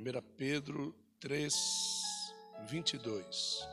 1 0.00 0.22
Pedro 0.34 0.94
3, 1.20 1.52
22. 2.66 3.68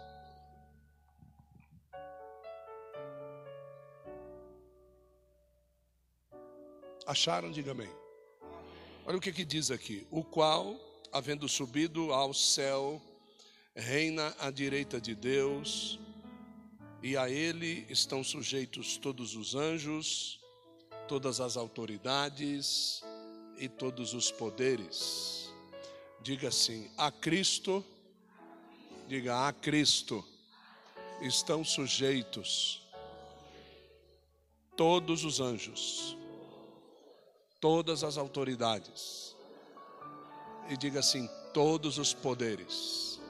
Acharam? 7.05 7.49
Diga 7.49 7.71
amém. 7.71 7.89
Olha 9.05 9.17
o 9.17 9.21
que, 9.21 9.31
que 9.31 9.45
diz 9.45 9.71
aqui: 9.71 10.05
o 10.11 10.21
qual, 10.21 10.77
havendo 11.13 11.47
subido 11.47 12.11
ao 12.11 12.33
céu, 12.33 13.01
reina 13.73 14.35
à 14.37 14.51
direita 14.51 14.99
de 14.99 15.15
Deus, 15.15 15.97
e 17.01 17.15
a 17.15 17.29
ele 17.29 17.85
estão 17.89 18.21
sujeitos 18.21 18.97
todos 18.97 19.33
os 19.33 19.55
anjos, 19.55 20.41
todas 21.07 21.39
as 21.39 21.55
autoridades 21.55 23.01
e 23.57 23.69
todos 23.69 24.13
os 24.13 24.29
poderes. 24.29 25.36
Diga 26.27 26.49
assim: 26.49 26.91
a 26.97 27.09
Cristo, 27.09 27.81
diga 29.07 29.47
a 29.47 29.53
Cristo, 29.53 30.21
estão 31.21 31.63
sujeitos 31.63 32.85
todos 34.75 35.23
os 35.23 35.39
anjos, 35.39 36.17
todas 37.61 38.03
as 38.03 38.17
autoridades, 38.17 39.37
e 40.69 40.75
diga 40.75 40.99
assim: 40.99 41.29
todos 41.53 41.97
os 41.97 42.13
poderes 42.13 43.21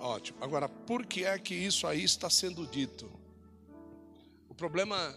Ótimo. 0.00 0.42
Agora, 0.42 0.68
por 0.68 1.06
que 1.06 1.24
é 1.24 1.38
que 1.38 1.54
isso 1.54 1.86
aí 1.86 2.02
está 2.02 2.28
sendo 2.28 2.66
dito? 2.66 3.08
O 4.48 4.54
problema 4.56 5.16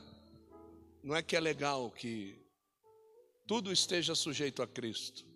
não 1.01 1.15
é 1.15 1.23
que 1.23 1.35
é 1.35 1.39
legal 1.39 1.89
que 1.89 2.39
tudo 3.47 3.73
esteja 3.73 4.13
sujeito 4.13 4.61
a 4.61 4.67
Cristo. 4.67 5.33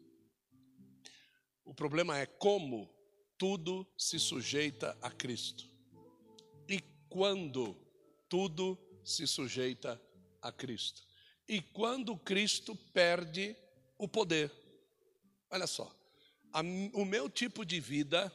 O 1.69 1.73
problema 1.75 2.17
é 2.17 2.25
como 2.25 2.89
tudo 3.37 3.85
se 3.95 4.17
sujeita 4.17 4.97
a 5.03 5.11
Cristo. 5.11 5.69
E 6.67 6.81
quando 7.07 7.77
tudo 8.27 8.75
se 9.03 9.27
sujeita 9.27 10.01
a 10.41 10.51
Cristo. 10.51 11.03
E 11.47 11.61
quando 11.61 12.17
Cristo 12.17 12.75
perde 12.91 13.55
o 13.99 14.07
poder. 14.07 14.51
Olha 15.51 15.67
só, 15.67 15.95
a, 16.51 16.61
o 16.61 17.05
meu 17.05 17.29
tipo 17.29 17.63
de 17.63 17.79
vida 17.79 18.33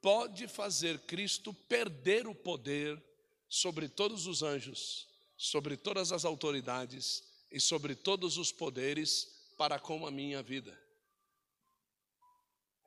pode 0.00 0.48
fazer 0.48 0.98
Cristo 1.02 1.54
perder 1.54 2.26
o 2.26 2.34
poder 2.34 3.00
sobre 3.48 3.88
todos 3.88 4.26
os 4.26 4.42
anjos, 4.42 5.06
sobre 5.36 5.76
todas 5.76 6.10
as 6.10 6.24
autoridades 6.24 7.22
e 7.52 7.60
sobre 7.60 7.94
todos 7.94 8.36
os 8.36 8.50
poderes 8.50 9.28
para 9.56 9.78
com 9.78 10.04
a 10.04 10.10
minha 10.10 10.42
vida. 10.42 10.81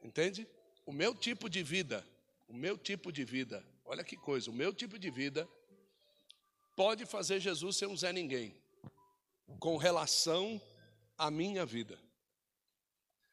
Entende? 0.05 0.47
O 0.85 0.93
meu 0.93 1.15
tipo 1.15 1.49
de 1.49 1.63
vida, 1.63 2.05
o 2.47 2.53
meu 2.53 2.77
tipo 2.77 3.11
de 3.11 3.25
vida, 3.25 3.65
olha 3.83 4.03
que 4.03 4.15
coisa, 4.15 4.51
o 4.51 4.53
meu 4.53 4.71
tipo 4.71 4.99
de 4.99 5.09
vida 5.09 5.49
pode 6.75 7.07
fazer 7.07 7.39
Jesus 7.39 7.77
ser 7.77 7.87
um 7.87 7.97
Zé 7.97 8.13
Ninguém 8.13 8.55
com 9.59 9.77
relação 9.77 10.61
à 11.17 11.31
minha 11.31 11.65
vida. 11.65 11.99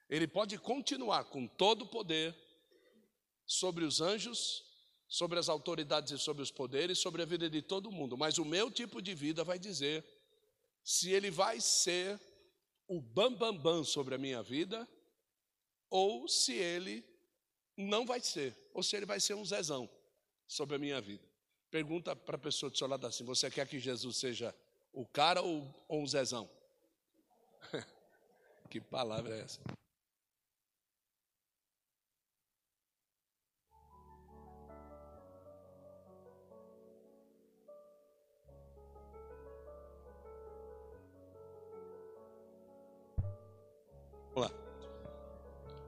Ele 0.09 0.27
pode 0.27 0.57
continuar 0.57 1.25
com 1.25 1.47
todo 1.47 1.83
o 1.83 1.89
poder, 1.89 2.35
sobre 3.45 3.85
os 3.85 4.01
anjos, 4.01 4.65
sobre 5.07 5.39
as 5.39 5.51
autoridades 5.51 6.13
e 6.13 6.19
sobre 6.19 6.43
os 6.43 6.51
poderes, 6.51 6.99
sobre 6.99 7.21
a 7.21 7.27
vida 7.27 7.51
de 7.51 7.61
todo 7.61 7.93
mundo. 7.93 8.17
Mas 8.17 8.39
o 8.39 8.47
meu 8.47 8.71
tipo 8.71 9.03
de 9.03 9.15
vida 9.15 9.45
vai 9.45 9.59
dizer 9.59 10.03
se 10.83 11.11
ele 11.11 11.31
vai 11.31 11.61
ser 11.61 12.19
o 12.89 12.99
bambambam 12.99 13.53
bam, 13.53 13.63
bam 13.63 13.85
sobre 13.85 14.15
a 14.15 14.19
minha 14.19 14.43
vida 14.43 14.89
ou 15.93 16.27
se 16.27 16.55
ele 16.55 17.05
não 17.77 18.07
vai 18.07 18.19
ser, 18.19 18.57
ou 18.73 18.83
se 18.83 18.97
ele 18.97 19.05
vai 19.05 19.21
ser 19.21 19.35
um 19.35 19.45
zezão 19.45 19.91
sobre 20.49 20.77
a 20.77 20.79
minha 20.79 20.99
vida. 21.03 21.23
Pergunta 21.71 22.17
para 22.17 22.37
a 22.37 22.39
pessoa 22.39 22.71
do 22.71 22.79
seu 22.79 22.87
lado 22.87 23.07
assim: 23.07 23.25
você 23.25 23.51
quer 23.51 23.69
que 23.69 23.79
Jesus 23.79 24.17
seja 24.17 24.55
o 24.91 25.05
cara 25.07 25.43
ou, 25.43 25.87
ou 25.87 26.01
um 26.01 26.07
zezão? 26.07 26.51
que 28.71 28.81
palavra 28.81 29.37
é 29.37 29.41
essa? 29.43 29.61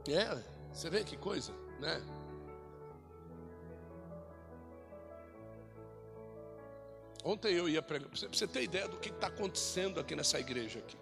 É, 0.09 0.39
você 0.73 0.91
vê 0.91 1.03
que 1.03 1.17
coisa, 1.17 1.53
né? 1.81 2.03
Ontem 7.25 7.55
eu 7.55 7.67
ia 7.69 7.81
pregar, 7.81 8.09
para 8.11 8.29
você 8.31 8.47
ter 8.47 8.63
ideia 8.63 8.87
do 8.87 8.99
que 8.99 9.09
está 9.09 9.29
acontecendo 9.29 9.99
aqui 9.99 10.15
nessa 10.15 10.39
igreja 10.39 10.79
aqui. 10.79 10.97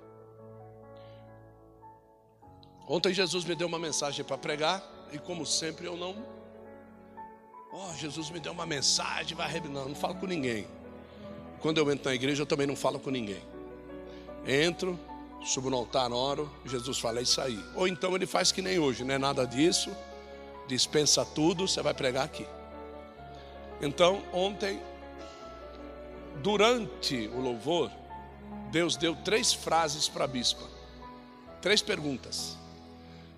Ontem 2.86 3.12
Jesus 3.12 3.44
me 3.44 3.56
deu 3.56 3.66
uma 3.66 3.78
mensagem 3.78 4.24
para 4.24 4.38
pregar 4.38 4.82
e 5.10 5.18
como 5.18 5.44
sempre 5.44 5.86
eu 5.86 5.96
não. 5.96 6.24
Oh, 7.72 7.92
Jesus 7.94 8.30
me 8.30 8.38
deu 8.38 8.52
uma 8.52 8.66
mensagem, 8.66 9.36
vai. 9.36 9.58
Não, 9.60 9.88
não 9.88 9.94
falo 9.96 10.14
com 10.14 10.26
ninguém. 10.26 10.68
Quando 11.60 11.78
eu 11.78 11.90
entro 11.90 12.08
na 12.08 12.14
igreja 12.14 12.42
eu 12.42 12.46
também 12.46 12.66
não 12.66 12.76
falo 12.76 13.00
com 13.00 13.10
ninguém. 13.10 13.42
Entro, 14.46 14.98
subo 15.44 15.70
no 15.70 15.76
altar, 15.76 16.12
oro, 16.12 16.50
Jesus 16.64 16.98
fala, 16.98 17.18
é 17.18 17.22
isso 17.22 17.40
aí. 17.40 17.62
Ou 17.74 17.88
então 17.88 18.14
ele 18.14 18.26
faz 18.26 18.52
que 18.52 18.62
nem 18.62 18.78
hoje, 18.78 19.04
não 19.04 19.14
é 19.14 19.18
nada 19.18 19.46
disso, 19.46 19.90
dispensa 20.66 21.24
tudo, 21.24 21.66
você 21.66 21.82
vai 21.82 21.94
pregar 21.94 22.24
aqui. 22.24 22.46
Então, 23.80 24.22
ontem, 24.32 24.80
durante 26.42 27.28
o 27.28 27.40
louvor, 27.40 27.90
Deus 28.70 28.96
deu 28.96 29.14
três 29.16 29.52
frases 29.52 30.08
para 30.08 30.24
a 30.24 30.28
bispa, 30.28 30.64
três 31.60 31.82
perguntas. 31.82 32.56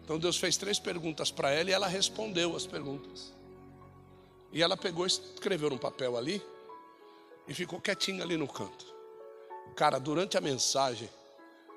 Então 0.04 0.18
Deus 0.18 0.36
fez 0.36 0.56
três 0.56 0.78
perguntas 0.78 1.30
para 1.30 1.50
ela 1.50 1.70
e 1.70 1.72
ela 1.72 1.86
respondeu 1.86 2.54
as 2.54 2.66
perguntas. 2.66 3.32
E 4.52 4.62
ela 4.62 4.76
pegou, 4.76 5.06
escreveu 5.06 5.70
num 5.70 5.78
papel 5.78 6.16
ali 6.16 6.42
e 7.48 7.54
ficou 7.54 7.80
quietinha 7.80 8.22
ali 8.22 8.36
no 8.36 8.46
canto. 8.46 8.86
Cara, 9.74 9.98
durante 9.98 10.36
a 10.36 10.40
mensagem, 10.40 11.08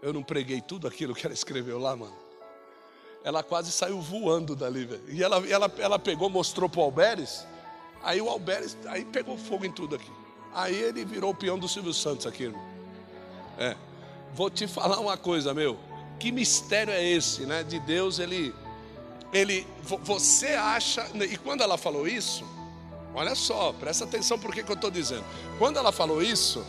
eu 0.02 0.14
não 0.14 0.24
preguei 0.24 0.62
tudo 0.62 0.88
aquilo 0.88 1.14
que 1.16 1.26
ela 1.26 1.34
escreveu 1.34 1.80
lá, 1.80 1.96
mano. 1.96 2.16
Ela 3.24 3.44
quase 3.44 3.72
saiu 3.72 4.00
voando 4.00 4.56
dali, 4.56 4.86
velho. 4.86 5.04
E 5.10 5.24
ela, 5.24 5.38
ela, 5.50 5.72
ela 5.78 6.00
pegou, 6.00 6.30
mostrou 6.30 6.70
pro 6.70 6.82
Alberes. 6.82 7.46
Aí 8.04 8.22
o 8.22 8.30
Alberes, 8.30 8.78
aí 8.88 9.04
pegou 9.04 9.38
fogo 9.38 9.66
em 9.66 9.72
tudo 9.72 9.96
aqui. 9.96 10.12
Aí 10.54 10.76
ele 10.76 11.04
virou 11.04 11.32
o 11.32 11.36
peão 11.36 11.58
do 11.58 11.68
Silvio 11.68 11.94
Santos 11.94 12.26
aqui, 12.26 12.44
irmão. 12.44 12.64
É. 13.58 13.76
Vou 14.34 14.50
te 14.50 14.68
falar 14.68 15.00
uma 15.00 15.18
coisa, 15.18 15.54
meu. 15.54 15.78
Que 16.20 16.32
mistério 16.32 16.94
é 16.94 17.04
esse, 17.04 17.46
né? 17.46 17.64
De 17.64 17.80
Deus, 17.80 18.20
ele. 18.20 18.54
Ele. 19.34 19.68
Você 19.82 20.48
acha. 20.48 21.06
E 21.16 21.38
quando 21.38 21.62
ela 21.62 21.78
falou 21.78 22.08
isso, 22.08 22.46
olha 23.14 23.36
só, 23.36 23.74
presta 23.74 24.06
atenção 24.06 24.40
por 24.40 24.54
que, 24.54 24.64
que 24.64 24.72
eu 24.72 24.76
estou 24.76 24.92
dizendo. 24.92 25.26
Quando 25.58 25.78
ela 25.78 25.92
falou 25.92 26.22
isso, 26.22 26.66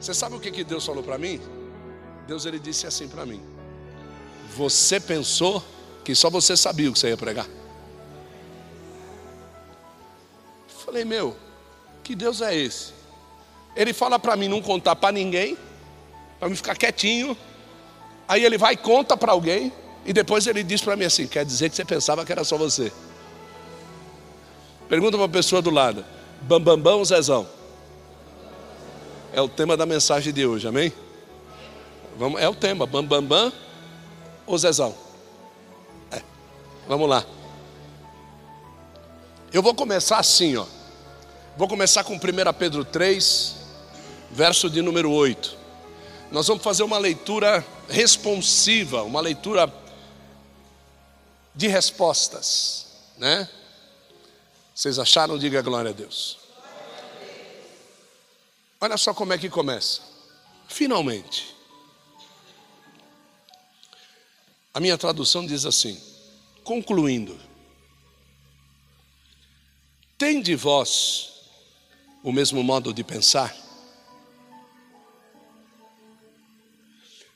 você 0.00 0.14
sabe 0.14 0.36
o 0.36 0.40
que, 0.40 0.50
que 0.50 0.64
Deus 0.64 0.84
falou 0.84 1.02
para 1.02 1.18
mim? 1.18 1.40
Deus 2.26 2.46
ele 2.46 2.58
disse 2.58 2.86
assim 2.86 3.08
para 3.08 3.26
mim: 3.26 3.42
Você 4.56 5.00
pensou 5.00 5.62
que 6.04 6.14
só 6.14 6.30
você 6.30 6.56
sabia 6.56 6.90
o 6.90 6.92
que 6.92 6.98
você 6.98 7.08
ia 7.08 7.16
pregar? 7.16 7.46
Falei, 10.84 11.04
meu, 11.04 11.36
que 12.02 12.14
Deus 12.14 12.40
é 12.40 12.54
esse? 12.54 12.92
Ele 13.74 13.92
fala 13.92 14.18
para 14.18 14.36
mim 14.36 14.48
não 14.48 14.60
contar 14.60 14.96
para 14.96 15.12
ninguém, 15.12 15.56
para 16.38 16.48
mim 16.48 16.56
ficar 16.56 16.76
quietinho. 16.76 17.36
Aí 18.28 18.44
ele 18.44 18.58
vai 18.58 18.74
e 18.74 18.76
conta 18.76 19.16
para 19.16 19.32
alguém, 19.32 19.72
e 20.04 20.12
depois 20.12 20.46
ele 20.46 20.62
diz 20.62 20.82
para 20.82 20.96
mim 20.96 21.04
assim: 21.04 21.26
Quer 21.26 21.44
dizer 21.44 21.70
que 21.70 21.76
você 21.76 21.84
pensava 21.84 22.24
que 22.24 22.32
era 22.32 22.44
só 22.44 22.56
você? 22.56 22.92
Pergunta 24.88 25.16
para 25.16 25.26
a 25.26 25.28
pessoa 25.28 25.62
do 25.62 25.70
lado: 25.70 26.04
Bambambam 26.42 26.76
bam, 26.76 26.82
bam, 26.82 26.96
ou 26.98 27.04
Zezão? 27.04 27.48
É 29.32 29.40
o 29.40 29.48
tema 29.48 29.76
da 29.76 29.86
mensagem 29.86 30.32
de 30.32 30.44
hoje, 30.44 30.68
amém? 30.68 30.92
Vamos, 32.16 32.40
é 32.40 32.48
o 32.48 32.54
tema, 32.54 32.86
bam 32.86 33.04
bam 33.04 33.22
bam 33.22 33.52
ou 34.46 34.56
Zezão? 34.58 34.94
É. 36.10 36.22
Vamos 36.86 37.08
lá. 37.08 37.24
Eu 39.52 39.62
vou 39.62 39.74
começar 39.74 40.18
assim, 40.18 40.56
ó. 40.56 40.66
Vou 41.56 41.68
começar 41.68 42.04
com 42.04 42.14
1 42.14 42.18
Pedro 42.58 42.84
3, 42.84 43.54
verso 44.30 44.70
de 44.70 44.80
número 44.80 45.10
8. 45.10 45.56
Nós 46.30 46.46
vamos 46.46 46.62
fazer 46.62 46.82
uma 46.82 46.96
leitura 46.96 47.64
responsiva, 47.88 49.02
uma 49.02 49.20
leitura 49.20 49.70
de 51.54 51.68
respostas, 51.68 52.86
né? 53.18 53.46
Vocês 54.74 54.98
acharam? 54.98 55.36
Diga 55.36 55.60
glória 55.60 55.90
a 55.90 55.92
Deus. 55.92 56.38
Olha 58.80 58.96
só 58.96 59.12
como 59.12 59.34
é 59.34 59.38
que 59.38 59.50
começa. 59.50 60.00
Finalmente. 60.66 61.51
A 64.74 64.80
minha 64.80 64.96
tradução 64.96 65.46
diz 65.46 65.66
assim: 65.66 66.00
Concluindo, 66.64 67.38
tem 70.16 70.40
de 70.40 70.54
vós 70.54 71.32
o 72.22 72.32
mesmo 72.32 72.62
modo 72.62 72.92
de 72.94 73.04
pensar? 73.04 73.54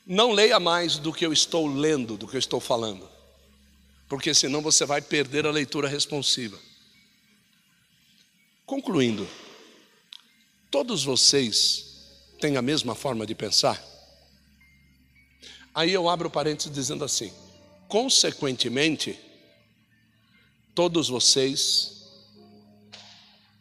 Não 0.05 0.31
leia 0.31 0.59
mais 0.59 0.97
do 0.97 1.11
que 1.11 1.25
eu 1.25 1.33
estou 1.33 1.67
lendo, 1.67 2.17
do 2.17 2.27
que 2.27 2.37
eu 2.37 2.39
estou 2.39 2.61
falando, 2.61 3.07
porque 4.07 4.33
senão 4.33 4.61
você 4.61 4.85
vai 4.85 5.01
perder 5.01 5.45
a 5.45 5.51
leitura 5.51 5.87
responsiva. 5.87 6.57
Concluindo, 8.65 9.27
todos 10.71 11.03
vocês 11.03 11.85
têm 12.39 12.57
a 12.57 12.61
mesma 12.61 12.95
forma 12.95 13.25
de 13.25 13.35
pensar? 13.35 13.96
Aí 15.77 15.93
eu 15.93 16.09
abro 16.09 16.27
parênteses 16.27 16.73
dizendo 16.73 17.05
assim: 17.05 17.31
consequentemente, 17.87 19.15
todos 20.73 21.07
vocês 21.07 22.01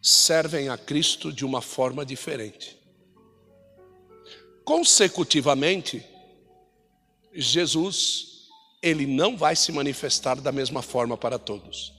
servem 0.00 0.70
a 0.70 0.78
Cristo 0.78 1.30
de 1.30 1.44
uma 1.44 1.60
forma 1.60 2.06
diferente. 2.06 2.74
Consecutivamente, 4.64 6.02
Jesus, 7.34 8.48
ele 8.80 9.04
não 9.04 9.36
vai 9.36 9.54
se 9.54 9.70
manifestar 9.70 10.40
da 10.40 10.50
mesma 10.50 10.80
forma 10.80 11.18
para 11.18 11.38
todos. 11.38 11.92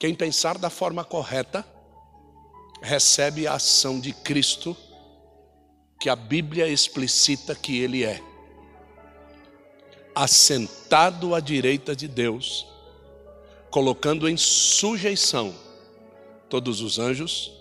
Quem 0.00 0.16
pensar 0.16 0.58
da 0.58 0.68
forma 0.68 1.04
correta, 1.04 1.64
recebe 2.82 3.46
a 3.46 3.54
ação 3.54 4.00
de 4.00 4.12
Cristo, 4.12 4.76
que 6.02 6.10
a 6.10 6.16
Bíblia 6.16 6.66
explicita 6.66 7.54
que 7.54 7.78
ele 7.78 8.02
é. 8.02 8.20
Assentado 10.12 11.32
à 11.32 11.38
direita 11.38 11.94
de 11.94 12.08
Deus, 12.08 12.66
colocando 13.70 14.28
em 14.28 14.36
sujeição 14.36 15.54
todos 16.48 16.80
os 16.80 16.98
anjos, 16.98 17.52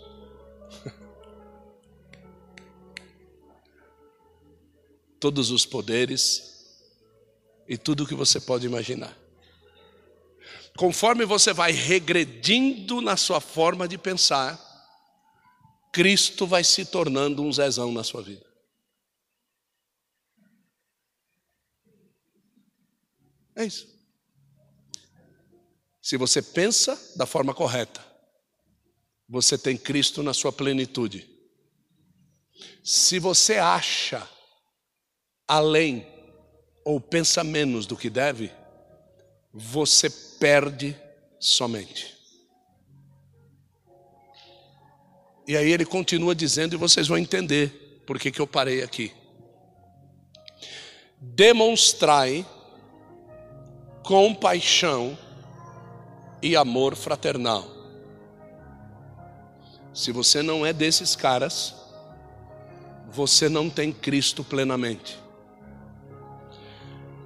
todos 5.20 5.52
os 5.52 5.64
poderes 5.64 6.66
e 7.68 7.78
tudo 7.78 8.06
o 8.06 8.08
que 8.08 8.16
você 8.16 8.42
pode 8.42 8.66
imaginar. 8.66 9.16
Conforme 10.76 11.26
você 11.26 11.54
vai 11.54 11.72
regredindo 11.74 13.02
na 13.02 13.16
sua 13.16 13.40
forma 13.40 13.88
de 13.88 14.00
pensar, 14.00 14.71
Cristo 15.92 16.48
vai 16.48 16.64
se 16.64 16.86
tornando 16.86 17.44
um 17.44 17.52
Zezão 17.52 17.92
na 17.92 18.04
sua 18.04 18.22
vida. 18.22 18.46
É 23.56 23.66
isso. 23.66 23.88
Se 26.02 26.18
você 26.18 26.42
pensa 26.42 27.00
da 27.16 27.26
forma 27.26 27.54
correta, 27.54 28.04
você 29.28 29.58
tem 29.58 29.78
Cristo 29.78 30.24
na 30.24 30.34
sua 30.34 30.52
plenitude. 30.52 31.30
Se 32.84 33.20
você 33.20 33.58
acha 33.58 34.28
além 35.48 36.08
ou 36.84 37.00
pensa 37.00 37.44
menos 37.44 37.86
do 37.86 37.96
que 37.96 38.10
deve, 38.10 38.52
você 39.54 40.10
perde 40.40 41.00
somente. 41.40 42.21
E 45.52 45.58
aí 45.58 45.70
ele 45.70 45.84
continua 45.84 46.34
dizendo, 46.34 46.76
e 46.76 46.78
vocês 46.78 47.10
vão 47.10 47.18
entender 47.18 48.02
por 48.08 48.18
que, 48.18 48.32
que 48.32 48.40
eu 48.40 48.48
parei 48.48 48.82
aqui. 48.82 49.12
Demonstrai 51.20 52.46
compaixão 54.02 55.18
e 56.42 56.56
amor 56.56 56.96
fraternal. 56.96 57.70
Se 59.94 60.14
você 60.14 60.42
não 60.42 60.66
é 60.66 60.72
desses 60.72 61.18
caras, 61.18 61.76
você 63.12 63.50
não 63.50 63.70
tem 63.70 63.92
Cristo 63.92 64.46
plenamente. 64.46 65.20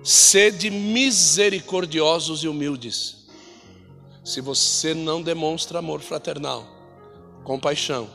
Sede 0.03 0.71
misericordiosos 0.71 2.43
e 2.43 2.47
humildes. 2.47 3.27
Se 4.23 4.41
você 4.41 4.95
não 4.95 5.21
demonstra 5.21 5.77
amor 5.77 6.01
fraternal, 6.01 6.74
compaixão, 7.45 8.09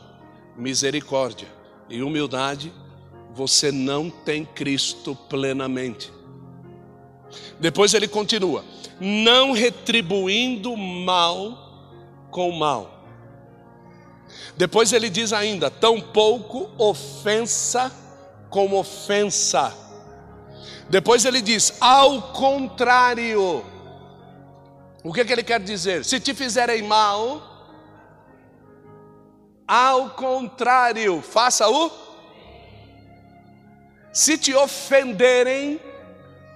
misericórdia 0.57 1.47
e 1.89 2.03
humildade, 2.03 2.71
você 3.33 3.71
não 3.71 4.09
tem 4.09 4.45
Cristo 4.45 5.15
plenamente. 5.15 6.11
Depois 7.59 7.93
ele 7.93 8.07
continua: 8.07 8.63
não 8.99 9.53
retribuindo 9.53 10.75
mal 10.77 11.57
com 12.29 12.51
mal. 12.51 13.05
Depois 14.55 14.91
ele 14.91 15.09
diz 15.09 15.33
ainda: 15.33 15.71
tampouco 15.71 16.69
ofensa 16.77 17.91
com 18.49 18.73
ofensa. 18.77 19.73
Depois 20.89 21.23
ele 21.25 21.41
diz: 21.41 21.73
ao 21.79 22.33
contrário. 22.33 23.65
O 25.03 25.11
que, 25.11 25.25
que 25.25 25.33
ele 25.33 25.41
quer 25.41 25.59
dizer? 25.59 26.05
Se 26.05 26.19
te 26.19 26.31
fizerem 26.31 26.83
mal, 26.83 27.50
ao 29.71 30.09
contrário, 30.09 31.21
faça 31.21 31.69
o. 31.69 31.89
Se 34.11 34.37
te 34.37 34.53
ofenderem, 34.53 35.79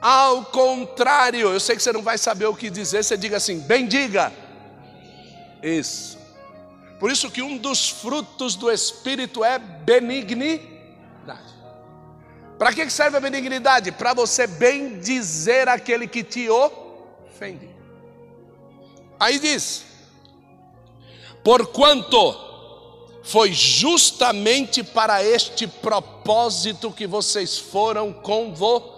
ao 0.01 0.43
contrário, 0.43 1.53
eu 1.53 1.59
sei 1.61 1.77
que 1.77 1.81
você 1.81 1.93
não 1.93 2.01
vai 2.01 2.17
saber 2.17 2.45
o 2.45 2.53
que 2.53 2.69
dizer, 2.69 3.05
você 3.05 3.15
diga 3.15 3.37
assim: 3.37 3.59
bendiga. 3.59 4.33
Isso. 5.63 6.19
Por 6.99 7.09
isso 7.09 7.31
que 7.31 7.41
um 7.41 7.55
dos 7.57 7.89
frutos 7.89 8.53
do 8.57 8.69
Espírito 8.69 9.45
é 9.45 9.59
benignidade. 9.59 10.75
Para 12.59 12.73
que 12.73 12.89
serve 12.89 13.15
a 13.15 13.21
benignidade? 13.21 13.93
Para 13.93 14.13
você 14.13 14.45
bem 14.45 14.99
dizer 14.99 15.69
aquele 15.69 16.05
que 16.05 16.21
te 16.21 16.49
ofende. 16.49 17.69
Aí 19.17 19.39
diz: 19.39 19.85
Porquanto 21.41 22.54
foi 23.25 23.51
justamente 23.51 24.83
para 24.83 25.23
este 25.23 25.65
propósito 25.65 26.91
que 26.91 27.07
vocês 27.07 27.57
foram 27.57 28.13
convocados. 28.13 28.93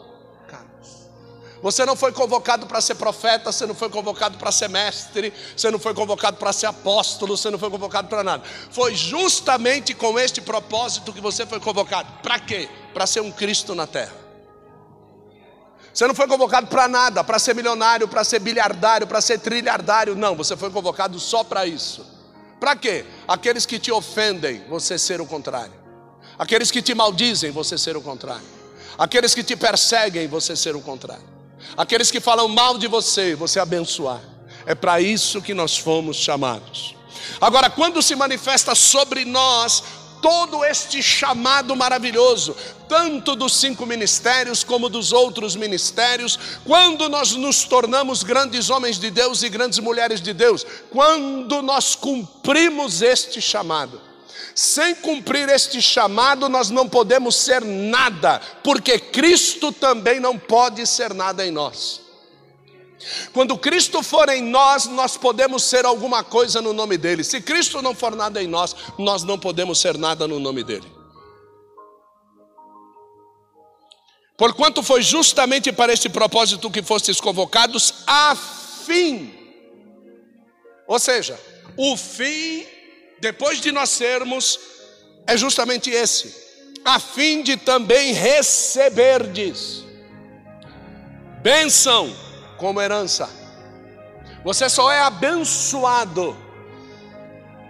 Você 1.63 1.85
não 1.85 1.95
foi 1.95 2.11
convocado 2.11 2.67
para 2.67 2.81
ser 2.81 2.95
profeta, 2.95 3.53
você 3.53 3.65
não 3.65 3.73
foi 3.73 3.89
convocado 3.89 4.37
para 4.37 4.51
ser 4.51 4.67
mestre, 4.67 5.33
você 5.55 5.71
não 5.71 5.79
foi 5.79 5.93
convocado 5.93 6.35
para 6.35 6.51
ser 6.51 6.65
apóstolo, 6.65 7.37
você 7.37 7.49
não 7.49 7.57
foi 7.57 7.69
convocado 7.69 8.09
para 8.09 8.21
nada. 8.21 8.43
Foi 8.69 8.93
justamente 8.93 9.93
com 9.93 10.19
este 10.19 10.41
propósito 10.41 11.13
que 11.13 11.21
você 11.21 11.45
foi 11.45 11.61
convocado. 11.61 12.11
Para 12.21 12.37
quê? 12.37 12.67
Para 12.93 13.07
ser 13.07 13.21
um 13.21 13.31
Cristo 13.31 13.73
na 13.73 13.87
terra. 13.87 14.13
Você 15.93 16.05
não 16.05 16.13
foi 16.13 16.27
convocado 16.27 16.67
para 16.67 16.89
nada, 16.89 17.23
para 17.23 17.39
ser 17.39 17.55
milionário, 17.55 18.09
para 18.09 18.25
ser 18.25 18.39
bilhardário, 18.39 19.07
para 19.07 19.21
ser 19.21 19.39
trilhardário, 19.39 20.15
não, 20.15 20.35
você 20.35 20.55
foi 20.57 20.69
convocado 20.69 21.17
só 21.17 21.45
para 21.45 21.65
isso. 21.65 22.16
Para 22.59 22.75
quê? 22.75 23.05
Aqueles 23.27 23.65
que 23.65 23.79
te 23.79 23.91
ofendem, 23.91 24.63
você 24.67 24.97
ser 24.97 25.21
o 25.21 25.25
contrário. 25.25 25.73
Aqueles 26.37 26.71
que 26.71 26.81
te 26.81 26.93
maldizem, 26.93 27.51
você 27.51 27.77
ser 27.77 27.95
o 27.95 28.01
contrário. 28.01 28.45
Aqueles 28.97 29.33
que 29.35 29.43
te 29.43 29.55
perseguem, 29.55 30.27
você 30.27 30.55
ser 30.55 30.75
o 30.75 30.81
contrário. 30.81 31.23
Aqueles 31.75 32.09
que 32.09 32.19
falam 32.19 32.47
mal 32.47 32.77
de 32.77 32.87
você, 32.87 33.35
você 33.35 33.59
abençoar. 33.59 34.21
É 34.65 34.75
para 34.75 34.99
isso 34.99 35.41
que 35.41 35.53
nós 35.53 35.77
fomos 35.77 36.17
chamados. 36.17 36.95
Agora, 37.39 37.69
quando 37.69 38.01
se 38.01 38.15
manifesta 38.15 38.73
sobre 38.75 39.25
nós 39.25 39.83
todo 40.21 40.63
este 40.63 41.01
chamado 41.01 41.75
maravilhoso, 41.75 42.55
tanto 42.87 43.35
dos 43.35 43.55
cinco 43.55 43.85
ministérios 43.85 44.63
como 44.63 44.89
dos 44.89 45.11
outros 45.11 45.55
ministérios, 45.55 46.39
quando 46.65 47.09
nós 47.09 47.33
nos 47.33 47.63
tornamos 47.63 48.23
grandes 48.23 48.69
homens 48.69 48.99
de 48.99 49.09
Deus 49.11 49.43
e 49.43 49.49
grandes 49.49 49.79
mulheres 49.79 50.21
de 50.21 50.33
Deus, 50.33 50.65
quando 50.89 51.61
nós 51.61 51.95
cumprimos 51.95 53.01
este 53.01 53.41
chamado. 53.41 54.01
Sem 54.55 54.95
cumprir 54.95 55.47
este 55.49 55.79
chamado, 55.81 56.49
nós 56.49 56.71
não 56.71 56.89
podemos 56.89 57.35
ser 57.35 57.63
nada, 57.63 58.41
porque 58.63 58.97
Cristo 58.97 59.71
também 59.71 60.19
não 60.19 60.37
pode 60.37 60.85
ser 60.87 61.13
nada 61.13 61.45
em 61.45 61.51
nós. 61.51 62.06
Quando 63.33 63.57
Cristo 63.57 64.01
for 64.01 64.27
em 64.29 64.41
nós, 64.41 64.87
nós 64.87 65.15
podemos 65.17 65.63
ser 65.63 65.85
alguma 65.85 66.23
coisa 66.23 66.61
no 66.61 66.73
nome 66.73 66.97
dele. 66.97 67.23
Se 67.23 67.39
Cristo 67.41 67.81
não 67.81 67.93
for 67.93 68.15
nada 68.15 68.41
em 68.41 68.47
nós, 68.47 68.75
nós 68.97 69.23
não 69.23 69.37
podemos 69.37 69.79
ser 69.79 69.97
nada 69.97 70.27
no 70.27 70.39
nome 70.39 70.63
dele. 70.63 70.91
Porquanto 74.37 74.83
foi 74.83 75.01
justamente 75.01 75.71
para 75.71 75.93
este 75.93 76.09
propósito 76.09 76.69
que 76.69 76.83
fostes 76.83 77.19
convocados, 77.19 77.93
a 78.05 78.35
fim. 78.35 79.33
Ou 80.87 80.99
seja, 80.99 81.39
o 81.75 81.97
fim 81.97 82.65
depois 83.19 83.59
de 83.59 83.71
nós 83.71 83.89
sermos, 83.89 84.59
é 85.25 85.35
justamente 85.35 85.89
esse, 85.89 86.33
a 86.85 86.99
fim 86.99 87.41
de 87.41 87.57
também 87.57 88.13
receberdes. 88.13 89.83
bênção 91.41 92.15
como 92.57 92.81
herança. 92.81 93.29
Você 94.43 94.69
só 94.69 94.91
é 94.91 95.01
abençoado. 95.01 96.35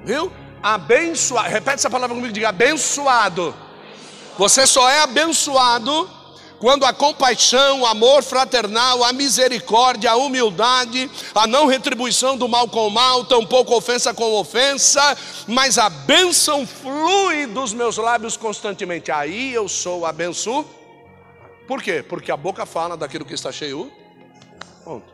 Viu? 0.04 0.32
Abençoado. 0.62 1.50
Repete 1.50 1.76
essa 1.76 1.90
palavra 1.90 2.16
comigo, 2.16 2.34
diga 2.34 2.50
abençoado. 2.50 3.56
Você 4.38 4.68
só 4.68 4.90
é 4.90 5.02
abençoado 5.02 6.10
quando 6.60 6.86
a 6.86 6.94
compaixão, 6.94 7.82
o 7.82 7.86
amor 7.86 8.24
fraternal, 8.24 9.04
a 9.04 9.14
misericórdia, 9.14 10.12
a 10.12 10.16
humildade, 10.16 11.10
a 11.34 11.46
não 11.46 11.68
retribuição 11.68 12.36
do 12.36 12.48
mal 12.48 12.68
com 12.68 12.90
mal, 12.90 13.26
tampouco 13.26 13.76
ofensa 13.76 14.14
com 14.14 14.34
ofensa, 14.34 15.16
mas 15.48 15.78
a 15.78 15.90
bênção 15.90 16.66
flui 16.66 17.46
dos 17.46 17.74
meus 17.74 17.98
lábios 17.98 18.36
constantemente. 18.36 19.12
Aí 19.12 19.54
eu 19.54 19.68
sou 19.68 20.06
abençoado. 20.06 20.68
Por 21.68 21.84
quê? 21.84 22.04
Porque 22.08 22.32
a 22.32 22.38
boca 22.38 22.66
fala 22.66 22.96
daquilo 22.96 23.26
que 23.26 23.34
está 23.34 23.52
cheio. 23.52 23.92
Ponto. 24.88 25.14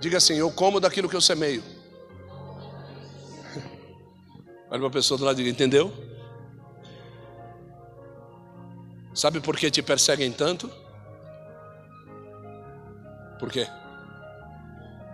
Diga 0.00 0.16
assim: 0.16 0.36
Eu 0.36 0.50
como 0.50 0.80
daquilo 0.80 1.06
que 1.06 1.14
eu 1.14 1.20
semeio. 1.20 1.62
Olha 4.70 4.80
para 4.80 4.86
a 4.86 4.90
pessoa 4.90 5.18
do 5.18 5.26
lado 5.26 5.38
e 5.38 5.44
diga: 5.44 5.50
Entendeu? 5.50 5.92
Sabe 9.14 9.38
por 9.38 9.54
que 9.54 9.70
te 9.70 9.82
perseguem 9.82 10.32
tanto? 10.32 10.72
Por 13.38 13.52
quê? 13.52 13.68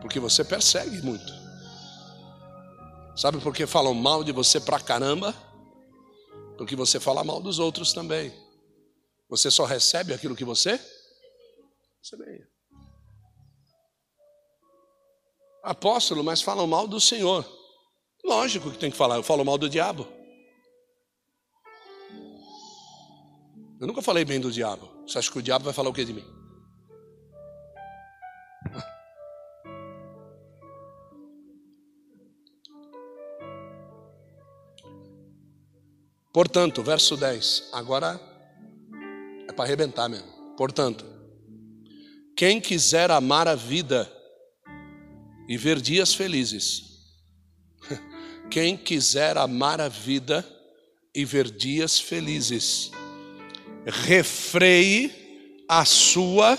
Porque 0.01 0.21
você 0.21 0.45
persegue 0.45 1.03
muito. 1.03 1.33
Sabe 3.17 3.41
por 3.41 3.53
que 3.53 3.67
falam 3.67 3.95
mal 3.95 4.23
de 4.23 4.31
você 4.31 4.61
pra 4.61 4.79
caramba? 4.79 5.35
Porque 6.57 6.77
você 6.77 7.01
fala 7.01 7.25
mal 7.25 7.41
dos 7.41 7.59
outros 7.59 7.93
também. 7.93 8.44
Você 9.37 9.51
só 9.51 9.65
recebe 9.65 10.15
aquilo 10.15 10.37
que 10.37 10.45
você 10.45 10.81
semeia. 12.01 12.49
Apóstolo, 15.61 16.23
mas 16.23 16.41
falam 16.41 16.69
mal 16.69 16.87
do 16.87 17.01
Senhor. 17.01 17.45
Lógico 18.25 18.71
que 18.71 18.79
tem 18.79 18.93
que 18.93 18.97
falar, 18.97 19.17
eu 19.17 19.25
falo 19.25 19.45
mal 19.45 19.59
do 19.59 19.69
diabo. 19.69 20.07
Eu 23.81 23.89
nunca 23.89 24.01
falei 24.01 24.25
bem 24.25 24.39
do 24.39 24.53
diabo. 24.53 24.89
Você 25.05 25.19
acha 25.19 25.33
que 25.33 25.39
o 25.41 25.43
diabo 25.43 25.65
vai 25.65 25.75
falar 25.75 25.91
o 25.91 25.93
que 25.93 26.05
de 26.05 26.13
mim? 26.13 26.25
Portanto, 36.33 36.85
verso 36.85 37.17
10, 37.17 37.71
agora 37.73 38.34
para 39.55 39.65
arrebentar 39.65 40.09
mesmo. 40.09 40.29
Portanto, 40.57 41.05
quem 42.37 42.61
quiser 42.61 43.11
amar 43.11 43.47
a 43.49 43.55
vida 43.55 44.11
e 45.49 45.57
ver 45.57 45.81
dias 45.81 46.15
felizes. 46.15 46.83
Quem 48.51 48.77
quiser 48.77 49.37
amar 49.37 49.81
a 49.81 49.89
vida 49.89 50.47
e 51.15 51.25
ver 51.25 51.51
dias 51.51 51.99
felizes, 51.99 52.91
refreie 53.87 55.65
a 55.69 55.85
sua 55.85 56.59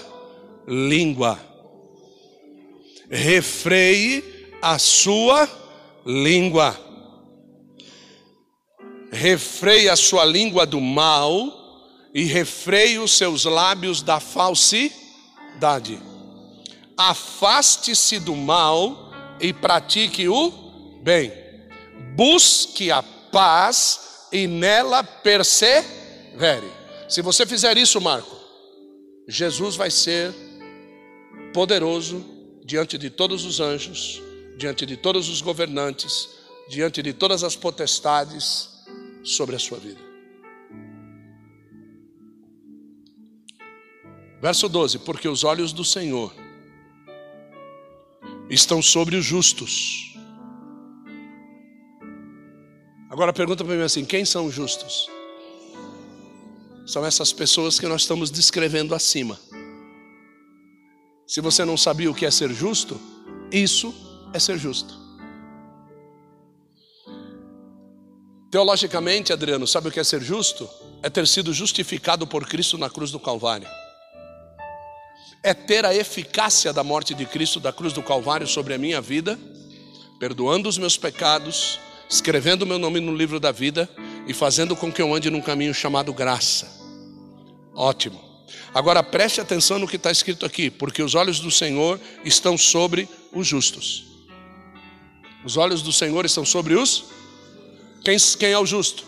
língua. 0.67 1.39
Refreie 3.09 4.23
a 4.61 4.79
sua 4.79 5.47
língua. 6.05 6.79
Refreie 9.11 9.89
a 9.89 9.95
sua 9.95 10.25
língua 10.25 10.65
do 10.65 10.81
mal 10.81 11.64
e 12.15 12.23
refreie 12.23 12.97
os 12.97 13.11
seus 13.11 13.45
lábios 13.45 14.01
da 14.01 14.19
falsidade 14.19 16.01
afaste-se 16.97 18.19
do 18.19 18.35
mal 18.35 19.11
e 19.39 19.51
pratique 19.51 20.27
o 20.27 20.99
bem. 21.03 21.31
Busque 22.15 22.91
a 22.91 23.03
paz 23.03 24.27
e 24.31 24.47
nela 24.47 25.03
persevere. 25.03 26.71
Se 27.09 27.21
você 27.21 27.45
fizer 27.45 27.77
isso, 27.77 27.99
Marco, 27.99 28.35
Jesus 29.27 29.75
vai 29.75 29.91
ser 29.91 30.33
poderoso 31.53 32.23
diante 32.63 32.97
de 32.97 33.09
todos 33.09 33.45
os 33.45 33.59
anjos, 33.59 34.21
diante 34.57 34.85
de 34.85 34.97
todos 34.97 35.29
os 35.29 35.41
governantes, 35.41 36.29
diante 36.69 37.01
de 37.01 37.13
todas 37.13 37.43
as 37.43 37.55
potestades 37.55 38.69
sobre 39.23 39.55
a 39.55 39.59
sua 39.59 39.77
vida. 39.77 40.14
Verso 44.41 44.67
12: 44.67 44.99
Porque 44.99 45.27
os 45.27 45.43
olhos 45.43 45.71
do 45.71 45.83
Senhor 45.83 46.33
estão 48.49 48.81
sobre 48.81 49.15
os 49.15 49.25
justos. 49.25 50.13
Agora 53.09 53.33
pergunta 53.33 53.63
para 53.63 53.75
mim 53.75 53.81
assim: 53.81 54.05
quem 54.05 54.25
são 54.25 54.45
os 54.45 54.53
justos? 54.53 55.09
São 56.85 57.05
essas 57.05 57.33
pessoas 57.33 57.79
que 57.79 57.87
nós 57.87 58.01
estamos 58.01 58.29
descrevendo 58.29 58.93
acima. 58.93 59.39
Se 61.27 61.41
você 61.41 61.65
não 61.65 61.75
sabia 61.75 62.11
o 62.11 62.13
que 62.13 62.25
é 62.25 62.29
ser 62.29 62.53
justo, 62.53 63.01
isso 63.51 63.93
é 64.31 64.39
ser 64.39 64.59
justo. 64.59 64.93
Teologicamente, 68.51 69.33
Adriano, 69.33 69.65
sabe 69.65 69.89
o 69.89 69.91
que 69.91 69.99
é 69.99 70.03
ser 70.03 70.21
justo? 70.21 70.69
É 71.01 71.09
ter 71.09 71.27
sido 71.27 71.51
justificado 71.51 72.27
por 72.27 72.47
Cristo 72.47 72.77
na 72.77 72.89
cruz 72.89 73.09
do 73.09 73.19
Calvário 73.19 73.67
é 75.45 75.53
ter 75.53 75.85
a 75.85 75.93
eficácia 75.93 76.73
da 76.73 76.83
morte 76.83 77.13
de 77.13 77.23
Cristo 77.23 77.59
da 77.59 77.71
cruz 77.71 77.93
do 77.93 78.01
Calvário 78.01 78.47
sobre 78.47 78.73
a 78.73 78.79
minha 78.79 78.99
vida, 78.99 79.37
perdoando 80.19 80.67
os 80.67 80.79
meus 80.79 80.97
pecados, 80.97 81.79
escrevendo 82.09 82.63
o 82.63 82.65
meu 82.65 82.79
nome 82.79 82.99
no 82.99 83.15
livro 83.15 83.39
da 83.39 83.51
vida 83.51 83.87
e 84.25 84.33
fazendo 84.33 84.75
com 84.75 84.91
que 84.91 84.99
eu 84.99 85.13
ande 85.13 85.29
num 85.29 85.41
caminho 85.41 85.71
chamado 85.71 86.11
graça. 86.11 86.67
Ótimo. 87.75 88.19
Agora 88.73 89.03
preste 89.03 89.39
atenção 89.39 89.77
no 89.77 89.87
que 89.87 89.97
está 89.97 90.09
escrito 90.09 90.47
aqui, 90.47 90.71
porque 90.71 91.03
os 91.03 91.13
olhos 91.13 91.39
do 91.39 91.51
Senhor 91.51 91.99
estão 92.23 92.57
sobre 92.57 93.07
os 93.31 93.45
justos. 93.45 94.03
Os 95.45 95.57
olhos 95.57 95.83
do 95.83 95.93
Senhor 95.93 96.25
estão 96.25 96.43
sobre 96.43 96.73
os. 96.73 97.03
Quem, 98.03 98.17
quem 98.39 98.49
é 98.49 98.57
o 98.57 98.65
justo? 98.65 99.05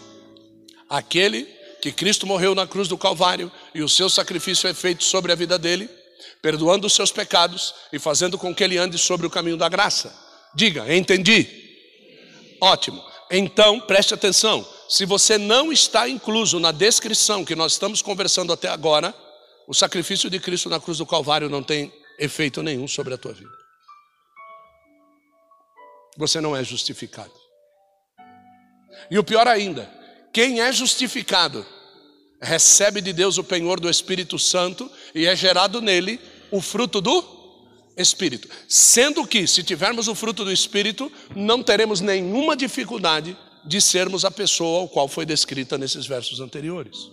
Aquele 0.88 1.46
que 1.82 1.92
Cristo 1.92 2.28
morreu 2.28 2.54
na 2.54 2.68
cruz 2.68 2.88
do 2.88 2.96
Calvário 2.96 3.52
e 3.74 3.82
o 3.82 3.90
seu 3.90 4.08
sacrifício 4.08 4.70
é 4.70 4.74
feito 4.76 5.04
sobre 5.04 5.32
a 5.32 5.36
vida 5.36 5.58
dele 5.58 5.97
perdoando 6.42 6.88
os 6.88 6.94
seus 6.94 7.12
pecados 7.12 7.74
e 7.92 8.00
fazendo 8.00 8.38
com 8.38 8.54
que 8.54 8.64
ele 8.64 8.78
ande 8.78 8.98
sobre 8.98 9.26
o 9.28 9.30
caminho 9.30 9.58
da 9.58 9.70
graça. 9.70 10.14
Diga, 10.54 10.94
entendi? 10.94 11.48
Ótimo. 12.62 13.04
Então, 13.30 13.80
preste 13.82 14.14
atenção. 14.14 14.68
Se 14.88 15.06
você 15.06 15.38
não 15.38 15.72
está 15.72 16.08
incluso 16.08 16.60
na 16.60 16.72
descrição 16.72 17.44
que 17.44 17.56
nós 17.56 17.74
estamos 17.74 18.02
conversando 18.02 18.54
até 18.54 18.70
agora, 18.70 19.14
o 19.68 19.74
sacrifício 19.74 20.30
de 20.30 20.40
Cristo 20.40 20.70
na 20.70 20.80
cruz 20.80 20.98
do 20.98 21.06
Calvário 21.06 21.50
não 21.50 21.62
tem 21.62 21.94
efeito 22.18 22.64
nenhum 22.64 22.88
sobre 22.88 23.14
a 23.14 23.18
tua 23.18 23.34
vida. 23.34 23.52
Você 26.18 26.40
não 26.42 26.56
é 26.56 26.64
justificado. 26.64 27.34
E 29.12 29.20
o 29.20 29.24
pior 29.24 29.48
ainda, 29.48 29.92
quem 30.34 30.62
é 30.62 30.72
justificado 30.72 31.66
recebe 32.42 33.02
de 33.02 33.14
Deus 33.14 33.38
o 33.38 33.44
penhor 33.44 33.80
do 33.80 33.90
Espírito 33.90 34.38
Santo 34.38 34.90
e 35.14 35.26
é 35.26 35.36
gerado 35.36 35.82
nele 35.82 36.20
o 36.52 36.62
fruto 36.62 37.02
do 37.02 37.24
Espírito. 37.96 38.48
Sendo 38.68 39.26
que, 39.26 39.48
se 39.48 39.64
tivermos 39.64 40.08
o 40.08 40.16
fruto 40.16 40.46
do 40.46 40.52
Espírito, 40.52 41.12
não 41.36 41.64
teremos 41.64 42.00
nenhuma 42.00 42.56
dificuldade 42.56 43.36
de 43.66 43.82
sermos 43.82 44.24
a 44.24 44.32
pessoa 44.32 44.82
ao 44.82 44.90
qual 44.90 45.08
foi 45.08 45.26
descrita 45.26 45.78
nesses 45.78 46.06
versos 46.06 46.40
anteriores. 46.40 47.10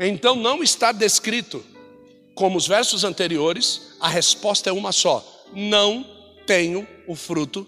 Então, 0.00 0.34
não 0.34 0.62
está 0.62 0.90
descrito 0.90 1.64
como 2.34 2.58
os 2.58 2.66
versos 2.66 3.04
anteriores, 3.04 3.92
a 4.00 4.08
resposta 4.08 4.70
é 4.70 4.72
uma 4.72 4.92
só: 4.92 5.24
não 5.52 6.04
tenho 6.46 6.86
o 7.06 7.14
fruto 7.14 7.66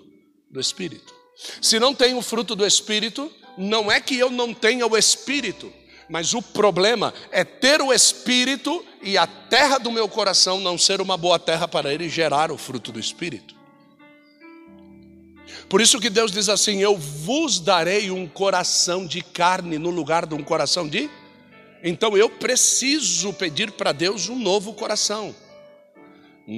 do 0.51 0.61
Espírito. 0.61 1.15
Se 1.61 1.79
não 1.79 1.95
tenho 1.95 2.19
o 2.19 2.23
fruto 2.23 2.57
do 2.57 2.67
Espírito, 2.67 3.31
não 3.59 3.91
é 3.91 4.01
que 4.01 4.17
eu 4.17 4.31
não 4.31 4.55
tenha 4.55 4.87
o 4.87 4.97
Espírito, 4.97 5.73
mas 6.09 6.33
o 6.33 6.41
problema 6.41 7.13
é 7.31 7.45
ter 7.45 7.83
o 7.83 7.93
Espírito 7.93 8.85
e 9.03 9.19
a 9.19 9.27
terra 9.27 9.79
do 9.79 9.91
meu 9.91 10.09
coração 10.09 10.61
não 10.61 10.79
ser 10.79 11.01
uma 11.01 11.17
boa 11.17 11.39
terra 11.39 11.67
para 11.67 11.93
ele 11.93 12.09
gerar 12.09 12.51
o 12.51 12.57
fruto 12.57 12.93
do 12.93 13.01
Espírito. 13.01 13.59
Por 15.69 15.81
isso 15.81 16.01
que 16.01 16.09
Deus 16.09 16.31
diz 16.31 16.49
assim: 16.49 16.81
Eu 16.81 16.97
vos 16.97 17.59
darei 17.59 18.11
um 18.11 18.27
coração 18.27 19.07
de 19.07 19.21
carne 19.21 19.79
no 19.79 19.91
lugar 19.91 20.25
de 20.25 20.35
um 20.35 20.43
coração 20.43 20.89
de. 20.89 21.11
Então 21.83 22.17
eu 22.17 22.31
preciso 22.31 23.33
pedir 23.33 23.73
para 23.73 23.93
Deus 23.93 24.29
um 24.29 24.39
novo 24.39 24.73
coração. 24.73 25.35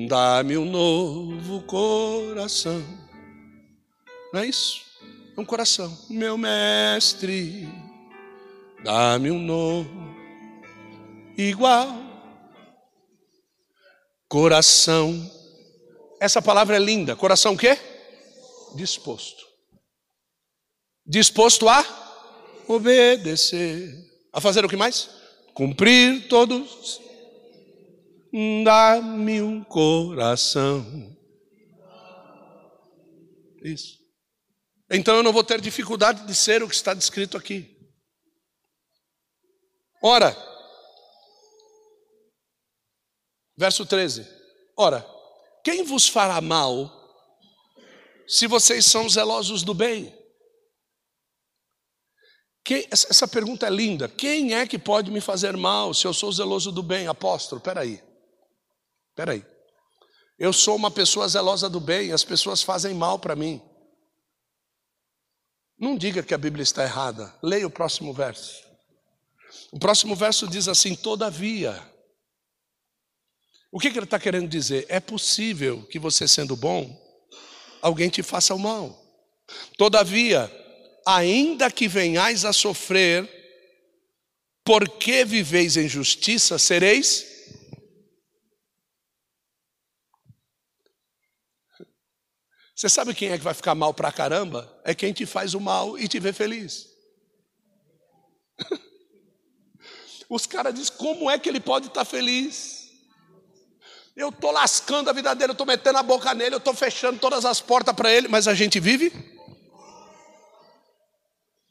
Dá-me 0.08 0.56
um 0.56 0.64
novo 0.64 1.62
coração. 1.62 2.84
Não 4.32 4.40
é 4.40 4.46
isso? 4.46 4.89
Um 5.40 5.44
coração. 5.44 5.96
Meu 6.08 6.36
mestre, 6.38 7.68
Dá-me 8.82 9.30
um 9.30 9.38
novo, 9.38 9.90
igual, 11.36 11.88
coração. 14.26 15.30
Essa 16.18 16.40
palavra 16.40 16.76
é 16.76 16.78
linda. 16.78 17.14
Coração 17.14 17.52
o 17.52 17.58
quê? 17.58 17.78
Disposto. 18.74 19.44
Disposto 21.06 21.68
a 21.68 21.84
obedecer. 22.66 23.94
A 24.32 24.40
fazer 24.40 24.64
o 24.64 24.68
que 24.68 24.76
mais? 24.76 25.10
Cumprir 25.52 26.26
todos. 26.28 27.00
Dá-me 28.64 29.42
um 29.42 29.62
coração. 29.62 31.16
Isso. 33.62 33.99
Então 34.90 35.14
eu 35.16 35.22
não 35.22 35.32
vou 35.32 35.44
ter 35.44 35.60
dificuldade 35.60 36.26
de 36.26 36.34
ser 36.34 36.62
o 36.62 36.68
que 36.68 36.74
está 36.74 36.92
descrito 36.92 37.36
aqui. 37.36 37.78
Ora, 40.02 40.36
verso 43.56 43.86
13: 43.86 44.26
Ora, 44.76 45.06
quem 45.62 45.84
vos 45.84 46.08
fará 46.08 46.40
mal 46.40 46.90
se 48.26 48.48
vocês 48.48 48.84
são 48.84 49.08
zelosos 49.08 49.62
do 49.62 49.74
bem? 49.74 50.18
Quem, 52.64 52.86
essa 52.90 53.28
pergunta 53.28 53.66
é 53.66 53.70
linda. 53.70 54.08
Quem 54.08 54.54
é 54.54 54.66
que 54.66 54.78
pode 54.78 55.10
me 55.10 55.20
fazer 55.20 55.56
mal 55.56 55.94
se 55.94 56.06
eu 56.06 56.12
sou 56.12 56.32
zeloso 56.32 56.72
do 56.72 56.82
bem? 56.82 57.06
Apóstolo, 57.06 57.60
peraí. 57.60 58.02
Peraí. 59.14 59.44
Eu 60.38 60.52
sou 60.52 60.76
uma 60.76 60.90
pessoa 60.90 61.28
zelosa 61.28 61.68
do 61.68 61.80
bem, 61.80 62.12
as 62.12 62.24
pessoas 62.24 62.62
fazem 62.62 62.94
mal 62.94 63.18
para 63.18 63.36
mim. 63.36 63.62
Não 65.80 65.96
diga 65.96 66.22
que 66.22 66.34
a 66.34 66.38
Bíblia 66.38 66.62
está 66.62 66.84
errada. 66.84 67.34
Leia 67.42 67.66
o 67.66 67.70
próximo 67.70 68.12
verso. 68.12 68.62
O 69.72 69.78
próximo 69.78 70.14
verso 70.14 70.46
diz 70.46 70.68
assim: 70.68 70.94
Todavia. 70.94 71.82
O 73.72 73.78
que, 73.78 73.88
ele 73.88 74.00
está 74.00 74.18
querendo 74.18 74.48
dizer? 74.48 74.84
É 74.88 75.00
possível 75.00 75.86
que 75.86 75.98
você, 75.98 76.26
sendo 76.28 76.56
bom, 76.56 77.00
alguém 77.80 78.10
te 78.10 78.22
faça 78.22 78.54
o 78.54 78.58
mal. 78.58 79.00
Todavia, 79.78 80.50
ainda 81.06 81.70
que 81.70 81.86
venhais 81.86 82.44
a 82.44 82.52
sofrer, 82.52 83.28
porque 84.64 85.24
viveis 85.24 85.76
em 85.76 85.88
justiça, 85.88 86.58
sereis. 86.58 87.29
Você 92.80 92.88
sabe 92.88 93.12
quem 93.12 93.28
é 93.28 93.36
que 93.36 93.44
vai 93.44 93.52
ficar 93.52 93.74
mal 93.74 93.92
pra 93.92 94.10
caramba? 94.10 94.74
É 94.82 94.94
quem 94.94 95.12
te 95.12 95.26
faz 95.26 95.52
o 95.52 95.60
mal 95.60 95.98
e 95.98 96.08
te 96.08 96.18
vê 96.18 96.32
feliz. 96.32 96.86
Os 100.30 100.46
caras 100.46 100.72
dizem: 100.72 100.94
como 100.96 101.30
é 101.30 101.38
que 101.38 101.46
ele 101.46 101.60
pode 101.60 101.88
estar 101.88 102.06
feliz? 102.06 102.88
Eu 104.16 104.30
estou 104.30 104.50
lascando 104.50 105.10
a 105.10 105.12
vida 105.12 105.34
dele, 105.34 105.50
eu 105.50 105.52
estou 105.52 105.66
metendo 105.66 105.98
a 105.98 106.02
boca 106.02 106.32
nele, 106.32 106.54
eu 106.54 106.58
estou 106.58 106.72
fechando 106.72 107.18
todas 107.18 107.44
as 107.44 107.60
portas 107.60 107.94
para 107.94 108.10
ele, 108.10 108.28
mas 108.28 108.48
a 108.48 108.54
gente 108.54 108.80
vive 108.80 109.12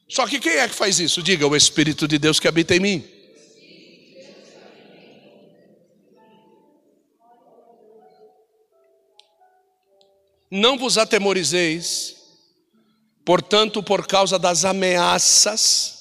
só 0.08 0.28
que 0.28 0.38
quem 0.38 0.52
é 0.52 0.68
que 0.68 0.74
faz 0.74 1.00
isso? 1.00 1.22
Diga, 1.22 1.46
o 1.46 1.56
Espírito 1.56 2.06
de 2.06 2.18
Deus 2.18 2.38
que 2.40 2.46
habita 2.46 2.74
em 2.74 2.80
mim. 2.80 3.19
Não 10.50 10.76
vos 10.76 10.98
atemorizeis, 10.98 12.16
portanto, 13.24 13.82
por 13.82 14.06
causa 14.06 14.38
das 14.38 14.64
ameaças, 14.64 16.00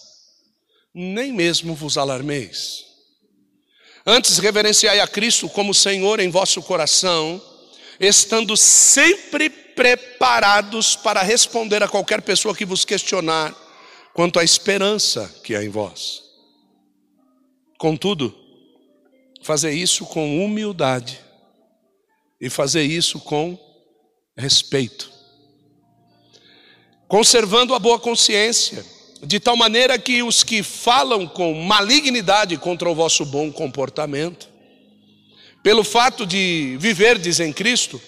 nem 0.93 1.31
mesmo 1.31 1.75
vos 1.75 1.97
alarmeis. 1.97 2.85
Antes 4.05 4.39
reverenciai 4.39 4.99
a 4.99 5.07
Cristo 5.07 5.47
como 5.49 5.73
Senhor 5.73 6.19
em 6.19 6.31
vosso 6.31 6.63
coração, 6.63 7.39
estando 7.99 8.57
sempre 8.57 9.49
preparados 9.49 10.95
para 10.95 11.21
responder 11.21 11.83
a 11.83 11.87
qualquer 11.87 12.21
pessoa 12.21 12.55
que 12.55 12.65
vos 12.65 12.83
questionar 12.83 13.55
quanto 14.13 14.39
à 14.39 14.43
esperança 14.43 15.33
que 15.43 15.55
há 15.55 15.63
em 15.63 15.69
vós. 15.69 16.23
Contudo, 17.77 18.35
fazer 19.41 19.71
isso 19.71 20.05
com 20.05 20.43
humildade 20.43 21.19
e 22.41 22.49
fazer 22.49 22.83
isso 22.83 23.19
com 23.19 23.57
respeito, 24.39 25.11
conservando 27.07 27.75
a 27.75 27.79
boa 27.79 27.99
consciência, 27.99 28.85
de 29.21 29.39
tal 29.39 29.57
maneira 29.57 29.99
que 29.99 30.23
os 30.23 30.43
que 30.43 30.63
falam 30.63 31.27
com 31.27 31.53
malignidade 31.53 32.57
contra 32.57 32.89
o 32.89 32.95
vosso 32.95 33.25
bom 33.25 33.51
comportamento, 33.51 34.47
pelo 35.61 35.83
fato 35.83 36.25
de 36.25 36.77
viverdes 36.79 37.41
em 37.41 37.51
Cristo, 37.51 38.01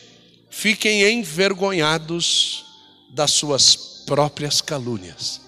fiquem 0.49 1.03
envergonhados 1.03 2.65
das 3.09 3.31
suas 3.31 3.75
próprias 4.05 4.61
calúnias. 4.61 5.41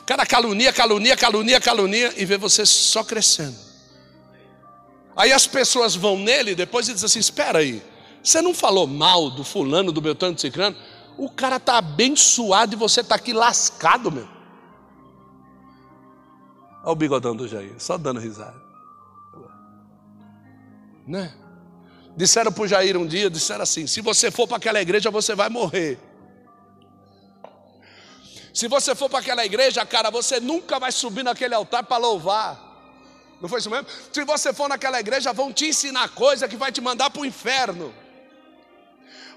O 0.00 0.04
cara 0.06 0.24
calunia, 0.24 0.72
calunia, 0.72 1.16
calunia, 1.16 1.60
calunia 1.60 2.14
e 2.16 2.24
vê 2.24 2.38
você 2.38 2.64
só 2.64 3.04
crescendo. 3.04 3.65
Aí 5.16 5.32
as 5.32 5.46
pessoas 5.46 5.96
vão 5.96 6.18
nele 6.18 6.54
depois 6.54 6.88
e 6.88 6.92
dizem 6.92 7.06
assim: 7.06 7.18
espera 7.18 7.60
aí, 7.60 7.82
você 8.22 8.42
não 8.42 8.52
falou 8.52 8.86
mal 8.86 9.30
do 9.30 9.42
fulano, 9.42 9.90
do 9.90 10.00
Beltrano, 10.00 10.34
do 10.34 10.40
Cicrano? 10.40 10.76
O 11.16 11.30
cara 11.30 11.56
está 11.56 11.78
abençoado 11.78 12.74
e 12.74 12.76
você 12.76 13.00
está 13.00 13.14
aqui 13.14 13.32
lascado, 13.32 14.12
meu. 14.12 14.28
Olha 16.82 16.92
o 16.92 16.94
bigodão 16.94 17.34
do 17.34 17.48
Jair, 17.48 17.74
só 17.78 17.96
dando 17.96 18.20
risada. 18.20 18.60
Né? 21.06 21.34
Disseram 22.16 22.52
para 22.52 22.64
o 22.64 22.68
Jair 22.68 22.96
um 22.96 23.06
dia, 23.06 23.30
disseram 23.30 23.62
assim: 23.62 23.86
se 23.86 24.02
você 24.02 24.30
for 24.30 24.46
para 24.46 24.58
aquela 24.58 24.82
igreja, 24.82 25.10
você 25.10 25.34
vai 25.34 25.48
morrer. 25.48 25.98
Se 28.52 28.68
você 28.68 28.94
for 28.94 29.08
para 29.08 29.20
aquela 29.20 29.44
igreja, 29.44 29.84
cara, 29.86 30.10
você 30.10 30.40
nunca 30.40 30.78
vai 30.78 30.90
subir 30.90 31.22
naquele 31.22 31.54
altar 31.54 31.84
para 31.84 31.98
louvar. 31.98 32.65
Não 33.40 33.48
foi 33.48 33.60
isso 33.60 33.70
mesmo? 33.70 33.86
Se 34.12 34.24
você 34.24 34.52
for 34.52 34.68
naquela 34.68 34.98
igreja, 34.98 35.32
vão 35.32 35.52
te 35.52 35.66
ensinar 35.66 36.08
coisa 36.10 36.48
que 36.48 36.56
vai 36.56 36.72
te 36.72 36.80
mandar 36.80 37.10
para 37.10 37.22
o 37.22 37.26
inferno. 37.26 37.94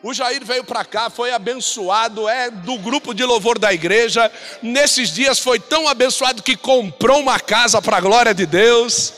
O 0.01 0.13
Jair 0.13 0.45
veio 0.45 0.63
para 0.63 0.85
cá, 0.85 1.09
foi 1.09 1.31
abençoado, 1.31 2.27
é 2.27 2.49
do 2.49 2.77
grupo 2.77 3.13
de 3.13 3.23
louvor 3.25 3.59
da 3.59 3.73
igreja. 3.73 4.31
Nesses 4.61 5.09
dias 5.09 5.39
foi 5.39 5.59
tão 5.59 5.89
abençoado 5.89 6.41
que 6.41 6.55
comprou 6.55 7.19
uma 7.19 7.37
casa 7.39 7.81
para 7.81 7.97
a 7.97 8.01
glória 8.01 8.33
de 8.33 8.45
Deus. 8.45 9.13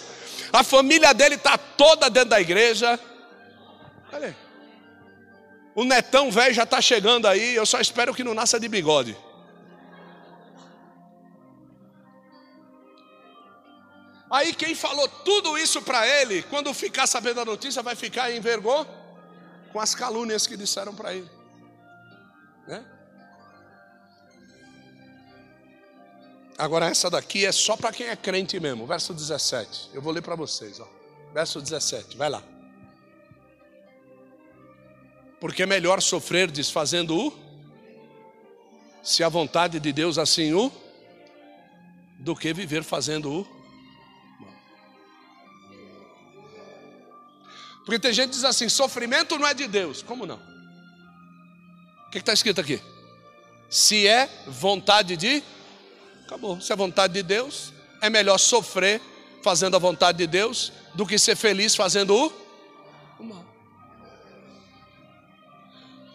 A 0.52 0.64
família 0.64 1.14
dele 1.14 1.36
está 1.36 1.58
toda 1.58 2.10
dentro 2.10 2.30
da 2.30 2.42
igreja. 2.42 3.00
Olha 4.12 4.28
aí. 4.28 4.36
O 5.76 5.84
netão 5.86 6.32
velho 6.32 6.54
já 6.54 6.64
está 6.64 6.82
chegando 6.82 7.28
aí. 7.28 7.56
Eu 7.56 7.66
só 7.66 7.80
espero 7.80 8.14
que 8.14 8.24
não 8.24 8.34
nasça 8.34 8.60
de 8.60 8.68
bigode. 8.68 9.16
Aí 14.32 14.54
quem 14.54 14.74
falou 14.74 15.10
tudo 15.10 15.58
isso 15.58 15.82
para 15.82 16.08
ele, 16.08 16.42
quando 16.44 16.74
ficar 16.74 17.06
sabendo 17.06 17.42
a 17.42 17.46
notícia, 17.46 17.84
vai 17.84 17.98
ficar 17.98 18.32
em 18.32 18.40
vergonha 18.40 18.88
com 19.74 19.80
as 19.80 19.94
calúnias 19.94 20.48
que 20.48 20.56
disseram 20.56 20.96
para 20.96 21.14
ele. 21.14 21.30
Né? 22.66 22.86
Agora 26.58 26.86
essa 26.86 27.10
daqui 27.10 27.46
é 27.46 27.52
só 27.52 27.76
para 27.76 27.92
quem 27.92 28.08
é 28.08 28.16
crente 28.16 28.58
mesmo, 28.58 28.88
verso 28.88 29.14
17. 29.14 29.90
Eu 29.94 30.02
vou 30.02 30.14
ler 30.14 30.22
para 30.22 30.36
vocês, 30.36 30.80
ó. 30.80 30.88
Verso 31.34 31.60
17, 31.60 32.16
vai 32.16 32.30
lá. 32.30 32.42
Porque 35.42 35.64
é 35.64 35.66
melhor 35.66 36.02
sofrer 36.02 36.50
desfazendo 36.50 37.18
o 37.18 37.34
se 39.04 39.26
a 39.26 39.30
vontade 39.30 39.78
de 39.78 39.92
Deus 39.92 40.18
assim 40.18 40.54
o 40.54 40.72
do 42.20 42.34
que 42.34 42.54
viver 42.54 42.84
fazendo 42.84 43.42
o 43.42 43.61
Porque 47.86 48.00
tem 48.00 48.14
gente 48.14 48.30
que 48.30 48.36
diz 48.36 48.44
assim: 48.44 48.70
sofrimento 48.70 49.38
não 49.38 49.48
é 49.48 49.54
de 49.54 49.68
Deus. 49.68 50.02
Como 50.02 50.26
não? 50.26 50.40
O 52.08 52.12
que 52.12 52.20
está 52.20 52.34
escrito 52.34 52.62
aqui? 52.62 52.82
Se 53.70 54.08
é 54.08 54.30
vontade 54.48 55.18
de. 55.18 55.44
Acabou. 56.26 56.60
Se 56.62 56.72
é 56.72 56.76
vontade 56.76 57.14
de 57.14 57.24
Deus, 57.24 57.74
é 58.02 58.10
melhor 58.10 58.38
sofrer 58.38 59.02
fazendo 59.44 59.76
a 59.76 59.80
vontade 59.80 60.20
de 60.20 60.28
Deus 60.28 60.72
do 60.94 61.06
que 61.06 61.18
ser 61.18 61.36
feliz 61.36 61.76
fazendo 61.76 62.16
o, 62.16 62.34
o 63.20 63.24
mal. 63.24 63.46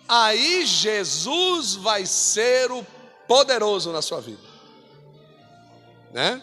Aí 0.08 0.64
Jesus 0.64 1.74
vai 1.74 2.06
ser 2.06 2.70
o 2.70 2.86
poderoso 3.26 3.90
na 3.90 4.00
sua 4.00 4.20
vida. 4.20 4.42
Né? 6.12 6.40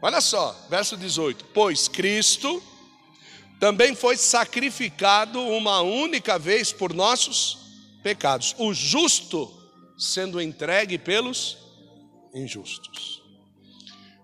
Olha 0.00 0.20
só, 0.20 0.56
verso 0.70 0.96
18: 0.96 1.44
Pois 1.52 1.88
Cristo 1.88 2.62
também 3.58 3.94
foi 3.94 4.16
sacrificado 4.16 5.40
uma 5.40 5.80
única 5.80 6.38
vez 6.38 6.72
por 6.72 6.92
nossos 6.92 7.58
pecados, 8.02 8.54
o 8.58 8.72
justo 8.72 9.52
sendo 9.96 10.40
entregue 10.40 10.98
pelos 10.98 11.56
injustos. 12.34 13.22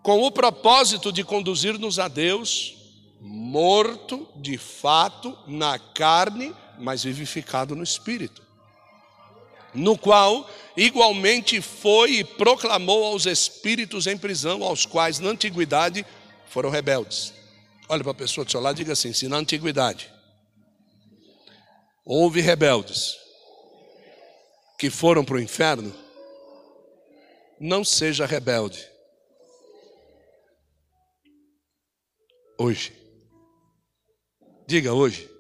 Com 0.03 0.23
o 0.23 0.31
propósito 0.31 1.13
de 1.13 1.25
conduzir-nos 1.25 1.99
a 1.99 2.09
Deus, 2.09 2.75
morto 3.21 4.29
de 4.37 4.59
fato 4.59 5.37
na 5.47 5.79
carne, 5.79 6.55
mas 6.79 7.05
vivificado 7.05 7.75
no 7.75 7.83
espírito. 7.83 8.43
No 9.73 9.97
qual 9.97 10.49
igualmente 10.77 11.63
foi 11.63 12.17
e 12.17 12.25
proclamou 12.25 13.05
aos 13.05 13.25
espíritos 13.25 14.07
em 14.07 14.19
prisão, 14.19 14.63
aos 14.63 14.85
quais 14.85 15.19
na 15.19 15.31
antiguidade 15.31 16.05
foram 16.47 16.69
rebeldes. 16.69 17.33
Olha 17.93 18.03
para 18.03 18.13
a 18.13 18.15
pessoa 18.15 18.43
do 18.43 18.51
seu 18.51 18.59
lado 18.59 18.77
e 18.77 18.79
diga 18.79 18.95
assim: 18.95 19.13
se 19.13 19.29
na 19.29 19.37
antiguidade 19.37 20.11
houve 22.07 22.41
rebeldes 22.41 23.19
que 24.79 24.89
foram 24.89 25.23
para 25.23 25.35
o 25.35 25.41
inferno, 25.41 25.95
não 27.61 27.85
seja 27.85 28.25
rebelde. 28.25 28.83
Hoje. 32.59 32.95
Diga 34.67 34.95
hoje. 34.95 35.31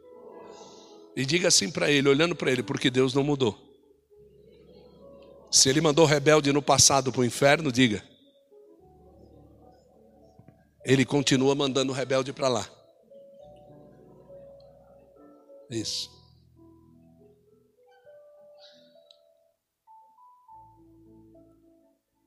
E 1.17 1.25
diga 1.25 1.49
assim 1.49 1.71
para 1.71 1.91
ele, 1.91 2.07
olhando 2.07 2.37
para 2.37 2.53
ele, 2.53 2.63
porque 2.63 2.91
Deus 2.91 3.15
não 3.15 3.25
mudou. 3.25 3.59
Se 5.51 5.71
ele 5.71 5.81
mandou 5.81 6.05
rebelde 6.05 6.53
no 6.53 6.61
passado 6.61 7.11
para 7.11 7.23
o 7.23 7.25
inferno, 7.25 7.73
diga. 7.73 8.12
Ele 10.85 11.05
continua 11.05 11.55
mandando 11.55 11.93
rebelde 11.93 12.33
para 12.33 12.49
lá. 12.49 12.69
Isso. 15.71 16.11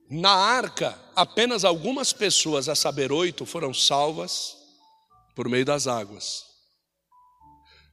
Na 0.08 0.30
arca, 0.30 0.98
apenas 1.14 1.64
algumas 1.64 2.12
pessoas, 2.12 2.68
a 2.68 2.74
saber, 2.74 3.10
oito, 3.10 3.44
foram 3.44 3.74
salvas 3.74 4.56
por 5.34 5.48
meio 5.48 5.64
das 5.64 5.86
águas. 5.86 6.44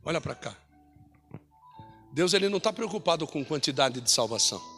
Olha 0.05 0.21
para 0.21 0.35
cá. 0.35 0.55
Deus 2.13 2.33
ele 2.33 2.49
não 2.49 2.59
está 2.59 2.71
preocupado 2.71 3.25
com 3.25 3.43
quantidade 3.43 3.99
de 3.99 4.11
salvação. 4.11 4.72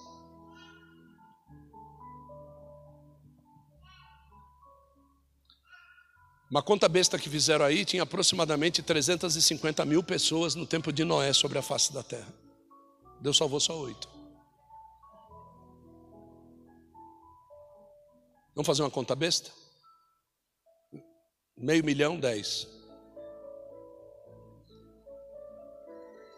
Uma 6.56 6.64
conta 6.64 6.88
besta 6.88 7.20
que 7.20 7.30
fizeram 7.30 7.66
aí 7.66 7.84
tinha 7.84 8.04
aproximadamente 8.04 8.82
350 8.82 9.84
mil 9.84 10.02
pessoas 10.02 10.56
no 10.56 10.66
tempo 10.66 10.90
de 10.94 11.04
Noé 11.04 11.34
sobre 11.34 11.58
a 11.58 11.62
face 11.62 11.92
da 11.92 12.02
terra. 12.02 12.34
Deus 13.20 13.36
salvou 13.36 13.60
só 13.60 13.78
oito. 13.78 14.08
Vamos 18.56 18.66
fazer 18.66 18.84
uma 18.84 18.90
conta 18.90 19.14
besta? 19.18 19.52
Meio 21.58 21.84
milhão, 21.84 22.18
dez. 22.18 22.66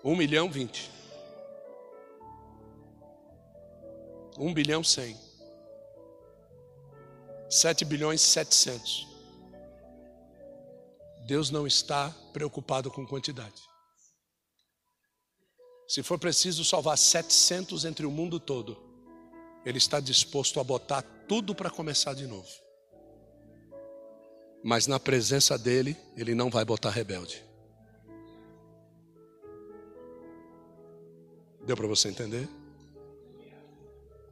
Um 0.03 0.15
milhão, 0.15 0.49
vinte. 0.49 0.89
Um 4.36 4.51
bilhão, 4.51 4.84
cem. 4.84 5.15
Sete 7.47 7.86
bilhões, 7.86 8.19
setecentos. 8.21 9.16
Deus 11.27 11.51
não 11.51 11.67
está 11.67 12.09
preocupado 12.31 12.89
com 12.89 13.05
quantidade. 13.05 13.61
Se 15.85 16.01
for 16.01 16.17
preciso 16.17 16.63
salvar 16.63 16.97
700 16.97 17.83
entre 17.83 18.05
o 18.05 18.11
mundo 18.11 18.39
todo, 18.39 18.77
Ele 19.65 19.77
está 19.77 19.99
disposto 19.99 20.57
a 20.57 20.63
botar 20.63 21.01
tudo 21.27 21.53
para 21.53 21.69
começar 21.69 22.13
de 22.13 22.25
novo. 22.25 22.47
Mas 24.63 24.87
na 24.87 25.01
presença 25.01 25.57
dEle, 25.57 25.97
Ele 26.15 26.33
não 26.33 26.49
vai 26.49 26.63
botar 26.63 26.91
rebelde. 26.91 27.43
Deu 31.65 31.75
para 31.75 31.87
você 31.87 32.07
entender? 32.07 32.47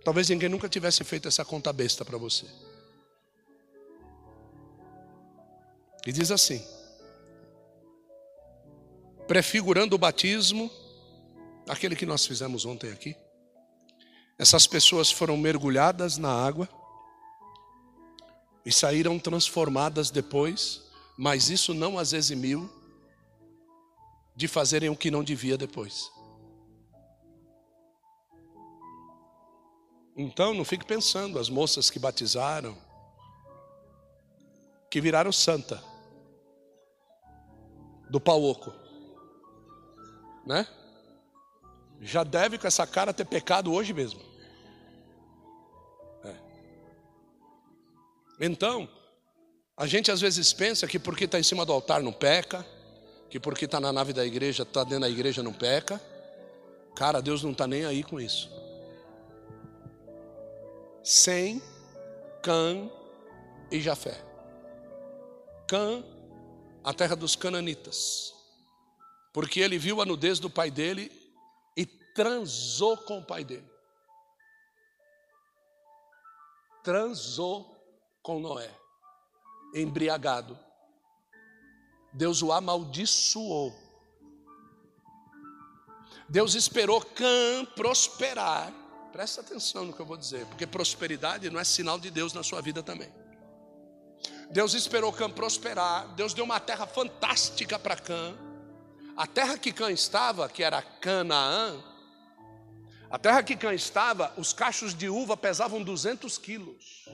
Talvez 0.01 0.29
ninguém 0.29 0.47
nunca 0.47 0.69
tivesse 0.69 1.03
feito 1.03 1.27
essa 1.27 1.43
conta 1.43 1.73
besta 1.73 2.05
para 2.05 2.17
você. 2.17 2.45
E 6.05 6.13
diz 6.13 6.31
assim: 6.31 6.63
prefigurando 9.27 9.95
o 9.95 9.99
batismo, 9.99 10.69
aquele 11.67 11.95
que 11.95 12.05
nós 12.05 12.25
fizemos 12.25 12.65
ontem 12.65 12.91
aqui. 12.91 13.15
Essas 14.37 14.67
pessoas 14.67 15.11
foram 15.11 15.37
mergulhadas 15.37 16.17
na 16.17 16.31
água 16.31 16.69
e 18.65 18.71
saíram 18.71 19.17
transformadas 19.17 20.11
depois, 20.11 20.83
mas 21.17 21.49
isso 21.49 21.73
não 21.73 21.97
as 21.97 22.13
eximiu 22.13 22.69
de 24.35 24.47
fazerem 24.47 24.89
o 24.89 24.97
que 24.97 25.09
não 25.09 25.23
devia 25.23 25.57
depois. 25.57 26.11
Então, 30.17 30.53
não 30.53 30.63
fique 30.63 30.85
pensando, 30.85 31.39
as 31.39 31.49
moças 31.49 31.89
que 31.89 31.99
batizaram, 31.99 32.77
que 34.89 35.01
viraram 35.01 35.31
santa, 35.31 35.83
do 38.09 38.19
pau 38.19 38.41
oco 38.43 38.84
né? 40.45 40.67
Já 42.01 42.23
deve 42.23 42.57
com 42.57 42.67
essa 42.67 42.85
cara 42.85 43.13
ter 43.13 43.25
pecado 43.25 43.73
hoje 43.73 43.93
mesmo. 43.93 44.21
É. 46.23 46.35
Então, 48.41 48.87
a 49.75 49.87
gente 49.87 50.11
às 50.11 50.21
vezes 50.21 50.53
pensa 50.53 50.87
que 50.87 50.99
porque 50.99 51.25
está 51.25 51.39
em 51.39 51.43
cima 51.43 51.65
do 51.65 51.73
altar 51.73 52.01
não 52.01 52.13
peca, 52.13 52.65
que 53.29 53.39
porque 53.39 53.65
está 53.65 53.79
na 53.79 53.91
nave 53.91 54.13
da 54.13 54.25
igreja, 54.25 54.63
está 54.63 54.83
dentro 54.83 55.01
da 55.01 55.09
igreja 55.09 55.41
não 55.41 55.53
peca. 55.53 55.99
Cara, 56.95 57.21
Deus 57.21 57.43
não 57.43 57.51
está 57.51 57.67
nem 57.67 57.85
aí 57.85 58.03
com 58.03 58.19
isso. 58.21 58.49
Sem 61.03 61.61
Cã 62.41 62.89
e 63.71 63.81
Jafé. 63.81 64.15
Cã, 65.67 66.03
a 66.83 66.93
terra 66.93 67.15
dos 67.15 67.35
cananitas 67.35 68.35
porque 69.35 69.59
ele 69.59 69.77
viu 69.77 70.01
a 70.01 70.05
nudez 70.05 70.39
do 70.39 70.49
pai 70.49 70.71
dele 70.71 71.11
e 71.75 71.85
transou 71.85 72.95
com 72.95 73.19
o 73.19 73.25
pai 73.25 73.43
dele. 73.43 73.69
Transou 76.81 77.69
com 78.23 78.39
Noé, 78.39 78.73
embriagado. 79.73 80.57
Deus 82.13 82.41
o 82.41 82.53
amaldiçoou. 82.53 83.75
Deus 86.29 86.55
esperou 86.55 87.01
Cã 87.01 87.65
prosperar. 87.75 88.71
Presta 89.11 89.41
atenção 89.41 89.83
no 89.83 89.91
que 89.91 89.99
eu 89.99 90.05
vou 90.05 90.15
dizer, 90.15 90.45
porque 90.45 90.65
prosperidade 90.65 91.49
não 91.49 91.59
é 91.59 91.65
sinal 91.65 91.99
de 91.99 92.09
Deus 92.09 92.31
na 92.31 92.41
sua 92.41 92.61
vida 92.61 92.81
também. 92.81 93.13
Deus 94.49 94.73
esperou 94.73 95.11
Cã 95.11 95.29
prosperar, 95.29 96.07
Deus 96.15 96.33
deu 96.33 96.45
uma 96.45 96.61
terra 96.61 96.87
fantástica 96.87 97.77
para 97.77 97.97
Cã. 97.97 98.54
A 99.15 99.25
terra 99.25 99.57
que 99.57 99.71
Cã 99.71 99.91
estava, 99.91 100.49
que 100.49 100.61
era 100.61 100.81
Canaã, 100.81 101.81
a 103.09 103.17
terra 103.17 103.41
que 103.41 103.55
Cã 103.55 103.73
estava, 103.73 104.33
os 104.37 104.51
cachos 104.51 104.93
de 104.93 105.07
uva 105.07 105.37
pesavam 105.37 105.81
200 105.81 106.37
quilos. 106.37 107.05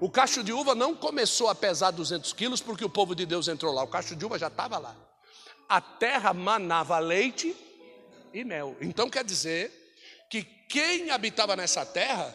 O 0.00 0.10
cacho 0.10 0.42
de 0.42 0.52
uva 0.52 0.74
não 0.74 0.96
começou 0.96 1.48
a 1.48 1.54
pesar 1.54 1.90
200 1.90 2.32
quilos 2.32 2.60
porque 2.60 2.84
o 2.84 2.90
povo 2.90 3.14
de 3.14 3.24
Deus 3.24 3.46
entrou 3.46 3.72
lá. 3.72 3.84
O 3.84 3.88
cacho 3.88 4.16
de 4.16 4.24
uva 4.24 4.38
já 4.38 4.48
estava 4.48 4.78
lá. 4.78 4.96
A 5.68 5.80
terra 5.80 6.32
manava 6.32 6.98
leite 6.98 7.54
e 8.32 8.42
mel. 8.42 8.76
Então 8.80 9.08
quer 9.08 9.22
dizer 9.22 9.70
que 10.28 10.42
quem 10.42 11.10
habitava 11.10 11.54
nessa 11.54 11.84
terra 11.84 12.34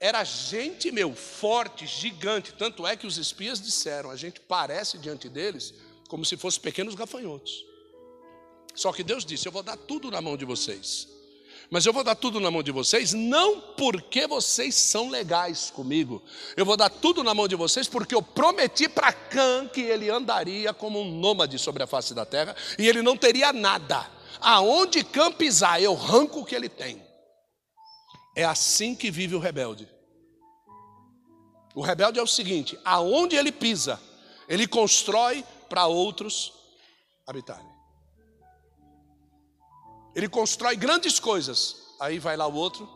era 0.00 0.24
gente, 0.24 0.90
meu, 0.90 1.14
forte, 1.14 1.86
gigante. 1.86 2.52
Tanto 2.54 2.86
é 2.86 2.96
que 2.96 3.06
os 3.06 3.18
espias 3.18 3.60
disseram: 3.60 4.10
a 4.10 4.16
gente 4.16 4.40
parece 4.40 4.98
diante 4.98 5.28
deles 5.28 5.74
como 6.08 6.24
se 6.24 6.36
fossem 6.36 6.62
pequenos 6.62 6.94
gafanhotos. 6.94 7.75
Só 8.76 8.92
que 8.92 9.02
Deus 9.02 9.24
disse: 9.24 9.48
Eu 9.48 9.52
vou 9.52 9.62
dar 9.62 9.76
tudo 9.76 10.10
na 10.10 10.20
mão 10.20 10.36
de 10.36 10.44
vocês. 10.44 11.08
Mas 11.68 11.84
eu 11.84 11.92
vou 11.92 12.04
dar 12.04 12.14
tudo 12.14 12.38
na 12.38 12.48
mão 12.48 12.62
de 12.62 12.70
vocês, 12.70 13.12
não 13.12 13.60
porque 13.60 14.24
vocês 14.28 14.72
são 14.74 15.10
legais 15.10 15.68
comigo. 15.68 16.22
Eu 16.56 16.64
vou 16.64 16.76
dar 16.76 16.88
tudo 16.88 17.24
na 17.24 17.34
mão 17.34 17.48
de 17.48 17.56
vocês 17.56 17.88
porque 17.88 18.14
eu 18.14 18.22
prometi 18.22 18.88
para 18.88 19.12
Cã 19.12 19.66
que 19.66 19.80
ele 19.80 20.08
andaria 20.08 20.72
como 20.72 21.00
um 21.00 21.10
nômade 21.10 21.58
sobre 21.58 21.82
a 21.82 21.86
face 21.86 22.14
da 22.14 22.24
terra 22.24 22.54
e 22.78 22.86
ele 22.86 23.02
não 23.02 23.16
teria 23.16 23.52
nada. 23.52 24.08
Aonde 24.40 25.02
Cã 25.02 25.32
pisar, 25.32 25.82
eu 25.82 25.94
ranco 25.94 26.40
o 26.40 26.44
que 26.44 26.54
ele 26.54 26.68
tem. 26.68 27.02
É 28.36 28.44
assim 28.44 28.94
que 28.94 29.10
vive 29.10 29.34
o 29.34 29.40
rebelde. 29.40 29.88
O 31.74 31.80
rebelde 31.80 32.20
é 32.20 32.22
o 32.22 32.28
seguinte: 32.28 32.78
aonde 32.84 33.34
ele 33.34 33.50
pisa, 33.50 34.00
ele 34.48 34.68
constrói 34.68 35.44
para 35.68 35.86
outros 35.86 36.52
habitarem. 37.26 37.75
Ele 40.16 40.30
constrói 40.30 40.74
grandes 40.76 41.20
coisas. 41.20 41.76
Aí 42.00 42.18
vai 42.18 42.38
lá 42.38 42.46
o 42.46 42.54
outro 42.54 42.88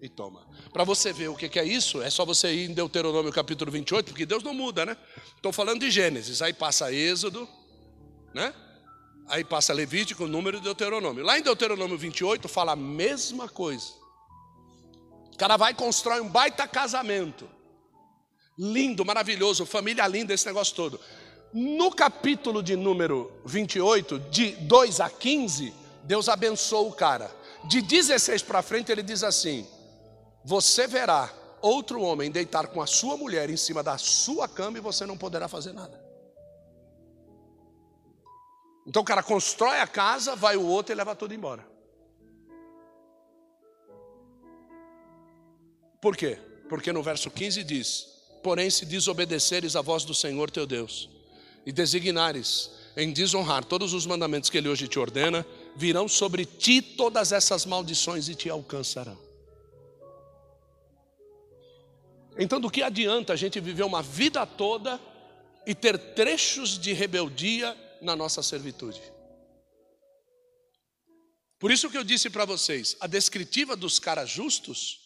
e 0.00 0.10
toma. 0.10 0.46
Para 0.70 0.84
você 0.84 1.10
ver 1.10 1.28
o 1.28 1.34
que 1.34 1.58
é 1.58 1.64
isso, 1.64 2.02
é 2.02 2.10
só 2.10 2.24
você 2.26 2.52
ir 2.52 2.70
em 2.70 2.74
Deuteronômio 2.74 3.32
capítulo 3.32 3.72
28, 3.72 4.10
porque 4.10 4.26
Deus 4.26 4.42
não 4.42 4.52
muda, 4.52 4.84
né? 4.84 4.94
Estou 5.34 5.52
falando 5.52 5.80
de 5.80 5.90
Gênesis, 5.90 6.42
aí 6.42 6.52
passa 6.52 6.92
Êxodo, 6.92 7.48
né? 8.34 8.54
Aí 9.26 9.42
passa 9.42 9.72
Levítico, 9.72 10.26
número 10.26 10.58
de 10.58 10.64
Deuteronômio. 10.64 11.24
Lá 11.24 11.38
em 11.38 11.42
Deuteronômio 11.42 11.96
28 11.96 12.46
fala 12.46 12.72
a 12.72 12.76
mesma 12.76 13.48
coisa. 13.48 13.88
O 15.32 15.36
cara 15.38 15.56
vai 15.56 15.72
e 15.72 15.74
constrói 15.74 16.20
um 16.20 16.28
baita 16.28 16.68
casamento. 16.68 17.48
Lindo, 18.58 19.02
maravilhoso, 19.02 19.64
família 19.64 20.06
linda, 20.06 20.34
esse 20.34 20.44
negócio 20.46 20.74
todo. 20.74 21.00
No 21.54 21.90
capítulo 21.90 22.62
de 22.62 22.76
número 22.76 23.32
28, 23.46 24.18
de 24.30 24.50
2 24.52 25.00
a 25.00 25.08
15, 25.08 25.72
Deus 26.08 26.26
abençoa 26.26 26.88
o 26.88 26.92
cara. 26.92 27.30
De 27.64 27.82
16 27.82 28.42
para 28.42 28.62
frente, 28.62 28.90
ele 28.90 29.02
diz 29.02 29.22
assim: 29.22 29.68
Você 30.42 30.86
verá 30.86 31.30
outro 31.60 32.00
homem 32.00 32.30
deitar 32.30 32.68
com 32.68 32.80
a 32.80 32.86
sua 32.86 33.14
mulher 33.18 33.50
em 33.50 33.58
cima 33.58 33.82
da 33.82 33.98
sua 33.98 34.48
cama 34.48 34.78
e 34.78 34.80
você 34.80 35.04
não 35.04 35.18
poderá 35.18 35.46
fazer 35.48 35.74
nada. 35.74 36.02
Então 38.86 39.02
o 39.02 39.04
cara 39.04 39.22
constrói 39.22 39.80
a 39.80 39.86
casa, 39.86 40.34
vai 40.34 40.56
o 40.56 40.64
outro 40.64 40.94
e 40.94 40.96
leva 40.96 41.14
tudo 41.14 41.34
embora. 41.34 41.62
Por 46.00 46.16
quê? 46.16 46.38
Porque 46.70 46.90
no 46.90 47.02
verso 47.02 47.30
15 47.30 47.62
diz: 47.62 48.06
Porém, 48.42 48.70
se 48.70 48.86
desobedeceres 48.86 49.76
a 49.76 49.82
voz 49.82 50.04
do 50.04 50.14
Senhor 50.14 50.50
teu 50.50 50.66
Deus, 50.66 51.10
e 51.66 51.70
designares 51.70 52.70
em 52.96 53.12
desonrar 53.12 53.62
todos 53.62 53.92
os 53.92 54.06
mandamentos 54.06 54.48
que 54.48 54.56
ele 54.56 54.70
hoje 54.70 54.88
te 54.88 54.98
ordena, 54.98 55.46
virão 55.78 56.08
sobre 56.08 56.44
ti 56.44 56.82
todas 56.82 57.30
essas 57.30 57.64
maldições 57.64 58.28
e 58.28 58.34
te 58.34 58.50
alcançarão. 58.50 59.16
Então, 62.36 62.60
do 62.60 62.68
que 62.68 62.82
adianta 62.82 63.32
a 63.32 63.36
gente 63.36 63.60
viver 63.60 63.84
uma 63.84 64.02
vida 64.02 64.44
toda 64.44 65.00
e 65.64 65.76
ter 65.76 65.96
trechos 66.14 66.76
de 66.78 66.92
rebeldia 66.92 67.76
na 68.02 68.16
nossa 68.16 68.42
servitude? 68.42 69.00
Por 71.60 71.70
isso 71.70 71.88
que 71.88 71.96
eu 71.96 72.04
disse 72.04 72.28
para 72.28 72.44
vocês, 72.44 72.96
a 73.00 73.06
descritiva 73.06 73.76
dos 73.76 74.00
caras 74.00 74.28
justos, 74.28 74.98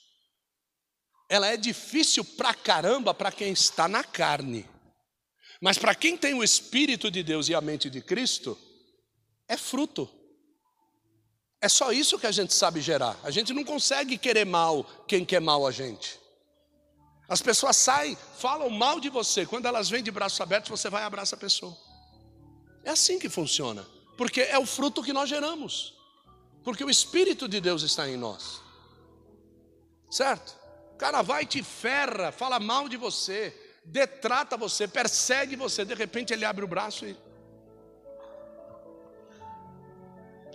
ela 1.29 1.49
é 1.49 1.57
difícil 1.59 2.25
pra 2.25 2.55
caramba 2.55 3.13
para 3.13 3.31
quem 3.31 3.53
está 3.53 3.87
na 3.87 4.03
carne. 4.03 4.67
Mas 5.61 5.77
para 5.77 5.95
quem 5.95 6.17
tem 6.17 6.33
o 6.33 6.43
Espírito 6.43 7.11
de 7.11 7.23
Deus 7.23 7.51
e 7.51 7.55
a 7.55 7.61
mente 7.61 7.91
de 7.91 8.01
Cristo, 8.01 8.59
é 9.47 9.57
fruto. 9.59 10.22
É 11.63 11.69
só 11.69 11.93
isso 11.93 12.19
que 12.19 12.27
a 12.27 12.33
gente 12.33 12.53
sabe 12.53 12.81
gerar. 12.81 13.17
A 13.23 13.31
gente 13.31 13.53
não 13.55 13.65
consegue 13.65 14.19
querer 14.19 14.45
mal 14.45 14.85
quem 15.07 15.25
quer 15.25 15.41
mal 15.41 15.67
a 15.67 15.71
gente. 15.71 16.21
As 17.29 17.41
pessoas 17.41 17.77
saem, 17.77 18.19
falam 18.37 18.69
mal 18.69 19.01
de 19.01 19.09
você. 19.09 19.47
Quando 19.47 19.67
elas 19.67 19.89
vêm 19.89 20.03
de 20.03 20.11
braços 20.11 20.41
abertos, 20.41 20.69
você 20.69 20.91
vai 20.91 21.03
e 21.03 21.07
abraça 21.07 21.37
a 21.37 21.39
pessoa. 21.39 21.75
É 22.85 22.91
assim 22.91 23.19
que 23.19 23.29
funciona. 23.29 23.87
Porque 24.19 24.41
é 24.43 24.59
o 24.59 24.67
fruto 24.67 25.03
que 25.03 25.13
nós 25.13 25.29
geramos. 25.29 25.95
Porque 26.65 26.85
o 26.85 26.91
Espírito 26.91 27.49
de 27.49 27.61
Deus 27.61 27.83
está 27.83 28.09
em 28.09 28.17
nós. 28.17 28.61
Certo? 30.11 30.55
O 30.95 30.97
cara 30.99 31.23
vai 31.23 31.45
e 31.45 31.47
te 31.47 31.63
ferra, 31.63 32.33
fala 32.33 32.61
mal 32.61 32.89
de 32.89 32.97
você 32.97 33.57
detrata 33.85 34.57
você, 34.57 34.87
persegue 34.87 35.57
você, 35.57 35.85
de 35.85 35.95
repente 35.95 36.33
ele 36.33 36.45
abre 36.45 36.65
o 36.65 36.69
braço 36.69 37.07
e. 37.07 37.17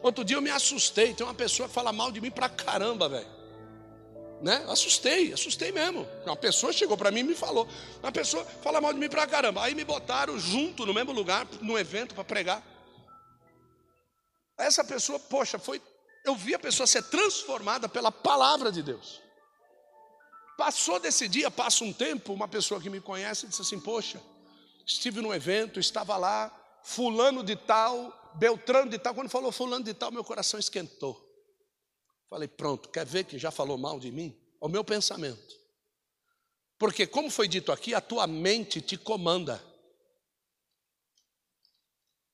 Outro 0.02 0.24
dia 0.24 0.38
eu 0.38 0.42
me 0.42 0.50
assustei, 0.50 1.14
tem 1.14 1.26
uma 1.26 1.34
pessoa 1.34 1.68
que 1.68 1.74
fala 1.74 1.92
mal 1.92 2.12
de 2.12 2.22
mim 2.22 2.32
pra 2.32 2.48
caramba, 2.48 3.10
velho. 3.10 3.38
Né? 4.42 4.64
Assustei, 4.70 5.34
assustei 5.34 5.72
mesmo. 5.72 6.08
Uma 6.24 6.36
pessoa 6.36 6.72
chegou 6.72 6.96
para 6.96 7.10
mim 7.10 7.22
e 7.22 7.24
me 7.24 7.36
falou. 7.36 7.68
Uma 8.04 8.12
pessoa 8.12 8.46
fala 8.46 8.80
mal 8.80 8.94
de 8.94 9.00
mim 9.00 9.10
pra 9.10 9.26
caramba. 9.26 9.64
Aí 9.64 9.74
me 9.74 9.84
botaram 9.84 10.38
junto 10.40 10.86
no 10.86 10.94
mesmo 10.94 11.12
lugar, 11.12 11.48
num 11.62 11.78
evento 11.78 12.14
para 12.14 12.24
pregar. 12.24 12.64
Essa 14.58 14.84
pessoa, 14.84 15.20
poxa, 15.20 15.58
foi. 15.58 15.82
Eu 16.24 16.36
vi 16.36 16.54
a 16.54 16.60
pessoa 16.60 16.86
ser 16.86 17.04
transformada 17.04 17.90
pela 17.90 18.12
palavra 18.12 18.72
de 18.72 18.84
Deus. 18.84 19.22
Passou 20.58 21.00
desse 21.00 21.28
dia, 21.28 21.50
passa 21.52 21.84
um 21.84 21.94
tempo, 21.94 22.34
uma 22.34 22.48
pessoa 22.48 22.82
que 22.82 22.90
me 22.90 23.00
conhece 23.00 23.48
disse 23.48 23.62
assim: 23.62 23.80
Poxa, 23.80 24.22
estive 24.86 25.22
num 25.22 25.34
evento, 25.34 25.80
estava 25.80 26.18
lá, 26.18 26.52
Fulano 26.84 27.44
de 27.44 27.56
Tal, 27.56 28.27
Beltrano 28.38 28.90
de 28.90 29.00
Tal. 29.00 29.14
Quando 29.14 29.30
falou 29.30 29.52
Fulano 29.52 29.84
de 29.84 29.94
Tal, 29.94 30.12
meu 30.12 30.24
coração 30.24 30.60
esquentou. 30.60 31.24
Falei: 32.30 32.48
Pronto, 32.48 32.90
quer 32.90 33.06
ver 33.06 33.26
que 33.26 33.38
já 33.38 33.52
falou 33.52 33.78
mal 33.78 34.00
de 34.00 34.12
mim? 34.12 34.38
O 34.60 34.68
meu 34.68 34.84
pensamento. 34.84 35.56
Porque, 36.78 37.08
como 37.08 37.30
foi 37.30 37.48
dito 37.48 37.72
aqui, 37.72 37.94
a 37.94 38.02
tua 38.02 38.28
mente 38.28 38.82
te 38.82 38.98
comanda. 38.98 39.64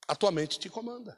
A 0.07 0.15
tua 0.15 0.31
mente 0.31 0.59
te 0.59 0.69
comanda. 0.69 1.17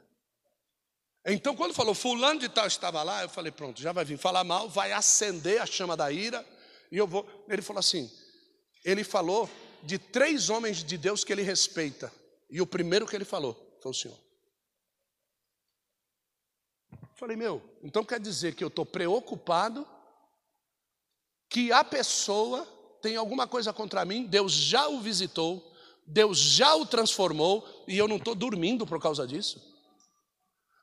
Então, 1.24 1.56
quando 1.56 1.74
falou 1.74 1.92
Fulano 1.92 2.38
de 2.38 2.48
Tal 2.48 2.66
estava 2.66 3.02
lá, 3.02 3.22
eu 3.22 3.28
falei: 3.28 3.50
Pronto, 3.50 3.80
já 3.80 3.92
vai 3.92 4.04
vir 4.04 4.18
falar 4.18 4.44
mal, 4.44 4.68
vai 4.68 4.92
acender 4.92 5.60
a 5.60 5.66
chama 5.66 5.96
da 5.96 6.10
ira 6.12 6.46
e 6.90 6.96
eu 6.96 7.06
vou. 7.06 7.28
Ele 7.48 7.62
falou 7.62 7.80
assim: 7.80 8.10
ele 8.84 9.02
falou 9.02 9.50
de 9.82 9.98
três 9.98 10.48
homens 10.48 10.84
de 10.84 10.96
Deus 10.96 11.24
que 11.24 11.32
ele 11.32 11.42
respeita. 11.42 12.12
E 12.48 12.60
o 12.60 12.66
primeiro 12.66 13.06
que 13.06 13.16
ele 13.16 13.24
falou 13.24 13.78
foi 13.82 13.90
o 13.90 13.94
Senhor. 13.94 14.25
Falei, 17.16 17.34
meu, 17.34 17.62
então 17.82 18.04
quer 18.04 18.20
dizer 18.20 18.54
que 18.54 18.62
eu 18.62 18.68
estou 18.68 18.84
preocupado 18.84 19.86
que 21.48 21.72
a 21.72 21.82
pessoa 21.82 22.66
tem 23.00 23.16
alguma 23.16 23.46
coisa 23.46 23.72
contra 23.72 24.04
mim, 24.04 24.26
Deus 24.26 24.52
já 24.52 24.86
o 24.86 25.00
visitou, 25.00 25.72
Deus 26.06 26.38
já 26.38 26.74
o 26.74 26.84
transformou 26.84 27.66
e 27.88 27.96
eu 27.96 28.06
não 28.06 28.16
estou 28.16 28.34
dormindo 28.34 28.86
por 28.86 29.00
causa 29.00 29.26
disso. 29.26 29.62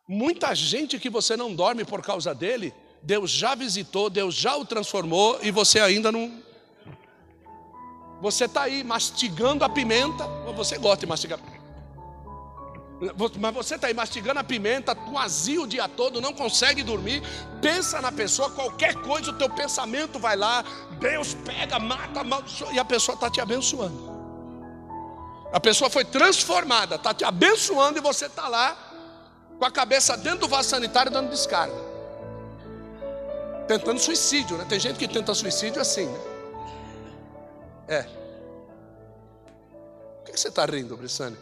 Muita 0.08 0.56
gente 0.56 0.98
que 0.98 1.10
você 1.10 1.38
não 1.38 1.54
dorme 1.54 1.86
por 1.86 2.02
causa 2.02 2.34
dele, 2.34 2.74
Deus 3.04 3.30
já 3.30 3.54
visitou, 3.54 4.10
Deus 4.10 4.34
já 4.34 4.58
o 4.58 4.66
transformou 4.66 5.40
e 5.44 5.52
você 5.52 5.80
ainda 5.80 6.12
não. 6.12 6.42
Você 8.22 8.46
está 8.46 8.64
aí 8.64 8.84
mastigando 8.84 9.64
a 9.64 9.70
pimenta, 9.70 10.26
você 10.56 10.80
gosta 10.80 11.02
de 11.02 11.06
mastigar 11.06 11.53
mas 13.40 13.54
você 13.54 13.76
está 13.76 13.88
aí 13.88 13.94
mastigando 13.94 14.40
a 14.40 14.44
pimenta, 14.44 14.94
vazio 14.94 15.64
o 15.64 15.68
dia 15.68 15.88
todo, 15.88 16.22
não 16.22 16.34
consegue 16.34 16.84
dormir, 16.84 17.22
pensa 17.62 18.02
na 18.02 18.12
pessoa, 18.12 18.50
qualquer 18.52 18.96
coisa, 18.96 19.32
o 19.32 19.34
teu 19.34 19.50
pensamento 19.50 20.20
vai 20.20 20.36
lá, 20.36 20.64
Deus 21.00 21.34
pega, 21.34 21.80
mata, 21.80 22.22
e 22.72 22.80
a 22.80 22.86
pessoa 22.86 23.16
está 23.16 23.30
te 23.30 23.42
abençoando. 23.42 24.14
A 25.52 25.60
pessoa 25.60 25.90
foi 25.90 26.06
transformada, 26.06 26.96
está 26.96 27.14
te 27.14 27.24
abençoando 27.24 28.00
e 28.00 28.02
você 28.02 28.26
está 28.26 28.48
lá 28.48 28.76
com 29.60 29.66
a 29.66 29.72
cabeça 29.72 30.18
dentro 30.18 30.40
do 30.40 30.48
vaso 30.48 30.70
sanitário 30.70 31.12
dando 31.12 31.30
descarga 31.30 31.94
tentando 33.68 34.00
suicídio, 34.00 34.58
né? 34.58 34.66
Tem 34.68 34.80
gente 34.80 34.98
que 34.98 35.08
tenta 35.08 35.34
suicídio 35.34 35.82
assim, 35.82 36.06
né? 36.06 36.20
É. 37.88 38.04
Por 40.24 40.32
que 40.32 40.40
você 40.40 40.48
está 40.48 40.66
rindo, 40.66 40.96
Brissane? 40.98 41.38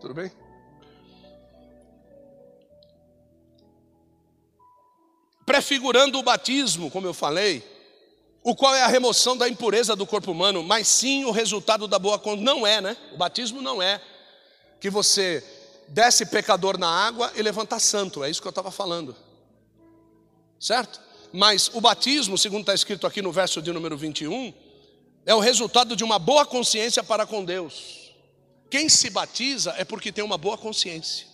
Tudo 0.00 0.14
bem? 0.14 0.30
Prefigurando 5.44 6.18
o 6.18 6.22
batismo, 6.22 6.90
como 6.90 7.06
eu 7.06 7.14
falei, 7.14 7.62
o 8.42 8.54
qual 8.54 8.74
é 8.74 8.82
a 8.82 8.86
remoção 8.86 9.36
da 9.36 9.48
impureza 9.48 9.94
do 9.94 10.06
corpo 10.06 10.30
humano, 10.30 10.62
mas 10.62 10.88
sim 10.88 11.24
o 11.24 11.30
resultado 11.30 11.86
da 11.86 11.98
boa 11.98 12.18
conduta. 12.18 12.44
Não 12.44 12.66
é, 12.66 12.80
né? 12.80 12.96
O 13.12 13.16
batismo 13.16 13.60
não 13.60 13.82
é 13.82 14.00
que 14.80 14.88
você 14.88 15.44
desce 15.88 16.24
pecador 16.24 16.78
na 16.78 16.88
água 16.88 17.32
e 17.34 17.42
levanta 17.42 17.78
santo, 17.78 18.22
é 18.24 18.30
isso 18.30 18.40
que 18.40 18.46
eu 18.46 18.50
estava 18.50 18.70
falando 18.70 19.14
certo? 20.60 21.00
Mas 21.32 21.70
o 21.72 21.80
batismo, 21.80 22.36
segundo 22.36 22.60
está 22.60 22.74
escrito 22.74 23.06
aqui 23.06 23.22
no 23.22 23.32
verso 23.32 23.62
de 23.62 23.72
número 23.72 23.96
21, 23.96 24.52
é 25.24 25.34
o 25.34 25.40
resultado 25.40 25.96
de 25.96 26.04
uma 26.04 26.18
boa 26.18 26.44
consciência 26.44 27.02
para 27.02 27.24
com 27.24 27.44
Deus. 27.44 27.99
Quem 28.70 28.88
se 28.88 29.10
batiza 29.10 29.74
é 29.76 29.84
porque 29.84 30.12
tem 30.12 30.22
uma 30.22 30.38
boa 30.38 30.56
consciência. 30.56 31.26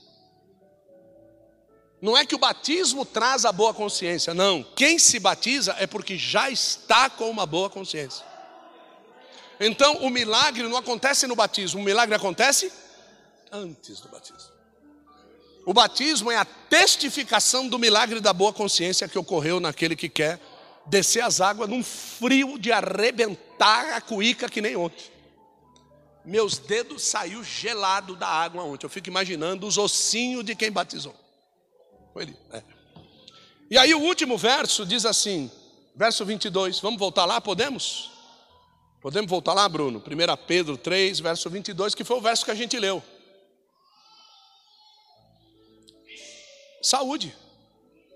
Não 2.00 2.16
é 2.16 2.24
que 2.24 2.34
o 2.34 2.38
batismo 2.38 3.04
traz 3.04 3.44
a 3.44 3.52
boa 3.52 3.74
consciência, 3.74 4.34
não. 4.34 4.62
Quem 4.62 4.98
se 4.98 5.18
batiza 5.18 5.74
é 5.78 5.86
porque 5.86 6.16
já 6.16 6.50
está 6.50 7.10
com 7.10 7.28
uma 7.30 7.46
boa 7.46 7.68
consciência. 7.68 8.24
Então, 9.58 9.96
o 9.96 10.10
milagre 10.10 10.62
não 10.62 10.76
acontece 10.76 11.26
no 11.26 11.34
batismo, 11.34 11.80
o 11.80 11.84
milagre 11.84 12.14
acontece 12.14 12.70
antes 13.50 14.00
do 14.00 14.08
batismo. 14.08 14.56
O 15.64 15.74
batismo 15.74 16.30
é 16.30 16.36
a 16.36 16.44
testificação 16.44 17.68
do 17.68 17.78
milagre 17.78 18.20
da 18.20 18.32
boa 18.32 18.52
consciência 18.52 19.08
que 19.08 19.18
ocorreu 19.18 19.58
naquele 19.58 19.96
que 19.96 20.08
quer 20.08 20.40
descer 20.86 21.22
as 21.22 21.40
águas 21.40 21.68
num 21.68 21.82
frio 21.82 22.58
de 22.58 22.70
arrebentar 22.70 23.94
a 23.94 24.00
cuíca 24.00 24.48
que 24.48 24.60
nem 24.60 24.76
ontem. 24.76 25.15
Meus 26.26 26.58
dedos 26.58 27.04
saiu 27.04 27.44
gelado 27.44 28.16
da 28.16 28.26
água 28.26 28.64
ontem. 28.64 28.84
Eu 28.84 28.90
fico 28.90 29.08
imaginando 29.08 29.64
os 29.64 29.78
ossinhos 29.78 30.44
de 30.44 30.56
quem 30.56 30.72
batizou. 30.72 31.14
Foi 32.12 32.24
ele. 32.24 32.36
É. 32.52 32.62
E 33.70 33.78
aí 33.78 33.94
o 33.94 34.00
último 34.00 34.36
verso 34.36 34.84
diz 34.84 35.06
assim: 35.06 35.48
verso 35.94 36.24
22. 36.24 36.80
Vamos 36.80 36.98
voltar 36.98 37.26
lá? 37.26 37.40
Podemos? 37.40 38.10
Podemos 39.00 39.30
voltar 39.30 39.54
lá, 39.54 39.68
Bruno? 39.68 40.00
1 40.00 40.46
Pedro 40.48 40.76
3, 40.76 41.20
verso 41.20 41.48
22, 41.48 41.94
que 41.94 42.02
foi 42.02 42.16
o 42.16 42.20
verso 42.20 42.44
que 42.44 42.50
a 42.50 42.56
gente 42.56 42.76
leu. 42.76 43.00
Saúde. 46.82 47.36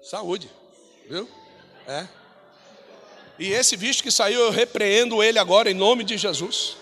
Saúde. 0.03 0.51
Viu? 1.09 1.29
É. 1.87 2.09
E 3.39 3.53
esse 3.53 3.77
bicho 3.77 4.03
que 4.03 4.11
saiu, 4.11 4.41
eu 4.41 4.51
repreendo 4.51 5.23
ele 5.23 5.39
agora 5.39 5.71
em 5.71 5.75
nome 5.75 6.03
de 6.03 6.19
Jesus. 6.19 6.80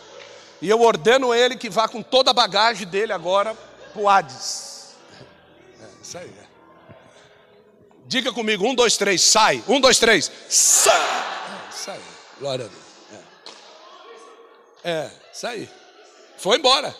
E 0.61 0.68
eu 0.68 0.81
ordeno 0.81 1.35
ele 1.35 1.57
que 1.57 1.71
vá 1.71 1.88
com 1.88 2.03
toda 2.03 2.31
a 2.31 2.35
bagagem 2.35 2.87
dele 2.87 3.12
agora 3.12 3.55
para 3.92 4.03
o 4.03 4.09
Hades. 4.09 4.97
É, 5.81 6.03
isso 6.03 6.18
aí. 6.18 6.29
É. 6.29 6.49
Diga 8.07 8.33
comigo, 8.33 8.66
um, 8.66 8.75
dois, 8.75 8.97
três, 8.97 9.23
sai. 9.23 9.62
Um, 9.68 9.81
dois, 9.81 9.99
três, 9.99 10.31
sai. 10.49 10.99
É, 10.99 11.73
sai. 11.73 12.01
Glória 12.40 12.64
a 12.64 12.68
Deus. 12.68 12.83
É, 14.83 14.90
é 14.90 15.12
isso 15.33 15.47
aí. 15.47 15.71
Foi 16.38 16.57
embora. 16.57 16.94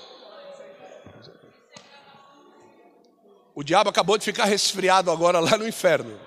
O 3.55 3.65
diabo 3.65 3.91
acabou 3.91 4.17
de 4.17 4.25
ficar 4.25 4.45
resfriado 4.45 5.11
agora 5.11 5.41
lá 5.41 5.57
no 5.57 5.67
inferno. 5.67 6.21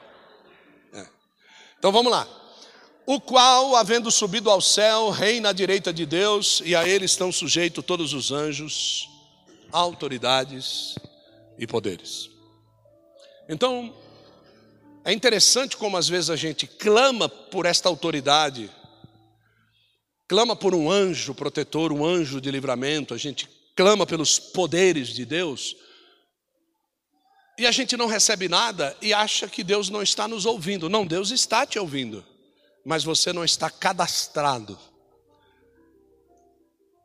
É. 0.94 1.06
Então 1.78 1.92
vamos 1.92 2.12
lá 2.12 2.41
o 3.06 3.20
qual, 3.20 3.76
havendo 3.76 4.12
subido 4.12 4.50
ao 4.50 4.62
céu, 4.62 5.10
reina 5.10 5.50
à 5.50 5.54
direita 5.54 5.92
de 5.92 6.06
Deus, 6.06 6.62
e 6.64 6.76
a 6.76 6.88
ele 6.88 7.06
estão 7.06 7.32
sujeitos 7.32 7.84
todos 7.84 8.14
os 8.14 8.32
anjos, 8.32 9.10
autoridades 9.72 10.96
e 11.58 11.66
poderes. 11.66 12.30
Então, 13.50 13.94
é 15.04 15.12
interessante 15.12 15.76
como 15.76 15.98
às 15.98 16.08
vezes 16.08 16.30
a 16.30 16.36
gente 16.36 16.68
clama 16.68 17.28
por 17.28 17.66
esta 17.66 17.90
autoridade, 17.90 18.70
clama 20.28 20.56
por 20.56 20.76
um 20.76 20.90
anjo 20.90 21.34
protetor, 21.34 21.92
um 21.92 22.06
anjo 22.06 22.40
de 22.40 22.52
livramento, 22.52 23.14
a 23.14 23.18
gente 23.18 23.50
clama 23.76 24.06
pelos 24.06 24.38
poderes 24.38 25.10
de 25.10 25.26
Deus, 25.26 25.76
e 27.58 27.66
a 27.66 27.72
gente 27.72 27.98
não 27.98 28.08
recebe 28.08 28.48
nada 28.48 28.96
e 29.02 29.14
acha 29.14 29.48
que 29.48 29.64
Deus 29.64 29.90
não 29.90 30.02
está 30.02 30.28
nos 30.28 30.46
ouvindo. 30.46 30.90
Não, 30.90 31.06
Deus 31.06 31.30
está 31.30 31.66
te 31.66 31.78
ouvindo 31.78 32.26
mas 32.86 33.04
você 33.04 33.32
não 33.32 33.44
está 33.44 33.70
cadastrado 33.70 34.80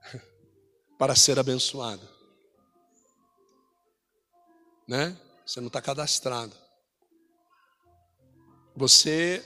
para 0.98 1.14
ser 1.14 1.38
abençoado. 1.38 2.08
Né? 4.88 5.16
Você 5.44 5.60
não 5.60 5.66
está 5.68 5.82
cadastrado. 5.82 6.56
Você 8.74 9.44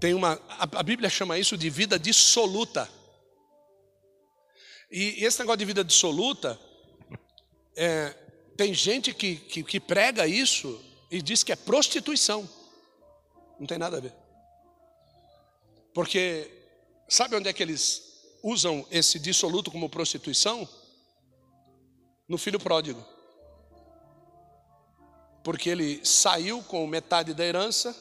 tem 0.00 0.14
uma. 0.14 0.40
A 0.48 0.82
Bíblia 0.82 1.08
chama 1.08 1.38
isso 1.38 1.56
de 1.56 1.70
vida 1.70 1.98
dissoluta. 1.98 2.88
E 4.90 5.24
esse 5.24 5.38
negócio 5.38 5.58
de 5.58 5.64
vida 5.64 5.82
dissoluta, 5.82 6.60
é, 7.74 8.10
tem 8.56 8.74
gente 8.74 9.14
que, 9.14 9.36
que, 9.36 9.62
que 9.62 9.80
prega 9.80 10.26
isso 10.26 10.78
e 11.10 11.22
diz 11.22 11.42
que 11.42 11.52
é 11.52 11.56
prostituição. 11.56 12.48
Não 13.58 13.66
tem 13.66 13.78
nada 13.78 13.96
a 13.96 14.00
ver. 14.00 14.21
Porque 15.94 16.50
sabe 17.08 17.36
onde 17.36 17.48
é 17.48 17.52
que 17.52 17.62
eles 17.62 18.02
usam 18.42 18.86
esse 18.90 19.18
dissoluto 19.18 19.70
como 19.70 19.88
prostituição? 19.88 20.68
No 22.28 22.38
filho 22.38 22.58
pródigo. 22.58 23.04
Porque 25.44 25.68
ele 25.68 26.04
saiu 26.04 26.62
com 26.62 26.86
metade 26.86 27.34
da 27.34 27.44
herança 27.44 27.94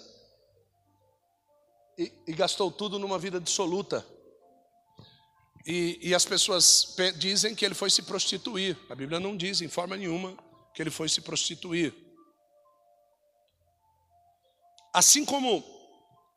e, 1.98 2.12
e 2.28 2.34
gastou 2.34 2.72
tudo 2.72 2.98
numa 2.98 3.20
vida 3.20 3.40
dissoluta. 3.40 4.06
E, 5.66 6.00
e 6.02 6.16
as 6.16 6.26
pessoas 6.26 6.96
dizem 7.18 7.54
que 7.54 7.66
ele 7.66 7.76
foi 7.76 7.90
se 7.90 8.04
prostituir. 8.04 8.78
A 8.90 8.96
Bíblia 8.96 9.20
não 9.20 9.36
diz 9.36 9.62
em 9.62 9.68
forma 9.68 9.98
nenhuma 9.98 10.36
que 10.74 10.82
ele 10.82 10.90
foi 10.90 11.10
se 11.10 11.22
prostituir. 11.22 11.94
Assim 14.94 15.24
como 15.24 15.81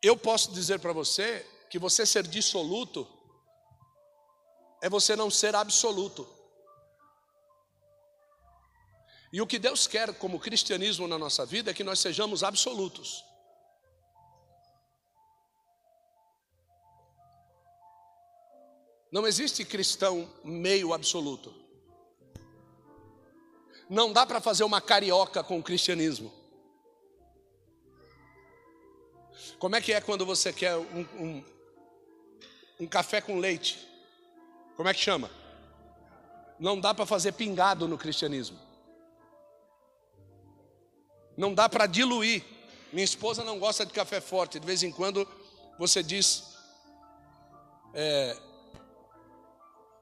eu 0.07 0.17
posso 0.17 0.53
dizer 0.53 0.79
para 0.81 0.93
você 0.93 1.47
que 1.71 1.79
você 1.79 2.05
ser 2.05 2.27
dissoluto 2.27 3.09
é 4.83 4.89
você 4.89 5.17
não 5.17 5.31
ser 5.31 5.57
absoluto. 5.57 6.29
E 9.33 9.41
o 9.41 9.47
que 9.47 9.59
Deus 9.59 9.87
quer 9.87 10.13
como 10.15 10.39
cristianismo 10.39 11.09
na 11.09 11.19
nossa 11.19 11.47
vida 11.47 11.71
é 11.71 11.75
que 11.75 11.83
nós 11.83 12.01
sejamos 12.01 12.45
absolutos. 12.45 13.25
Não 19.11 19.27
existe 19.27 19.65
cristão 19.65 20.31
meio 20.45 20.93
absoluto. 20.93 21.55
Não 23.89 24.13
dá 24.13 24.27
para 24.27 24.41
fazer 24.41 24.65
uma 24.65 24.83
carioca 24.83 25.43
com 25.43 25.59
o 25.59 25.63
cristianismo. 25.63 26.44
Como 29.65 29.77
é 29.77 29.81
que 29.81 29.95
é 29.95 30.01
quando 30.03 30.27
você 30.27 30.53
quer 30.53 30.77
um, 30.77 31.09
um, 31.19 31.45
um 32.81 32.87
café 32.87 33.23
com 33.23 33.39
leite? 33.39 33.89
Como 34.77 34.87
é 34.91 34.93
que 34.93 35.01
chama? 35.01 35.31
Não 36.61 36.79
dá 36.79 36.93
para 36.93 37.07
fazer 37.07 37.33
pingado 37.33 37.89
no 37.89 37.97
cristianismo. 37.97 38.59
Não 41.35 41.55
dá 41.55 41.67
para 41.67 41.87
diluir. 41.87 42.45
Minha 42.93 43.07
esposa 43.07 43.43
não 43.43 43.59
gosta 43.59 43.87
de 43.87 43.93
café 43.95 44.21
forte. 44.21 44.61
De 44.61 44.67
vez 44.67 44.83
em 44.83 44.93
quando 44.93 45.27
você 45.79 46.03
diz, 46.03 46.45
é, 47.95 48.37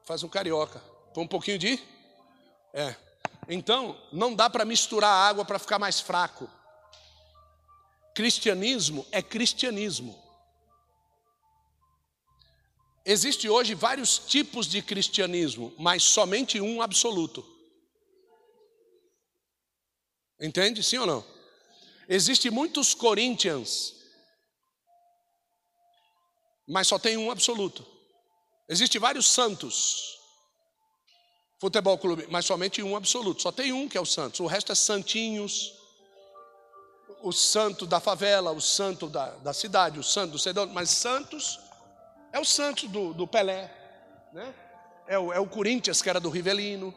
faz 0.03 0.23
um 0.23 0.27
carioca, 0.27 0.81
põe 1.13 1.23
um 1.23 1.27
pouquinho 1.27 1.57
de, 1.57 1.81
é. 2.73 2.93
Então 3.47 3.97
não 4.11 4.35
dá 4.35 4.49
para 4.49 4.65
misturar 4.65 5.09
água 5.09 5.45
para 5.45 5.57
ficar 5.57 5.79
mais 5.79 6.01
fraco. 6.01 6.49
Cristianismo 8.13 9.05
é 9.11 9.21
cristianismo. 9.21 10.21
Existe 13.05 13.49
hoje 13.49 13.73
vários 13.73 14.17
tipos 14.17 14.67
de 14.67 14.81
cristianismo, 14.81 15.73
mas 15.77 16.03
somente 16.03 16.61
um 16.61 16.81
absoluto. 16.81 17.45
Entende? 20.39 20.83
Sim 20.83 20.99
ou 20.99 21.05
não? 21.05 21.25
Existem 22.07 22.51
muitos 22.51 22.93
Corinthians, 22.93 23.95
mas 26.67 26.87
só 26.87 26.99
tem 26.99 27.17
um 27.17 27.31
absoluto. 27.31 27.85
Existem 28.69 29.01
vários 29.01 29.27
santos. 29.27 30.17
Futebol 31.59 31.97
clube, 31.97 32.27
mas 32.29 32.45
somente 32.45 32.83
um 32.83 32.95
absoluto. 32.95 33.41
Só 33.41 33.51
tem 33.51 33.71
um 33.71 33.87
que 33.87 33.97
é 33.97 34.01
o 34.01 34.05
Santos. 34.05 34.39
O 34.41 34.47
resto 34.47 34.71
é 34.71 34.75
santinhos 34.75 35.73
o 37.23 37.31
santo 37.31 37.87
da 37.87 38.01
favela, 38.01 38.51
o 38.51 38.59
santo 38.59 39.07
da, 39.07 39.29
da 39.37 39.53
cidade, 39.53 39.97
o 39.97 40.03
santo 40.03 40.33
do 40.33 40.39
Cedão, 40.39 40.67
mas 40.67 40.89
Santos 40.89 41.57
é 42.33 42.39
o 42.39 42.43
santo 42.43 42.85
do, 42.89 43.13
do 43.13 43.25
Pelé, 43.25 43.71
né? 44.33 44.53
é, 45.07 45.17
o, 45.17 45.31
é 45.31 45.39
o 45.39 45.47
Corinthians 45.47 46.01
que 46.01 46.09
era 46.09 46.19
do 46.19 46.29
Rivelino. 46.29 46.93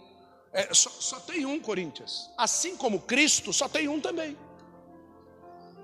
É, 0.52 0.74
só, 0.74 0.90
só 0.90 1.20
tem 1.20 1.46
um 1.46 1.60
Corinthians. 1.60 2.28
Assim 2.36 2.76
como 2.76 3.00
Cristo, 3.00 3.52
só 3.52 3.68
tem 3.68 3.88
um 3.88 4.00
também. 4.00 4.36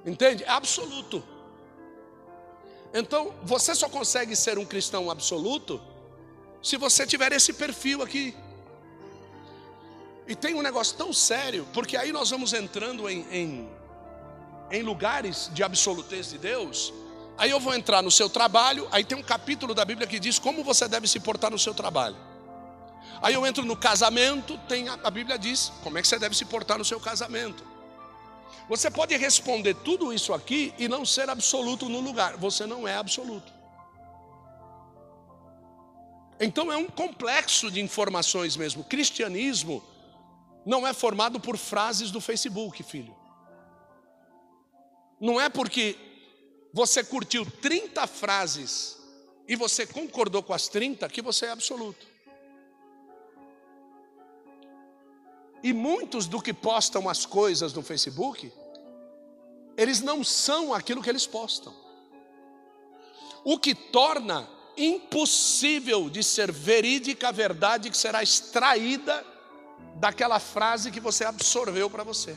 Entende? 0.04 0.42
É 0.42 0.50
absoluto. 0.50 1.22
Então, 2.92 3.32
você 3.44 3.74
só 3.76 3.88
consegue 3.88 4.34
ser 4.34 4.58
um 4.58 4.64
cristão 4.64 5.08
absoluto 5.08 5.80
se 6.60 6.76
você 6.76 7.06
tiver 7.06 7.32
esse 7.32 7.52
perfil 7.52 8.02
aqui. 8.02 8.34
E 10.26 10.34
tem 10.34 10.54
um 10.54 10.62
negócio 10.62 10.96
tão 10.96 11.12
sério, 11.12 11.66
porque 11.72 11.96
aí 11.96 12.12
nós 12.12 12.30
vamos 12.30 12.52
entrando 12.52 13.08
em, 13.08 13.26
em 13.30 13.81
em 14.72 14.82
lugares 14.82 15.50
de 15.52 15.62
absolutez 15.62 16.30
de 16.30 16.38
Deus, 16.38 16.92
aí 17.36 17.50
eu 17.50 17.60
vou 17.60 17.74
entrar 17.74 18.02
no 18.02 18.10
seu 18.10 18.30
trabalho, 18.30 18.88
aí 18.90 19.04
tem 19.04 19.16
um 19.16 19.22
capítulo 19.22 19.74
da 19.74 19.84
Bíblia 19.84 20.06
que 20.06 20.18
diz 20.18 20.38
como 20.38 20.64
você 20.64 20.88
deve 20.88 21.06
se 21.06 21.20
portar 21.20 21.50
no 21.50 21.58
seu 21.58 21.74
trabalho. 21.74 22.16
Aí 23.20 23.34
eu 23.34 23.46
entro 23.46 23.64
no 23.64 23.76
casamento, 23.76 24.58
tem 24.66 24.88
a, 24.88 24.94
a 25.04 25.10
Bíblia 25.10 25.38
diz 25.38 25.70
como 25.82 25.98
é 25.98 26.02
que 26.02 26.08
você 26.08 26.18
deve 26.18 26.34
se 26.34 26.46
portar 26.46 26.78
no 26.78 26.84
seu 26.84 26.98
casamento. 26.98 27.62
Você 28.68 28.90
pode 28.90 29.14
responder 29.16 29.74
tudo 29.74 30.12
isso 30.12 30.32
aqui 30.32 30.72
e 30.78 30.88
não 30.88 31.04
ser 31.04 31.28
absoluto 31.28 31.88
no 31.88 32.00
lugar. 32.00 32.38
Você 32.38 32.64
não 32.64 32.88
é 32.88 32.96
absoluto. 32.96 33.52
Então 36.40 36.72
é 36.72 36.76
um 36.76 36.86
complexo 36.86 37.70
de 37.70 37.80
informações 37.80 38.56
mesmo. 38.56 38.82
Cristianismo 38.82 39.84
não 40.64 40.86
é 40.86 40.94
formado 40.94 41.38
por 41.38 41.58
frases 41.58 42.10
do 42.10 42.20
Facebook, 42.20 42.82
filho. 42.82 43.21
Não 45.22 45.40
é 45.40 45.48
porque 45.48 45.96
você 46.72 47.04
curtiu 47.04 47.46
30 47.46 48.08
frases 48.08 48.98
e 49.46 49.54
você 49.54 49.86
concordou 49.86 50.42
com 50.42 50.52
as 50.52 50.66
30 50.66 51.08
que 51.08 51.22
você 51.22 51.46
é 51.46 51.50
absoluto. 51.50 52.04
E 55.62 55.72
muitos 55.72 56.26
do 56.26 56.42
que 56.42 56.52
postam 56.52 57.08
as 57.08 57.24
coisas 57.24 57.72
no 57.72 57.82
Facebook, 57.82 58.52
eles 59.76 60.00
não 60.00 60.24
são 60.24 60.74
aquilo 60.74 61.00
que 61.00 61.08
eles 61.08 61.24
postam. 61.24 61.72
o 63.44 63.58
que 63.58 63.74
torna 63.74 64.48
impossível 64.76 66.10
de 66.10 66.22
ser 66.22 66.50
verídica 66.50 67.28
a 67.28 67.32
verdade 67.32 67.90
que 67.90 67.96
será 67.96 68.22
extraída 68.22 69.24
daquela 69.96 70.40
frase 70.40 70.90
que 70.90 71.00
você 71.00 71.24
absorveu 71.24 71.88
para 71.88 72.02
você. 72.02 72.36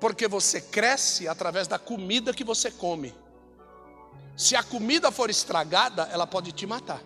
Porque 0.00 0.26
você 0.26 0.60
cresce 0.60 1.28
através 1.28 1.68
da 1.68 1.78
comida 1.78 2.32
que 2.32 2.42
você 2.42 2.70
come. 2.70 3.14
Se 4.36 4.56
a 4.56 4.62
comida 4.62 5.12
for 5.12 5.28
estragada, 5.28 6.08
ela 6.10 6.26
pode 6.26 6.50
te 6.52 6.66
matar. 6.66 7.02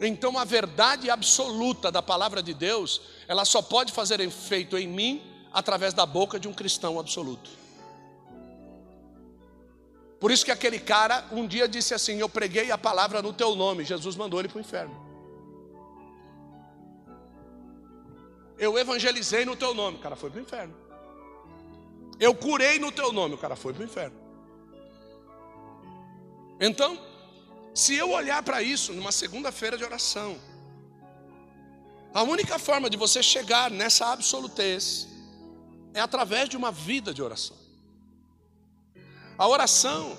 Então 0.00 0.38
a 0.38 0.44
verdade 0.44 1.10
absoluta 1.10 1.92
da 1.92 2.02
palavra 2.02 2.42
de 2.42 2.54
Deus, 2.54 3.02
ela 3.28 3.44
só 3.44 3.62
pode 3.62 3.92
fazer 3.92 4.20
efeito 4.20 4.76
em 4.76 4.88
mim 4.88 5.22
através 5.52 5.94
da 5.94 6.04
boca 6.04 6.40
de 6.40 6.48
um 6.48 6.52
cristão 6.52 6.98
absoluto. 6.98 7.50
Por 10.18 10.30
isso 10.30 10.44
que 10.44 10.50
aquele 10.50 10.78
cara 10.78 11.26
um 11.30 11.46
dia 11.46 11.68
disse 11.68 11.92
assim: 11.92 12.18
Eu 12.18 12.28
preguei 12.28 12.70
a 12.70 12.78
palavra 12.78 13.20
no 13.20 13.32
teu 13.32 13.54
nome. 13.54 13.84
Jesus 13.84 14.16
mandou 14.16 14.40
ele 14.40 14.48
para 14.48 14.56
o 14.58 14.60
inferno. 14.60 15.04
Eu 18.58 18.78
evangelizei 18.78 19.44
no 19.44 19.54
teu 19.54 19.74
nome. 19.74 19.98
O 19.98 20.00
cara 20.00 20.16
foi 20.16 20.30
para 20.30 20.38
o 20.38 20.42
inferno. 20.42 20.83
Eu 22.18 22.34
curei 22.34 22.78
no 22.78 22.92
teu 22.92 23.12
nome. 23.12 23.34
O 23.34 23.38
cara 23.38 23.56
foi 23.56 23.72
para 23.72 23.82
o 23.82 23.84
inferno. 23.84 24.16
Então, 26.60 26.98
se 27.74 27.94
eu 27.94 28.10
olhar 28.10 28.42
para 28.42 28.62
isso 28.62 28.92
numa 28.92 29.10
segunda-feira 29.10 29.76
de 29.76 29.84
oração, 29.84 30.38
a 32.12 32.22
única 32.22 32.58
forma 32.58 32.88
de 32.88 32.96
você 32.96 33.22
chegar 33.22 33.70
nessa 33.70 34.12
absolutez 34.12 35.08
é 35.92 36.00
através 36.00 36.48
de 36.48 36.56
uma 36.56 36.70
vida 36.70 37.12
de 37.12 37.20
oração. 37.20 37.56
A 39.36 39.48
oração, 39.48 40.16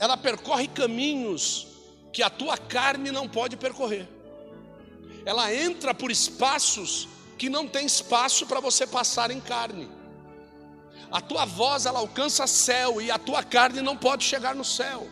ela 0.00 0.16
percorre 0.16 0.66
caminhos 0.66 1.68
que 2.12 2.22
a 2.22 2.30
tua 2.30 2.58
carne 2.58 3.12
não 3.12 3.28
pode 3.28 3.56
percorrer. 3.56 4.08
Ela 5.24 5.54
entra 5.54 5.94
por 5.94 6.10
espaços 6.10 7.08
que 7.36 7.48
não 7.48 7.68
tem 7.68 7.86
espaço 7.86 8.46
para 8.46 8.58
você 8.58 8.84
passar 8.86 9.30
em 9.30 9.40
carne. 9.40 9.88
A 11.10 11.20
tua 11.20 11.44
voz 11.44 11.86
ela 11.86 12.00
alcança 12.00 12.46
céu 12.46 13.00
e 13.00 13.10
a 13.10 13.18
tua 13.18 13.42
carne 13.42 13.80
não 13.80 13.96
pode 13.96 14.24
chegar 14.24 14.54
no 14.54 14.64
céu. 14.64 15.08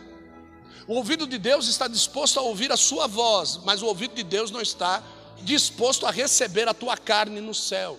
O 0.87 0.93
ouvido 0.93 1.27
de 1.27 1.37
Deus 1.37 1.67
está 1.67 1.87
disposto 1.87 2.39
a 2.39 2.43
ouvir 2.43 2.71
a 2.71 2.77
sua 2.77 3.07
voz, 3.07 3.59
mas 3.65 3.81
o 3.81 3.87
ouvido 3.87 4.15
de 4.15 4.23
Deus 4.23 4.51
não 4.51 4.61
está 4.61 5.03
disposto 5.41 6.05
a 6.05 6.11
receber 6.11 6.67
a 6.67 6.73
tua 6.73 6.95
carne 6.95 7.41
no 7.41 7.53
céu. 7.53 7.97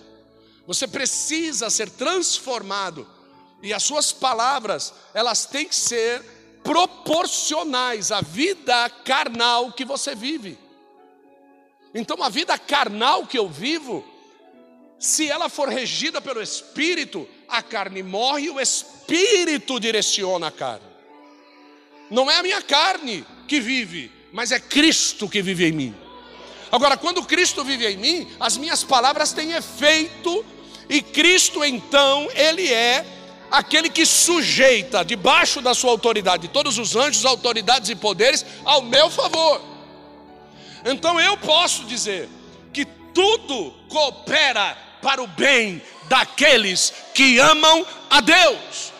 Você 0.65 0.87
precisa 0.87 1.69
ser 1.69 1.89
transformado 1.89 3.07
e 3.61 3.73
as 3.73 3.83
suas 3.83 4.11
palavras, 4.11 4.93
elas 5.13 5.45
têm 5.45 5.65
que 5.65 5.75
ser 5.75 6.21
proporcionais 6.63 8.11
à 8.11 8.21
vida 8.21 8.89
carnal 9.03 9.71
que 9.71 9.83
você 9.83 10.15
vive. 10.15 10.57
Então, 11.93 12.21
a 12.21 12.29
vida 12.29 12.57
carnal 12.57 13.25
que 13.25 13.37
eu 13.37 13.49
vivo, 13.49 14.05
se 14.99 15.29
ela 15.29 15.49
for 15.49 15.67
regida 15.67 16.21
pelo 16.21 16.41
Espírito, 16.41 17.27
a 17.49 17.61
carne 17.61 18.03
morre 18.03 18.43
e 18.43 18.49
o 18.49 18.59
Espírito 18.59 19.79
direciona 19.79 20.47
a 20.47 20.51
carne. 20.51 20.87
Não 22.09 22.29
é 22.29 22.37
a 22.37 22.43
minha 22.43 22.61
carne 22.61 23.25
que 23.47 23.59
vive, 23.59 24.11
mas 24.31 24.51
é 24.51 24.59
Cristo 24.59 25.27
que 25.27 25.41
vive 25.41 25.67
em 25.67 25.71
mim. 25.71 25.95
Agora, 26.71 26.97
quando 26.97 27.23
Cristo 27.23 27.63
vive 27.63 27.87
em 27.87 27.97
mim, 27.97 28.27
as 28.39 28.57
minhas 28.57 28.83
palavras 28.83 29.31
têm 29.31 29.51
efeito, 29.53 30.45
e 30.87 31.01
Cristo 31.01 31.63
então, 31.63 32.27
Ele 32.33 32.71
é 32.71 33.05
aquele 33.51 33.89
que 33.89 34.05
sujeita 34.05 35.03
debaixo 35.03 35.61
da 35.61 35.73
sua 35.73 35.91
autoridade 35.91 36.47
todos 36.47 36.77
os 36.77 36.95
anjos, 36.95 37.25
autoridades 37.25 37.89
e 37.89 37.95
poderes 37.95 38.45
ao 38.63 38.81
meu 38.81 39.09
favor. 39.09 39.61
Então 40.85 41.19
eu 41.19 41.37
posso 41.37 41.85
dizer 41.85 42.29
que 42.71 42.85
tudo 42.85 43.73
coopera 43.89 44.77
para 45.01 45.21
o 45.21 45.27
bem 45.27 45.81
daqueles 46.07 46.93
que 47.13 47.39
amam 47.39 47.85
a 48.09 48.21
Deus. 48.21 48.93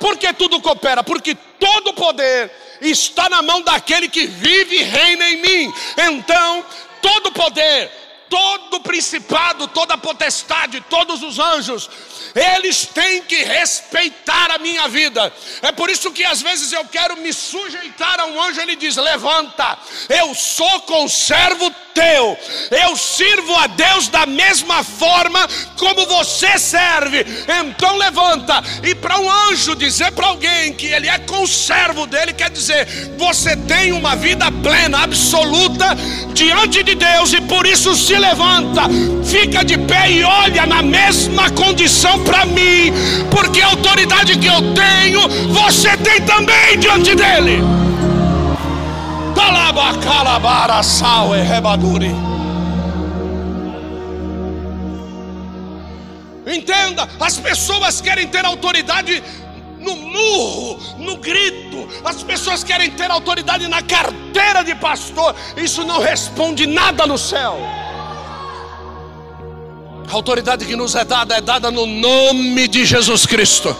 Por 0.00 0.16
que 0.16 0.32
tudo 0.32 0.60
coopera? 0.60 1.02
Porque 1.02 1.34
todo 1.34 1.94
poder 1.94 2.50
está 2.80 3.28
na 3.28 3.42
mão 3.42 3.62
daquele 3.62 4.08
que 4.08 4.26
vive 4.26 4.76
e 4.76 4.82
reina 4.82 5.28
em 5.28 5.40
mim. 5.40 5.74
Então, 5.96 6.64
todo 7.00 7.32
poder, 7.32 7.90
todo 8.28 8.80
principado, 8.80 9.68
toda 9.68 9.96
potestade, 9.96 10.84
todos 10.90 11.22
os 11.22 11.38
anjos, 11.38 11.88
eles 12.34 12.86
têm 12.86 13.22
que 13.22 13.44
respeitar 13.44 14.50
a 14.50 14.58
minha 14.58 14.88
vida. 14.88 15.32
É 15.62 15.70
por 15.70 15.88
isso 15.88 16.10
que 16.10 16.24
às 16.24 16.42
vezes 16.42 16.72
eu 16.72 16.84
quero 16.86 17.16
me 17.18 17.32
sujeitar 17.32 18.20
a 18.20 18.26
um 18.26 18.42
anjo, 18.42 18.60
ele 18.60 18.76
diz: 18.76 18.96
Levanta, 18.96 19.78
eu 20.08 20.34
sou 20.34 20.80
conservo 20.82 21.72
teu, 21.94 22.36
eu 22.70 22.96
sirvo 22.96 23.54
a 23.54 23.68
Deus 23.68 24.08
da 24.08 24.26
mesma 24.26 24.82
forma 24.82 25.48
como 25.78 26.06
você 26.06 26.58
serve. 26.58 27.24
Então 27.48 27.96
levanta, 27.96 28.62
e 28.82 28.94
para 28.96 29.18
um 29.20 29.30
anjo 29.48 29.76
dizer 29.76 30.10
para 30.12 30.26
alguém 30.26 30.72
que 30.72 30.86
ele 30.86 31.08
é 31.08 31.18
conservo 31.20 32.06
dele, 32.06 32.32
quer 32.32 32.50
dizer, 32.50 33.14
você 33.16 33.56
tem 33.56 33.92
uma 33.92 34.16
vida 34.16 34.50
plena, 34.50 35.04
absoluta 35.04 35.96
diante 36.32 36.82
de 36.82 36.96
Deus, 36.96 37.32
e 37.32 37.40
por 37.42 37.64
isso 37.64 37.94
se 37.94 38.18
levanta, 38.18 38.82
fica 39.24 39.64
de 39.64 39.78
pé 39.78 40.10
e 40.10 40.24
olha 40.24 40.66
na 40.66 40.82
mesma 40.82 41.48
condição 41.50 42.22
para 42.24 42.44
mim, 42.44 42.92
porque 43.30 43.60
a 43.60 43.68
autoridade 43.68 44.36
que 44.36 44.46
eu 44.46 44.74
tenho, 44.74 45.28
você 45.52 45.96
tem 45.98 46.20
também 46.22 46.78
diante 46.78 47.14
dele. 47.14 47.62
Talabacalabara 49.34 50.82
sal 50.82 51.34
e 51.36 51.42
rebaduri. 51.42 52.14
Entenda, 56.46 57.08
as 57.18 57.38
pessoas 57.38 58.00
querem 58.00 58.28
ter 58.28 58.44
autoridade 58.44 59.22
no 59.80 59.96
murro, 59.96 60.78
no 60.98 61.16
grito. 61.16 61.88
As 62.04 62.22
pessoas 62.22 62.62
querem 62.62 62.90
ter 62.90 63.10
autoridade 63.10 63.66
na 63.68 63.82
carteira 63.82 64.62
de 64.62 64.74
pastor. 64.74 65.34
Isso 65.56 65.84
não 65.84 66.00
responde 66.00 66.66
nada 66.66 67.06
no 67.06 67.18
céu. 67.18 67.58
A 70.08 70.14
autoridade 70.14 70.64
que 70.64 70.76
nos 70.76 70.94
é 70.94 71.04
dada 71.04 71.36
é 71.36 71.40
dada 71.40 71.70
no 71.70 71.86
nome 71.86 72.68
de 72.68 72.84
Jesus 72.84 73.26
Cristo. 73.26 73.74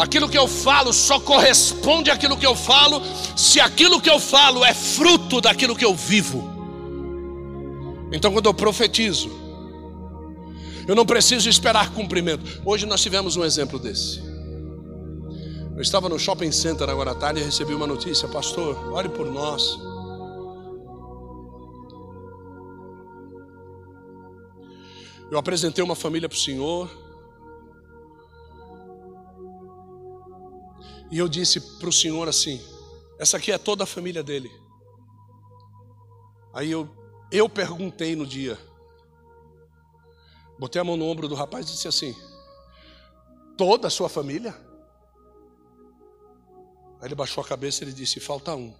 Aquilo 0.00 0.30
que 0.30 0.38
eu 0.38 0.48
falo 0.48 0.94
só 0.94 1.20
corresponde 1.20 2.10
àquilo 2.10 2.34
que 2.34 2.46
eu 2.46 2.56
falo, 2.56 3.02
se 3.36 3.60
aquilo 3.60 4.00
que 4.00 4.08
eu 4.08 4.18
falo 4.18 4.64
é 4.64 4.72
fruto 4.72 5.42
daquilo 5.42 5.76
que 5.76 5.84
eu 5.84 5.94
vivo. 5.94 6.48
Então, 8.10 8.32
quando 8.32 8.46
eu 8.46 8.54
profetizo, 8.54 9.30
eu 10.88 10.94
não 10.94 11.04
preciso 11.04 11.50
esperar 11.50 11.92
cumprimento. 11.92 12.62
Hoje 12.64 12.86
nós 12.86 13.02
tivemos 13.02 13.36
um 13.36 13.44
exemplo 13.44 13.78
desse. 13.78 14.22
Eu 15.76 15.82
estava 15.82 16.08
no 16.08 16.18
shopping 16.18 16.50
center 16.50 16.88
agora 16.88 17.10
à 17.10 17.14
tarde 17.14 17.40
e 17.40 17.44
recebi 17.44 17.74
uma 17.74 17.86
notícia, 17.86 18.26
pastor, 18.26 18.92
ore 18.94 19.10
por 19.10 19.30
nós. 19.30 19.78
Eu 25.30 25.38
apresentei 25.38 25.84
uma 25.84 25.94
família 25.94 26.28
para 26.28 26.36
o 26.36 26.40
Senhor. 26.40 26.90
E 31.10 31.18
eu 31.18 31.28
disse 31.28 31.60
para 31.78 31.88
o 31.88 31.92
Senhor 31.92 32.28
assim: 32.28 32.60
essa 33.18 33.36
aqui 33.36 33.50
é 33.50 33.58
toda 33.58 33.84
a 33.84 33.86
família 33.86 34.22
dele. 34.22 34.50
Aí 36.54 36.70
eu, 36.70 36.88
eu 37.30 37.48
perguntei 37.48 38.14
no 38.14 38.26
dia, 38.26 38.58
botei 40.58 40.80
a 40.80 40.84
mão 40.84 40.96
no 40.96 41.04
ombro 41.04 41.28
do 41.28 41.34
rapaz 41.34 41.68
e 41.68 41.72
disse 41.72 41.88
assim: 41.88 42.14
toda 43.56 43.88
a 43.88 43.90
sua 43.90 44.08
família? 44.08 44.54
Aí 47.00 47.08
ele 47.08 47.14
baixou 47.14 47.42
a 47.42 47.46
cabeça 47.46 47.82
e 47.82 47.88
ele 47.88 47.92
disse: 47.92 48.20
falta 48.20 48.54
um. 48.54 48.74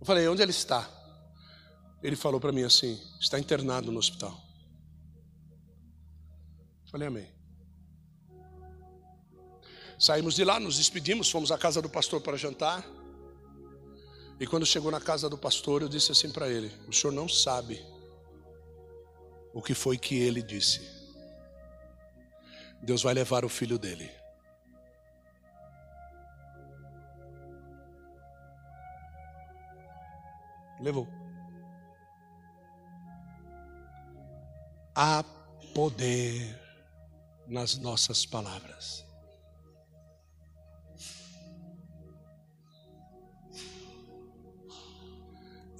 Eu 0.00 0.06
falei: 0.06 0.26
onde 0.28 0.42
ele 0.42 0.50
está? 0.50 0.88
Ele 2.02 2.16
falou 2.16 2.40
para 2.40 2.52
mim 2.52 2.64
assim: 2.64 3.00
está 3.20 3.38
internado 3.38 3.92
no 3.92 3.98
hospital. 3.98 4.36
Eu 6.84 6.90
falei: 6.90 7.06
amém. 7.08 7.39
Saímos 10.00 10.34
de 10.34 10.44
lá, 10.44 10.58
nos 10.58 10.78
despedimos, 10.78 11.30
fomos 11.30 11.52
à 11.52 11.58
casa 11.58 11.82
do 11.82 11.90
pastor 11.90 12.22
para 12.22 12.34
jantar. 12.34 12.82
E 14.40 14.46
quando 14.46 14.64
chegou 14.64 14.90
na 14.90 14.98
casa 14.98 15.28
do 15.28 15.36
pastor, 15.36 15.82
eu 15.82 15.90
disse 15.90 16.10
assim 16.10 16.30
para 16.30 16.48
ele: 16.48 16.72
O 16.88 16.92
senhor 16.92 17.12
não 17.12 17.28
sabe 17.28 17.84
o 19.52 19.60
que 19.60 19.74
foi 19.74 19.98
que 19.98 20.14
ele 20.14 20.42
disse. 20.42 20.80
Deus 22.82 23.02
vai 23.02 23.12
levar 23.12 23.44
o 23.44 23.48
filho 23.50 23.78
dele. 23.78 24.10
Levou. 30.80 31.06
Há 34.94 35.22
poder 35.74 36.58
nas 37.46 37.76
nossas 37.76 38.24
palavras. 38.24 39.09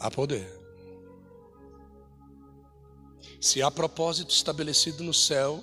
Há 0.01 0.11
poder. 0.11 0.51
Se 3.41 3.63
há 3.63 3.71
propósito 3.71 4.31
estabelecido 4.31 5.05
no 5.05 5.15
céu, 5.15 5.63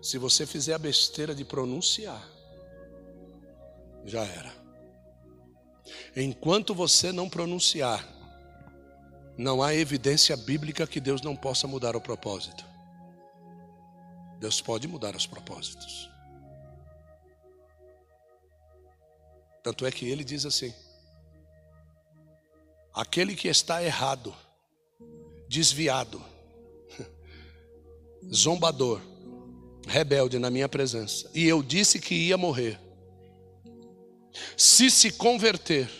se 0.00 0.16
você 0.18 0.46
fizer 0.46 0.74
a 0.74 0.78
besteira 0.78 1.34
de 1.34 1.44
pronunciar, 1.44 2.26
já 4.04 4.24
era. 4.24 4.52
Enquanto 6.16 6.74
você 6.74 7.12
não 7.12 7.28
pronunciar, 7.28 8.06
não 9.36 9.62
há 9.62 9.74
evidência 9.74 10.36
bíblica 10.36 10.86
que 10.86 11.00
Deus 11.00 11.20
não 11.22 11.36
possa 11.36 11.66
mudar 11.66 11.96
o 11.96 12.00
propósito. 12.00 12.64
Deus 14.38 14.60
pode 14.60 14.88
mudar 14.88 15.14
os 15.14 15.26
propósitos. 15.26 16.10
Tanto 19.62 19.84
é 19.86 19.90
que 19.90 20.08
ele 20.08 20.24
diz 20.24 20.46
assim: 20.46 20.72
aquele 23.00 23.34
que 23.34 23.48
está 23.48 23.82
errado, 23.82 24.36
desviado, 25.48 26.22
zombador, 28.30 29.00
rebelde 29.86 30.38
na 30.38 30.50
minha 30.50 30.68
presença, 30.68 31.30
e 31.34 31.46
eu 31.46 31.62
disse 31.62 31.98
que 31.98 32.14
ia 32.14 32.36
morrer, 32.36 32.78
se 34.54 34.90
se 34.90 35.12
converter, 35.12 35.90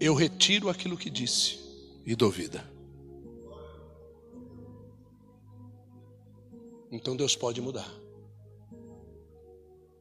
eu 0.00 0.14
retiro 0.14 0.70
aquilo 0.70 0.96
que 0.96 1.10
disse 1.10 1.58
e 2.06 2.16
dou 2.16 2.30
vida. 2.30 2.64
Então 6.90 7.14
Deus 7.14 7.36
pode 7.36 7.60
mudar. 7.60 7.88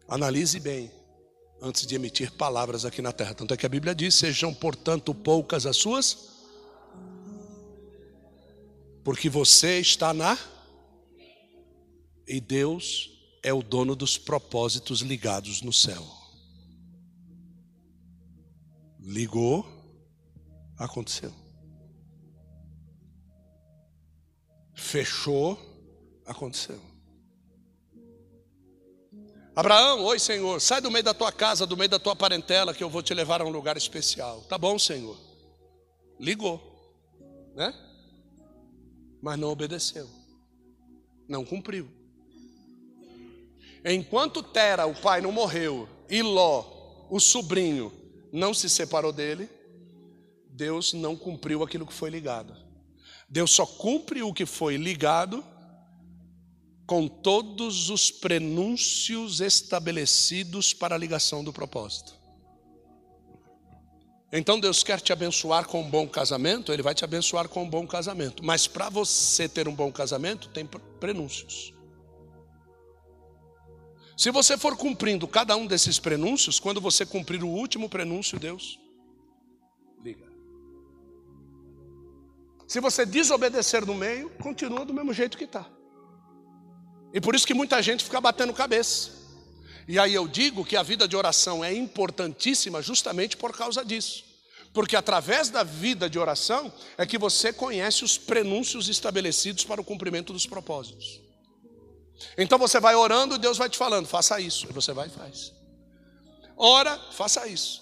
Analise 0.08 0.58
bem 0.58 0.90
antes 1.62 1.86
de 1.86 1.96
emitir 1.96 2.32
palavras 2.32 2.86
aqui 2.86 3.02
na 3.02 3.12
terra. 3.12 3.34
Tanto 3.34 3.54
é 3.54 3.58
que 3.58 3.66
a 3.66 3.70
Bíblia 3.70 3.94
diz: 3.94 4.16
sejam, 4.16 4.54
portanto, 4.54 5.14
poucas 5.14 5.66
as 5.66 5.78
suas, 5.78 6.30
porque 9.04 9.30
você 9.30 9.80
está 9.80 10.14
na, 10.14 10.38
e 12.28 12.40
Deus 12.40 13.10
é 13.42 13.54
o 13.54 13.64
dono 13.64 13.96
dos 13.96 14.18
propósitos 14.18 15.02
ligados 15.02 15.62
no 15.62 15.74
céu. 15.74 16.06
Ligou, 19.00 19.66
aconteceu. 20.78 21.34
Fechou, 24.76 25.58
aconteceu. 26.26 26.89
Abraão, 29.60 30.06
oi 30.06 30.18
Senhor, 30.18 30.62
sai 30.62 30.80
do 30.80 30.90
meio 30.90 31.04
da 31.04 31.14
tua 31.14 31.34
casa, 31.34 31.68
do 31.68 31.76
meio 31.76 31.90
da 31.90 32.00
tua 32.00 32.16
parentela, 32.16 32.74
que 32.74 32.82
eu 32.82 32.90
vou 32.90 33.04
te 33.04 33.14
levar 33.14 33.42
a 33.42 33.44
um 33.44 33.50
lugar 33.50 33.76
especial. 33.76 34.40
Tá 34.48 34.58
bom, 34.58 34.80
Senhor. 34.80 35.18
Ligou, 36.18 36.62
né? 37.54 37.74
Mas 39.22 39.38
não 39.38 39.50
obedeceu, 39.50 40.10
não 41.28 41.44
cumpriu. 41.44 41.92
Enquanto 43.84 44.42
Tera, 44.42 44.86
o 44.86 44.96
pai, 44.96 45.20
não 45.20 45.34
morreu, 45.34 45.90
e 46.10 46.22
Ló, 46.22 47.08
o 47.10 47.20
sobrinho, 47.20 47.92
não 48.32 48.54
se 48.54 48.70
separou 48.70 49.12
dele, 49.12 49.50
Deus 50.52 50.94
não 50.94 51.18
cumpriu 51.18 51.64
aquilo 51.64 51.86
que 51.86 51.94
foi 51.94 52.10
ligado. 52.10 52.56
Deus 53.28 53.52
só 53.52 53.66
cumpre 53.66 54.24
o 54.24 54.34
que 54.34 54.46
foi 54.46 54.78
ligado 54.78 55.44
com 56.90 57.08
todos 57.08 57.92
os 57.92 58.10
prenúncios 58.10 59.42
estabelecidos 59.42 60.74
para 60.74 60.96
a 60.96 60.98
ligação 60.98 61.44
do 61.44 61.54
propósito. 61.54 62.16
Então 64.32 64.60
Deus 64.60 64.82
quer 64.82 65.00
te 65.00 65.14
abençoar 65.14 65.68
com 65.68 65.82
um 65.82 65.88
bom 65.88 66.08
casamento, 66.08 66.74
Ele 66.74 66.82
vai 66.82 66.96
te 66.96 67.04
abençoar 67.04 67.48
com 67.48 67.62
um 67.62 67.70
bom 67.70 67.86
casamento. 67.86 68.44
Mas 68.44 68.66
para 68.66 68.90
você 68.90 69.48
ter 69.48 69.68
um 69.68 69.76
bom 69.76 69.92
casamento, 69.92 70.50
tem 70.50 70.66
prenúncios. 71.00 71.72
Se 74.18 74.32
você 74.32 74.58
for 74.58 74.76
cumprindo 74.76 75.28
cada 75.28 75.56
um 75.56 75.68
desses 75.68 76.00
prenúncios, 76.00 76.60
quando 76.60 76.82
você 76.82 77.06
cumprir 77.06 77.44
o 77.44 77.50
último 77.50 77.88
prenúncio, 77.88 78.40
Deus 78.40 78.80
liga. 80.04 80.26
Se 82.68 82.80
você 82.80 83.06
desobedecer 83.06 83.86
no 83.86 83.94
meio, 83.94 84.32
continua 84.42 84.84
do 84.84 84.94
mesmo 84.94 85.14
jeito 85.14 85.38
que 85.38 85.44
está. 85.44 85.70
E 87.14 87.20
por 87.20 87.36
isso 87.36 87.48
que 87.48 87.54
muita 87.54 87.82
gente 87.82 88.04
fica 88.04 88.22
batendo 88.22 88.54
cabeça. 88.54 89.12
E 89.88 89.98
aí 89.98 90.14
eu 90.14 90.28
digo 90.28 90.64
que 90.64 90.76
a 90.76 90.84
vida 90.84 91.08
de 91.08 91.16
oração 91.16 91.64
é 91.64 91.74
importantíssima 91.74 92.82
justamente 92.82 93.36
por 93.36 93.56
causa 93.56 93.84
disso. 93.84 94.24
Porque 94.72 94.96
através 94.96 95.50
da 95.50 95.64
vida 95.64 96.08
de 96.08 96.20
oração 96.20 96.72
é 96.98 97.06
que 97.06 97.18
você 97.18 97.52
conhece 97.52 98.04
os 98.04 98.18
prenúncios 98.18 98.88
estabelecidos 98.88 99.66
para 99.66 99.82
o 99.82 99.84
cumprimento 99.84 100.32
dos 100.32 100.46
propósitos. 100.46 101.20
Então 102.38 102.60
você 102.60 102.80
vai 102.80 102.96
orando 102.96 103.36
e 103.36 103.40
Deus 103.40 103.58
vai 103.58 103.70
te 103.70 103.78
falando, 103.78 104.08
faça 104.08 104.40
isso. 104.40 104.68
E 104.70 104.74
você 104.74 104.94
vai 104.94 105.08
e 105.08 105.12
faz. 105.12 105.54
Ora, 106.56 107.00
faça 107.12 107.48
isso. 107.48 107.82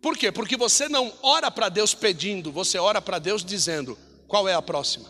Por 0.00 0.16
quê? 0.16 0.30
Porque 0.30 0.56
você 0.56 0.88
não 0.88 1.12
ora 1.22 1.50
para 1.50 1.68
Deus 1.68 1.94
pedindo, 1.94 2.52
você 2.52 2.78
ora 2.78 3.00
para 3.00 3.18
Deus 3.18 3.44
dizendo: 3.44 3.98
qual 4.28 4.48
é 4.48 4.54
a 4.54 4.62
próxima? 4.62 5.08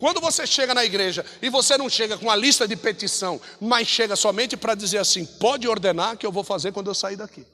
Quando 0.00 0.18
você 0.18 0.46
chega 0.46 0.72
na 0.72 0.82
igreja 0.82 1.24
e 1.42 1.50
você 1.50 1.76
não 1.76 1.90
chega 1.90 2.16
com 2.16 2.30
a 2.30 2.34
lista 2.34 2.66
de 2.66 2.74
petição, 2.74 3.38
mas 3.60 3.86
chega 3.86 4.16
somente 4.16 4.56
para 4.56 4.74
dizer 4.74 4.96
assim: 4.96 5.26
pode 5.26 5.68
ordenar 5.68 6.16
que 6.16 6.24
eu 6.24 6.32
vou 6.32 6.42
fazer 6.42 6.72
quando 6.72 6.88
eu 6.88 6.94
sair 6.94 7.16
daqui. 7.16 7.46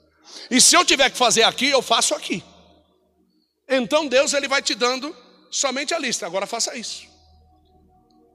E 0.49 0.61
se 0.61 0.75
eu 0.75 0.85
tiver 0.85 1.09
que 1.09 1.17
fazer 1.17 1.43
aqui, 1.43 1.67
eu 1.67 1.81
faço 1.81 2.15
aqui. 2.15 2.41
Então 3.67 4.07
Deus 4.07 4.31
ele 4.31 4.47
vai 4.47 4.61
te 4.61 4.73
dando 4.73 5.13
somente 5.51 5.93
a 5.93 5.99
lista. 5.99 6.25
Agora 6.25 6.47
faça 6.47 6.73
isso. 6.77 7.05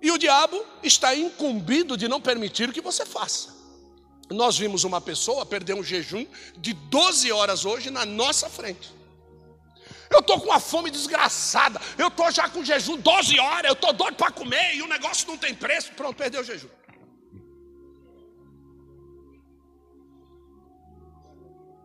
E 0.03 0.11
o 0.11 0.19
diabo 0.19 0.63
está 0.83 1.15
incumbido 1.17 1.97
de 1.97 2.07
não 2.07 2.21
permitir 2.21 2.71
que 2.71 2.83
você 2.83 3.07
faça. 3.07 3.49
Nós 4.31 4.59
vimos 4.59 4.85
uma 4.85 5.01
pessoa 5.01 5.47
perder 5.47 5.75
um 5.75 5.83
jejum 5.83 6.27
de 6.59 6.75
12 6.75 7.33
horas 7.33 7.65
hoje 7.65 7.89
na 7.91 8.05
nossa 8.05 8.51
frente. 8.51 8.93
Eu 10.13 10.21
estou 10.21 10.41
com 10.41 10.47
uma 10.47 10.61
fome 10.61 10.91
desgraçada. 10.91 11.81
Eu 11.97 12.09
estou 12.09 12.31
já 12.31 12.49
com 12.49 12.65
jejum 12.65 12.97
12 12.97 13.39
horas. 13.39 13.69
Eu 13.71 13.73
estou 13.73 13.93
doido 13.93 14.17
para 14.17 14.31
comer 14.31 14.75
e 14.75 14.83
o 14.83 14.87
negócio 14.87 15.27
não 15.27 15.39
tem 15.39 15.55
preço. 15.55 15.93
Pronto, 15.93 16.17
perdeu 16.17 16.43
o 16.43 16.45
jejum. 16.45 16.69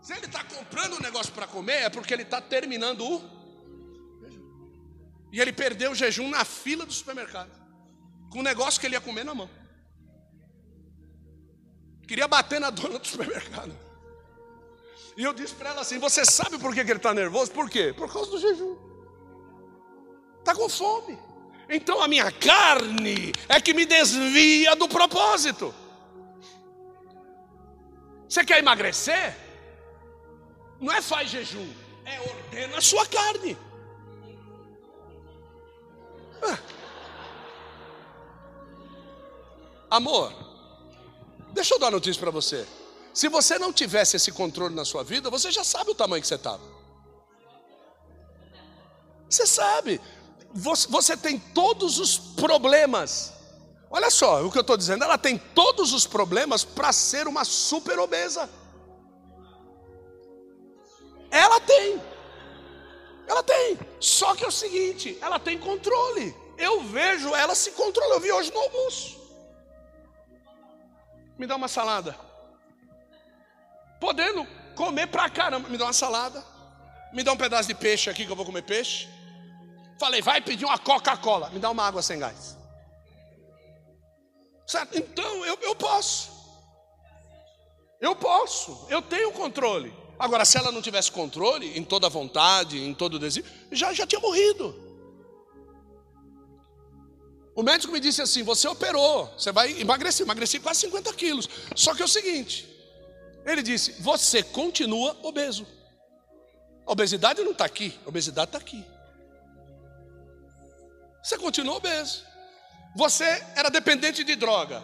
Se 0.02 0.14
ele 0.14 0.26
está 0.26 0.44
comprando 0.44 0.94
um 0.96 1.02
negócio 1.02 1.34
para 1.34 1.48
comer, 1.48 1.84
é 1.84 1.90
porque 1.90 2.14
ele 2.14 2.24
está 2.24 2.42
terminando 2.42 3.02
o 3.02 3.22
jejum. 4.22 4.46
E 5.32 5.42
ele 5.42 5.54
perdeu 5.54 5.92
o 5.92 5.96
jejum 5.96 6.30
na 6.30 6.44
fila 6.46 6.86
do 6.86 6.94
supermercado 6.94 7.52
com 8.30 8.40
o 8.40 8.44
negócio 8.44 8.80
que 8.80 8.86
ele 8.88 8.96
ia 8.96 9.02
comer 9.02 9.24
na 9.24 9.34
mão. 9.34 9.50
Queria 12.08 12.28
bater 12.28 12.60
na 12.60 12.70
dona 12.70 13.00
do 13.00 13.08
supermercado. 13.08 13.87
E 15.18 15.24
eu 15.24 15.34
disse 15.34 15.56
para 15.56 15.72
ela 15.72 15.82
assim: 15.82 15.98
Você 15.98 16.24
sabe 16.24 16.60
por 16.60 16.74
que 16.74 16.82
ele 16.82 16.94
está 16.94 17.12
nervoso? 17.14 17.52
Por 17.52 17.68
quê? 17.68 17.92
Por 17.92 18.12
causa 18.12 18.30
do 18.30 18.40
jejum. 18.40 18.78
Está 20.40 20.54
com 20.54 20.70
fome. 20.70 21.18
Então 21.68 22.02
a 22.02 22.08
minha 22.08 22.32
carne 22.32 23.34
é 23.50 23.60
que 23.60 23.74
me 23.74 23.86
desvia 23.86 24.76
do 24.76 24.88
propósito. 24.88 25.74
Você 28.30 28.46
quer 28.46 28.60
emagrecer? 28.60 29.36
Não 30.80 30.94
é 30.94 31.02
faz 31.02 31.30
jejum, 31.30 31.68
é 32.06 32.20
ordena 32.22 32.78
a 32.78 32.82
sua 32.82 33.06
carne. 33.08 33.58
Ah. 36.44 36.60
Amor, 39.90 40.32
deixa 41.52 41.74
eu 41.74 41.80
dar 41.80 41.90
notícia 41.90 42.22
para 42.22 42.30
você. 42.30 42.68
Se 43.18 43.28
você 43.30 43.58
não 43.58 43.74
tivesse 43.74 44.16
esse 44.16 44.32
controle 44.32 44.76
na 44.76 44.86
sua 44.86 45.04
vida, 45.04 45.28
você 45.32 45.50
já 45.50 45.64
sabe 45.64 45.90
o 45.90 45.96
tamanho 45.96 46.22
que 46.22 46.28
você 46.28 46.36
estava. 46.36 46.62
Você 49.28 49.48
sabe, 49.48 50.00
você, 50.54 51.18
tem 51.18 51.40
todos 51.40 51.98
os 51.98 52.20
problemas. 52.20 53.34
Olha 53.90 54.12
só 54.12 54.46
o 54.46 54.52
que 54.52 54.58
eu 54.60 54.62
estou 54.62 54.78
dizendo, 54.78 55.04
ela 55.04 55.18
tem 55.18 55.36
todos 55.36 55.94
os 55.94 56.06
problemas 56.06 56.64
para 56.64 56.94
ser 56.94 57.28
uma 57.28 57.44
super 57.44 57.98
obesa. 57.98 58.48
Ela 61.32 61.60
tem. 61.62 62.00
Ela 63.26 63.42
tem. 63.42 63.80
Só 64.00 64.36
que 64.36 64.46
é 64.46 64.48
o 64.48 64.52
seguinte, 64.52 65.18
ela 65.22 65.40
tem 65.40 65.58
controle. 65.58 66.36
Eu 66.56 66.84
vejo 66.84 67.34
ela 67.34 67.56
se 67.56 67.72
controlar. 67.72 68.14
Eu 68.14 68.22
vi 68.22 68.32
hoje 68.32 68.54
no 68.54 68.60
almoço. 68.60 69.20
Me 71.36 71.48
dá 71.48 71.56
uma 71.56 71.68
salada. 71.68 72.27
Podendo 74.00 74.46
comer 74.76 75.08
pra 75.08 75.30
caramba, 75.30 75.70
me 75.70 75.78
dá 75.78 75.86
uma 75.86 75.94
salada. 75.94 76.44
Me 77.14 77.24
dá 77.24 77.34
um 77.34 77.38
pedaço 77.38 77.68
de 77.68 77.76
peixe 77.76 78.10
aqui 78.10 78.26
que 78.26 78.32
eu 78.32 78.36
vou 78.36 78.46
comer 78.46 78.64
peixe. 78.64 79.08
Falei, 80.00 80.22
vai 80.22 80.42
pedir 80.42 80.66
uma 80.66 80.78
Coca-Cola. 80.78 81.50
Me 81.50 81.60
dá 81.60 81.70
uma 81.70 81.84
água 81.84 82.02
sem 82.02 82.20
gás. 82.20 82.58
Certo? 84.68 84.98
Então 84.98 85.46
eu, 85.46 85.58
eu 85.62 85.76
posso. 85.76 86.38
Eu 88.00 88.16
posso, 88.16 88.86
eu 88.90 89.02
tenho 89.02 89.32
controle. 89.32 89.92
Agora, 90.20 90.46
se 90.46 90.58
ela 90.58 90.72
não 90.72 90.82
tivesse 90.82 91.12
controle 91.12 91.78
em 91.78 91.84
toda 91.84 92.10
vontade, 92.10 92.78
em 92.78 92.94
todo 92.94 93.18
desejo, 93.18 93.46
já, 93.72 93.94
já 93.94 94.06
tinha 94.06 94.22
morrido. 94.22 94.88
O 97.56 97.64
médico 97.64 97.92
me 97.92 98.00
disse 98.00 98.22
assim: 98.22 98.44
você 98.44 98.68
operou, 98.68 99.34
você 99.38 99.52
vai 99.52 99.80
emagrecer, 99.80 100.24
emagreci 100.24 100.60
quase 100.60 100.82
50 100.82 101.14
quilos. 101.14 101.50
Só 101.76 101.96
que 101.96 102.02
é 102.04 102.06
o 102.06 102.08
seguinte: 102.08 102.68
ele 103.48 103.64
disse, 103.64 103.94
você 104.02 104.44
continua 104.44 105.18
obeso. 105.24 105.66
A 106.86 106.92
obesidade 106.92 107.42
não 107.44 107.52
está 107.52 107.66
aqui, 107.66 107.98
a 108.06 108.10
obesidade 108.10 108.50
está 108.50 108.58
aqui. 108.58 108.86
Você 111.24 111.38
continua 111.38 111.76
obeso. 111.76 112.26
Você 112.96 113.26
era 113.56 113.70
dependente 113.70 114.24
de 114.24 114.36
droga. 114.36 114.82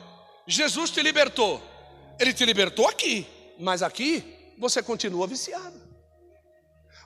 Jesus 0.47 0.91
te 0.91 1.01
libertou. 1.01 1.61
Ele 2.19 2.33
te 2.33 2.45
libertou 2.45 2.87
aqui, 2.87 3.27
mas 3.59 3.81
aqui 3.81 4.53
você 4.57 4.83
continua 4.83 5.27
viciado. 5.27 5.81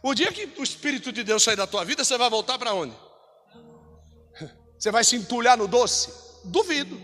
O 0.04 0.14
dia 0.14 0.32
que 0.32 0.46
o 0.60 0.64
Espírito 0.64 1.12
de 1.12 1.24
Deus 1.24 1.44
sair 1.44 1.56
da 1.56 1.66
tua 1.66 1.84
vida, 1.84 2.04
você 2.04 2.18
vai 2.18 2.30
voltar 2.30 2.58
para 2.60 2.74
onde? 2.74 2.96
Você 4.78 4.92
vai 4.92 5.04
se 5.04 5.16
entulhar 5.16 5.58
no 5.58 5.68
doce? 5.68 6.14
Duvido. 6.46 7.00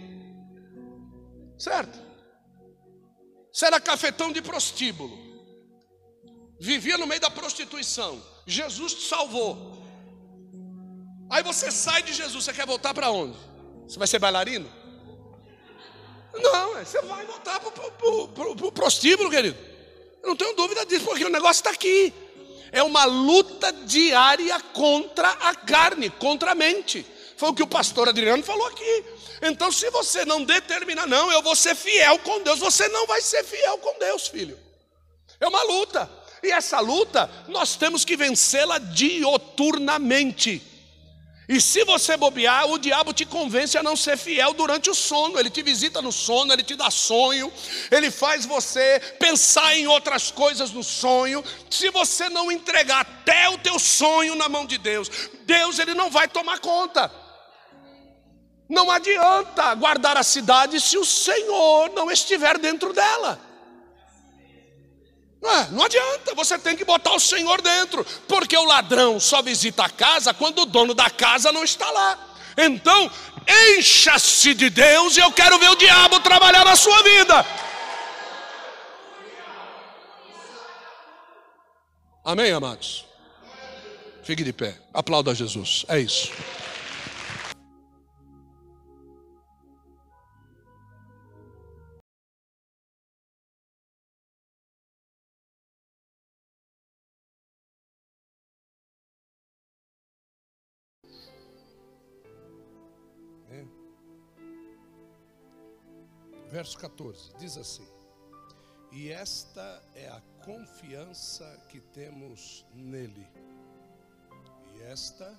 Certo? 1.58 2.03
Você 3.54 3.68
era 3.68 3.80
cafetão 3.80 4.32
de 4.32 4.42
prostíbulo. 4.42 5.16
Vivia 6.60 6.98
no 6.98 7.06
meio 7.06 7.22
da 7.22 7.30
prostituição. 7.30 8.20
Jesus 8.48 8.96
te 8.96 9.08
salvou. 9.08 9.84
Aí 11.30 11.44
você 11.44 11.70
sai 11.72 12.02
de 12.02 12.14
Jesus, 12.14 12.44
você 12.44 12.52
quer 12.52 12.66
voltar 12.66 12.96
para 12.96 13.12
onde? 13.12 13.38
Você 13.88 14.00
vai 14.00 14.08
ser 14.08 14.18
bailarino? 14.18 14.70
Não, 16.34 16.74
você 16.84 17.00
vai 17.04 17.26
voltar 17.28 17.60
para 17.60 18.50
o 18.50 18.72
prostíbulo, 18.72 19.30
querido. 19.30 19.58
Eu 20.24 20.30
não 20.30 20.36
tenho 20.36 20.56
dúvida 20.56 20.84
disso, 20.86 21.06
porque 21.06 21.26
o 21.26 21.30
negócio 21.30 21.60
está 21.60 21.70
aqui. 21.70 22.12
É 22.72 22.82
uma 22.82 23.06
luta 23.06 23.72
diária 23.72 24.60
contra 24.60 25.30
a 25.30 25.54
carne, 25.54 26.10
contra 26.10 26.54
a 26.54 26.56
mente. 26.56 27.06
Foi 27.44 27.50
o 27.50 27.54
que 27.54 27.62
o 27.62 27.68
pastor 27.68 28.08
Adriano 28.08 28.42
falou 28.42 28.66
aqui. 28.68 29.04
Então, 29.42 29.70
se 29.70 29.90
você 29.90 30.24
não 30.24 30.46
determinar, 30.46 31.06
não, 31.06 31.30
eu 31.30 31.42
vou 31.42 31.58
ser 31.58 31.76
fiel 31.76 32.18
com 32.20 32.42
Deus, 32.42 32.58
você 32.58 32.88
não 32.88 33.06
vai 33.06 33.20
ser 33.20 33.44
fiel 33.44 33.78
com 33.80 34.00
Deus, 34.00 34.30
filho. 34.30 34.58
É 35.42 35.48
uma 35.50 35.62
luta. 35.64 36.10
E 36.42 36.50
essa 36.50 36.80
luta, 36.80 37.30
nós 37.50 37.76
temos 37.76 38.06
que 38.06 38.16
vencê-la 38.16 38.78
dioturnamente. 38.78 40.62
E 41.50 41.60
se 41.60 41.84
você 41.84 42.16
bobear, 42.16 42.66
o 42.68 42.80
diabo 42.80 43.12
te 43.12 43.26
convence 43.26 43.78
a 43.78 43.84
não 43.84 43.98
ser 43.98 44.18
fiel 44.18 44.54
durante 44.54 44.90
o 44.90 44.96
sono. 44.96 45.38
Ele 45.38 45.50
te 45.50 45.62
visita 45.62 46.02
no 46.02 46.14
sono, 46.14 46.54
ele 46.54 46.64
te 46.64 46.78
dá 46.78 46.90
sonho, 46.90 47.52
ele 47.92 48.10
faz 48.10 48.46
você 48.46 49.02
pensar 49.20 49.76
em 49.76 49.86
outras 49.86 50.32
coisas 50.32 50.72
no 50.72 50.82
sonho. 50.82 51.44
Se 51.70 51.90
você 51.90 52.30
não 52.30 52.50
entregar 52.50 53.02
até 53.02 53.50
o 53.50 53.58
teu 53.58 53.78
sonho 53.78 54.34
na 54.34 54.48
mão 54.48 54.66
de 54.66 54.78
Deus, 54.78 55.10
Deus 55.42 55.78
ele 55.78 55.94
não 55.94 56.10
vai 56.10 56.30
tomar 56.30 56.60
conta. 56.60 57.23
Não 58.74 58.90
adianta 58.90 59.76
guardar 59.76 60.18
a 60.18 60.24
cidade 60.24 60.82
se 60.82 60.98
o 60.98 61.06
Senhor 61.06 61.92
não 61.92 62.10
estiver 62.10 62.58
dentro 62.58 62.92
dela. 62.92 63.40
Não, 65.40 65.52
é, 65.52 65.68
não 65.70 65.84
adianta, 65.84 66.34
você 66.34 66.58
tem 66.58 66.76
que 66.76 66.84
botar 66.84 67.14
o 67.14 67.20
Senhor 67.20 67.62
dentro, 67.62 68.04
porque 68.28 68.58
o 68.58 68.64
ladrão 68.64 69.20
só 69.20 69.44
visita 69.44 69.84
a 69.84 69.90
casa 69.90 70.34
quando 70.34 70.64
o 70.64 70.66
dono 70.66 70.96
da 70.96 71.08
casa 71.08 71.52
não 71.52 71.64
está 71.64 71.88
lá. 71.92 72.18
Então, 72.58 73.12
encha-se 73.78 74.56
de 74.56 74.72
Deus 74.72 75.18
e 75.18 75.20
eu 75.20 75.32
quero 75.32 75.60
ver 75.60 75.70
o 75.70 75.76
diabo 75.76 76.20
trabalhar 76.22 76.66
na 76.66 76.76
sua 76.76 77.00
vida. 77.04 77.46
Amém, 82.26 82.52
amados? 82.52 83.06
Fique 84.24 84.44
de 84.44 84.54
pé, 84.54 84.80
aplauda 84.92 85.36
Jesus, 85.36 85.86
é 85.88 86.00
isso. 86.00 86.32
Verso 106.64 106.80
14, 106.80 107.34
diz 107.38 107.58
assim: 107.58 107.86
E 108.90 109.10
esta 109.12 109.84
é 109.94 110.08
a 110.08 110.22
confiança 110.46 111.46
que 111.68 111.82
temos 111.82 112.66
nele. 112.74 113.28
E 114.74 114.82
esta 114.84 115.38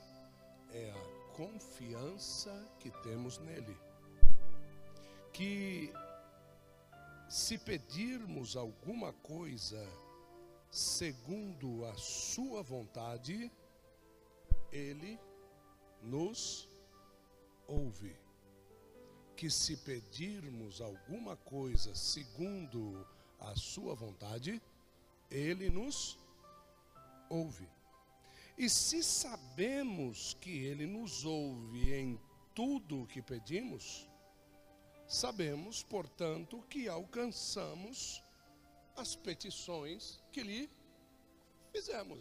é 0.71 0.91
a 0.91 1.35
confiança 1.35 2.53
que 2.79 2.91
temos 3.03 3.39
nele. 3.39 3.75
Que 5.33 5.91
se 7.27 7.57
pedirmos 7.57 8.55
alguma 8.55 9.15
coisa 9.15 9.83
segundo 10.71 11.87
a 11.87 11.95
sua 11.97 12.63
vontade, 12.63 13.51
ele 14.71 15.19
nos 16.03 16.69
ouve 17.67 18.24
que 19.45 19.51
se 19.51 19.77
pedirmos 19.77 20.81
alguma 20.81 21.37
coisa 21.37 21.95
segundo 21.95 23.07
a 23.39 23.55
sua 23.55 23.95
vontade, 23.95 24.59
ele 25.31 25.69
nos 25.69 26.19
ouve. 27.29 27.69
E 28.57 28.71
se 28.71 29.03
sabemos 29.05 30.33
que 30.41 30.65
ele 30.65 30.87
nos 30.87 31.27
ouve 31.27 31.93
em 31.93 32.19
tudo 32.55 33.03
o 33.03 33.07
que 33.07 33.21
pedimos, 33.21 34.09
sabemos, 35.07 35.83
portanto, 35.83 36.65
que 36.71 36.89
alcançamos 36.89 38.25
as 38.97 39.15
petições 39.15 40.23
que 40.33 40.43
lhe 40.43 40.71
fizemos, 41.71 42.19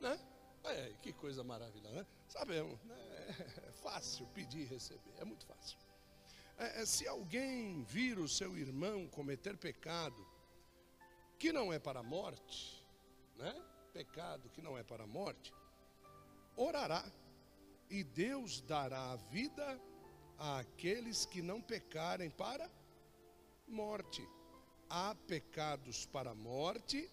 né? 0.00 0.18
É, 0.64 0.94
que 1.00 1.12
coisa 1.12 1.44
maravilhosa, 1.44 1.94
né? 1.94 2.06
Sabemos, 2.26 2.82
né? 2.82 3.36
é 3.68 3.72
fácil 3.84 4.26
pedir 4.34 4.62
e 4.62 4.64
receber, 4.64 5.14
é 5.20 5.24
muito 5.24 5.46
fácil. 5.46 5.78
É, 6.60 6.82
é, 6.82 6.84
se 6.84 7.08
alguém 7.08 7.82
vir 7.84 8.18
o 8.18 8.28
seu 8.28 8.54
irmão 8.54 9.08
cometer 9.08 9.56
pecado 9.56 10.28
que 11.38 11.54
não 11.54 11.72
é 11.72 11.78
para 11.78 12.00
a 12.00 12.02
morte, 12.02 12.86
né? 13.38 13.54
Pecado 13.94 14.50
que 14.50 14.60
não 14.60 14.76
é 14.76 14.82
para 14.82 15.04
a 15.04 15.06
morte, 15.06 15.54
orará 16.54 17.02
e 17.88 18.04
Deus 18.04 18.60
dará 18.60 19.12
a 19.12 19.16
vida 19.16 19.80
àqueles 20.36 21.24
que 21.24 21.40
não 21.40 21.62
pecarem 21.62 22.28
para 22.28 22.70
morte. 23.66 24.22
Há 24.90 25.14
pecados 25.26 26.04
para 26.04 26.32
a 26.32 26.34
morte 26.34 27.10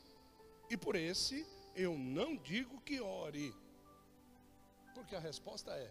e 0.69 0.75
por 0.75 0.97
esse 0.97 1.47
eu 1.73 1.97
não 1.97 2.35
digo 2.35 2.81
que 2.81 2.99
ore. 2.99 3.55
Porque 4.93 5.15
a 5.15 5.19
resposta 5.21 5.71
é: 5.71 5.89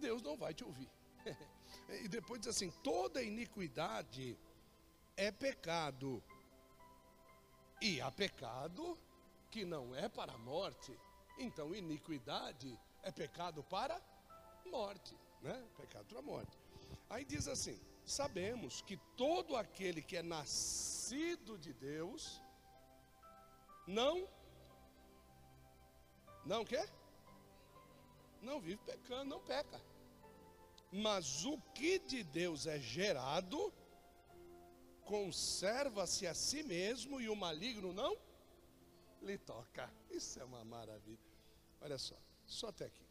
Deus 0.00 0.20
não 0.20 0.36
vai 0.36 0.52
te 0.52 0.64
ouvir. 0.64 0.90
E 1.88 2.08
depois 2.08 2.40
diz 2.40 2.48
assim: 2.48 2.70
toda 2.82 3.22
iniquidade 3.22 4.38
é 5.16 5.30
pecado. 5.30 6.22
E 7.80 8.00
há 8.00 8.10
pecado 8.10 8.98
que 9.50 9.64
não 9.64 9.94
é 9.94 10.08
para 10.08 10.32
a 10.32 10.38
morte. 10.38 10.98
Então, 11.38 11.74
iniquidade 11.74 12.78
é 13.02 13.10
pecado 13.10 13.62
para 13.64 14.00
morte, 14.66 15.16
né? 15.42 15.68
Pecado 15.76 16.06
para 16.06 16.20
a 16.20 16.22
morte. 16.22 16.56
Aí 17.10 17.24
diz 17.24 17.48
assim: 17.48 17.78
sabemos 18.04 18.80
que 18.82 18.96
todo 19.16 19.56
aquele 19.56 20.02
que 20.02 20.16
é 20.16 20.22
nascido 20.22 21.58
de 21.58 21.72
Deus 21.72 22.42
não 23.86 24.28
não 26.44 26.64
quer? 26.64 26.88
Não 28.40 28.60
vive 28.60 28.78
pecando, 28.84 29.26
não 29.26 29.40
peca. 29.40 29.80
Mas 30.92 31.44
o 31.46 31.58
que 31.74 31.98
de 31.98 32.22
Deus 32.22 32.66
é 32.66 32.78
gerado, 32.78 33.72
conserva-se 35.04 36.26
a 36.26 36.34
si 36.34 36.62
mesmo 36.62 37.18
e 37.18 37.30
o 37.30 37.34
maligno 37.34 37.94
não 37.94 38.14
lhe 39.22 39.38
toca. 39.38 39.90
Isso 40.10 40.38
é 40.38 40.44
uma 40.44 40.62
maravilha. 40.64 41.18
Olha 41.80 41.98
só, 41.98 42.16
só 42.44 42.68
até 42.68 42.84
aqui. 42.84 43.06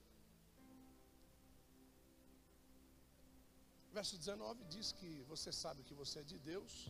Verso 3.92 4.18
19 4.18 4.64
diz 4.66 4.92
que 4.92 5.24
você 5.28 5.52
sabe 5.52 5.84
que 5.84 5.94
você 5.94 6.20
é 6.20 6.24
de 6.24 6.38
Deus 6.38 6.90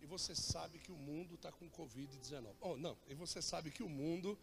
e 0.00 0.06
você 0.06 0.34
sabe 0.34 0.78
que 0.78 0.92
o 0.92 0.96
mundo 0.96 1.34
está 1.34 1.50
com 1.50 1.68
Covid-19. 1.68 2.54
Oh, 2.60 2.76
não, 2.76 2.96
e 3.08 3.14
você 3.14 3.42
sabe 3.42 3.70
que 3.70 3.82
o 3.82 3.88
mundo 3.88 4.38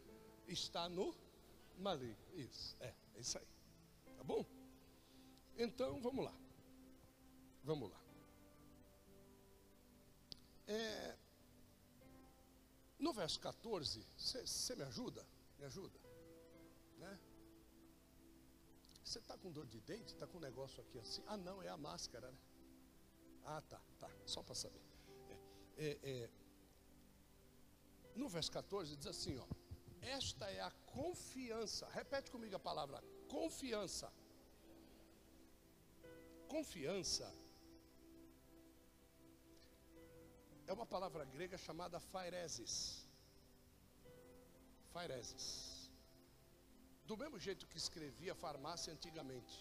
está 0.48 0.90
no 0.90 1.16
maligno. 1.78 2.18
Isso, 2.34 2.76
é, 2.82 2.94
é 3.16 3.20
isso 3.20 3.38
aí. 3.38 3.48
Tá 4.18 4.24
bom? 4.24 4.46
Então, 5.58 6.01
vamos 6.01 6.26
lá. 6.26 6.34
Vamos 7.64 7.89
lá. 7.89 8.04
É, 10.68 11.18
no 12.97 13.12
verso 13.12 13.39
14, 13.39 14.06
você 14.18 14.76
me 14.76 14.84
ajuda? 14.84 15.26
Me 15.60 15.66
ajuda? 15.66 15.99
Né? 16.97 17.20
Você 19.04 19.20
está 19.20 19.38
com 19.38 19.51
dor 19.51 19.68
de 19.68 19.80
dente? 19.82 20.14
Está 20.14 20.26
com 20.26 20.38
um 20.38 20.41
negócio 20.41 20.82
aqui 20.82 20.97
assim? 20.99 21.22
Ah, 21.28 21.38
não, 21.38 21.62
é 21.62 21.68
a 21.68 21.78
máscara, 21.78 22.32
né? 22.32 22.38
Ah, 23.45 23.62
tá, 23.62 23.82
tá, 23.99 24.10
só 24.26 24.41
para 24.41 24.56
saber. 24.56 24.82
É, 25.78 25.84
é, 25.86 25.99
é, 26.04 26.30
no 28.16 28.30
verso 28.30 28.51
14 28.51 28.95
diz 28.95 29.08
assim: 29.08 29.38
ó, 29.38 29.45
Esta 30.01 30.49
é 30.49 30.62
a 30.62 30.72
confiança. 30.86 31.88
Repete 31.89 32.32
comigo 32.32 32.56
a 32.56 32.60
palavra 32.60 33.04
confiança. 33.28 34.12
Confiança 36.54 37.28
é 40.68 40.72
uma 40.72 40.86
palavra 40.86 41.26
grega 41.26 41.58
chamada 41.58 41.99
phaeresis. 41.99 42.74
Phaeresis. 44.91 45.47
Do 47.08 47.18
mesmo 47.18 47.39
jeito 47.39 47.68
que 47.72 47.80
escrevia 47.84 48.36
farmácia 48.36 48.93
antigamente, 48.93 49.58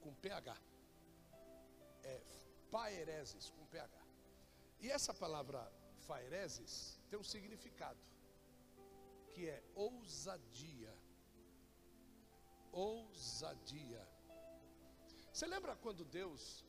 com 0.00 0.12
PH. 0.16 0.56
É 2.02 2.20
phaeresis, 2.72 3.48
com 3.50 3.64
PH. 3.66 4.02
E 4.80 4.90
essa 4.90 5.14
palavra 5.14 5.62
phaeresis 6.08 6.98
tem 7.08 7.20
um 7.20 7.30
significado, 7.34 8.02
que 9.32 9.48
é 9.48 9.62
ousadia. 9.76 10.92
Ousadia. 12.72 14.17
Você 15.38 15.46
lembra 15.46 15.76
quando 15.76 16.04
Deus 16.04 16.64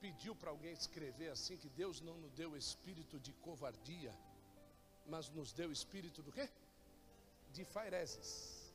pediu 0.00 0.34
para 0.34 0.50
alguém 0.50 0.72
escrever 0.72 1.28
assim 1.30 1.56
que 1.56 1.68
Deus 1.68 2.00
não 2.00 2.16
nos 2.18 2.32
deu 2.32 2.56
espírito 2.56 3.20
de 3.20 3.32
covardia, 3.32 4.12
mas 5.06 5.28
nos 5.30 5.52
deu 5.52 5.70
espírito 5.70 6.20
do 6.20 6.32
quê? 6.32 6.50
De 7.52 7.64
faireses. 7.64 8.74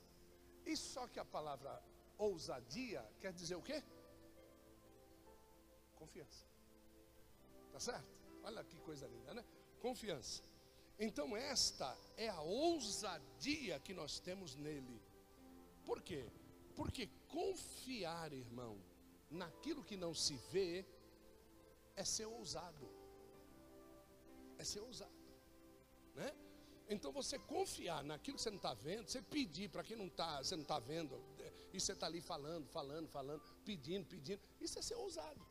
E 0.65 0.77
só 0.77 1.09
que 1.09 1.19
a 1.19 1.25
palavra 1.25 1.83
ousadia 2.17 3.05
quer 3.19 3.33
dizer 3.33 3.55
o 3.55 3.61
quê? 3.61 3.83
Confiança. 5.99 6.45
Tá 7.73 7.81
certo? 7.81 8.15
Olha 8.45 8.63
que 8.63 8.79
coisa 8.79 9.07
linda, 9.07 9.33
né? 9.33 9.43
Confiança. 9.81 10.41
Então 10.97 11.35
esta 11.35 11.97
é 12.15 12.29
a 12.29 12.39
ousadia 12.39 13.77
que 13.81 13.93
nós 13.93 14.21
temos 14.21 14.55
nele. 14.55 15.01
Por 15.83 16.01
quê? 16.01 16.31
Porque 16.77 17.09
confiar, 17.27 18.31
irmão, 18.31 18.81
naquilo 19.33 19.83
que 19.83 19.97
não 19.97 20.13
se 20.13 20.35
vê 20.51 20.85
é 21.95 22.03
ser 22.03 22.25
ousado. 22.25 22.89
É 24.57 24.63
ser 24.63 24.79
ousado. 24.79 25.11
Né? 26.15 26.33
Então 26.87 27.11
você 27.11 27.39
confiar 27.39 28.03
naquilo 28.03 28.37
que 28.37 28.43
você 28.43 28.49
não 28.49 28.57
está 28.57 28.73
vendo, 28.73 29.09
você 29.09 29.21
pedir 29.21 29.69
para 29.69 29.83
quem 29.83 29.97
não 29.97 30.07
está, 30.07 30.43
você 30.43 30.55
não 30.55 30.63
está 30.63 30.79
vendo, 30.79 31.19
e 31.73 31.79
você 31.79 31.93
está 31.93 32.05
ali 32.05 32.21
falando, 32.21 32.67
falando, 32.67 33.07
falando, 33.07 33.41
pedindo, 33.65 34.05
pedindo, 34.05 34.41
isso 34.61 34.77
é 34.77 34.81
ser 34.81 34.95
ousado. 34.95 35.41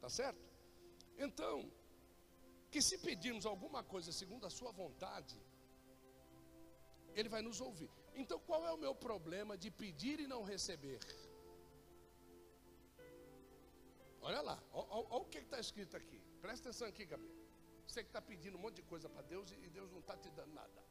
Tá 0.00 0.08
certo? 0.08 0.40
Então, 1.18 1.70
que 2.70 2.80
se 2.80 2.98
pedirmos 2.98 3.46
alguma 3.46 3.82
coisa 3.82 4.10
segundo 4.10 4.46
a 4.46 4.50
sua 4.50 4.70
vontade, 4.72 5.40
ele 7.14 7.28
vai 7.28 7.42
nos 7.42 7.60
ouvir. 7.60 7.90
Então, 8.14 8.38
qual 8.40 8.66
é 8.66 8.72
o 8.72 8.76
meu 8.76 8.94
problema 8.94 9.56
de 9.56 9.70
pedir 9.70 10.20
e 10.20 10.26
não 10.26 10.42
receber? 10.42 10.98
Olha 14.28 14.40
lá, 14.40 14.58
olha, 14.72 15.20
o 15.20 15.24
que 15.26 15.38
está 15.38 15.58
escrito 15.60 15.94
aqui. 15.96 16.18
Presta 16.40 16.70
atenção 16.70 16.88
aqui, 16.88 17.04
Gabriel. 17.04 17.34
Você 17.86 18.02
que 18.02 18.08
está 18.08 18.22
pedindo 18.22 18.56
um 18.56 18.60
monte 18.60 18.76
de 18.76 18.82
coisa 18.82 19.06
para 19.06 19.20
Deus 19.32 19.50
e 19.52 19.68
Deus 19.68 19.90
não 19.92 20.00
está 20.00 20.16
te 20.16 20.30
dando 20.30 20.54
nada. 20.54 20.82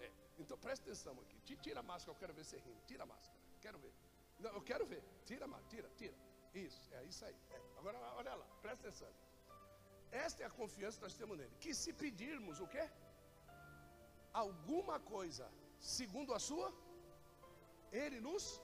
É. 0.00 0.10
Então 0.38 0.58
presta 0.58 0.84
atenção 0.84 1.14
aqui. 1.22 1.56
Tira 1.56 1.80
a 1.80 1.82
máscara, 1.82 2.12
eu 2.12 2.20
quero 2.20 2.34
ver 2.34 2.44
você 2.44 2.58
rindo. 2.58 2.80
Tira 2.86 3.04
a 3.04 3.06
máscara, 3.06 3.38
quero 3.62 3.78
ver. 3.78 3.94
Não, 4.38 4.50
eu 4.50 4.60
quero 4.60 4.84
ver. 4.92 5.02
Tira 5.24 5.46
a 5.46 5.48
máscara, 5.48 5.70
tira, 5.70 5.90
tira. 5.96 6.14
Isso, 6.66 6.94
é 6.94 7.04
isso 7.04 7.24
aí. 7.24 7.36
É. 7.50 7.60
Agora 7.78 7.98
olha 8.20 8.34
lá, 8.34 8.46
presta 8.60 8.88
atenção. 8.88 9.08
Esta 10.10 10.42
é 10.42 10.46
a 10.46 10.50
confiança 10.50 10.98
que 10.98 11.04
nós 11.04 11.14
temos 11.14 11.38
nele. 11.38 11.56
Que 11.58 11.74
se 11.74 11.92
pedirmos 11.92 12.60
o 12.60 12.66
quê? 12.66 12.86
Alguma 14.44 15.00
coisa, 15.00 15.50
segundo 15.80 16.34
a 16.34 16.38
sua, 16.38 16.70
ele 17.90 18.20
nos. 18.20 18.60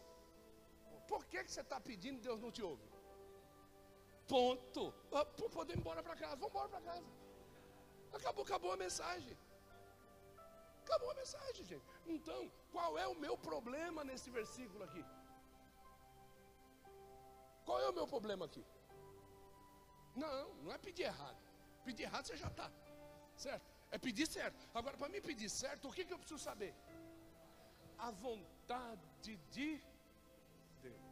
Por 1.09 1.25
que, 1.25 1.43
que 1.43 1.51
você 1.51 1.63
está 1.63 1.81
pedindo 1.81 2.19
e 2.19 2.21
Deus 2.21 2.41
não 2.41 2.53
te 2.53 2.63
ouve? 2.63 2.94
Ponto. 4.29 4.95
Ah, 5.13 5.25
poder 5.25 5.75
ir 5.75 5.79
embora 5.79 6.03
para 6.03 6.17
casa. 6.17 6.37
Vamos 6.37 6.51
embora 6.51 6.69
para 6.69 6.81
casa. 6.81 7.05
Acabou, 8.13 8.45
acabou 8.45 8.73
a 8.73 8.77
mensagem. 8.77 9.37
Acabou 10.85 11.11
a 11.11 11.15
mensagem, 11.15 11.65
gente. 11.65 11.85
Então, 12.07 12.51
qual 12.73 12.99
é 12.99 13.07
o 13.07 13.15
meu 13.15 13.37
problema 13.37 14.05
nesse 14.05 14.31
versículo 14.31 14.85
aqui? 14.85 15.05
Qual 17.65 17.81
é 17.81 17.89
o 17.89 17.93
meu 17.93 18.07
problema 18.07 18.45
aqui? 18.47 18.65
Não, 20.15 20.55
não 20.63 20.73
é 20.73 20.79
pedir 20.79 21.05
errado. 21.05 21.43
Pedir 21.85 22.05
errado 22.05 22.27
você 22.27 22.37
já 22.37 22.49
está. 22.49 22.71
Certo? 23.37 23.67
É 23.91 23.99
pedir 23.99 24.27
certo. 24.27 24.69
Agora, 24.75 24.97
para 24.97 25.09
mim 25.09 25.21
pedir 25.21 25.49
certo, 25.49 25.89
o 25.89 25.93
que, 25.93 26.05
que 26.05 26.13
eu 26.13 26.19
preciso 26.19 26.43
saber? 26.43 26.75
A 27.99 28.11
vontade 28.11 29.37
de 29.51 29.81
Deus. 30.83 31.03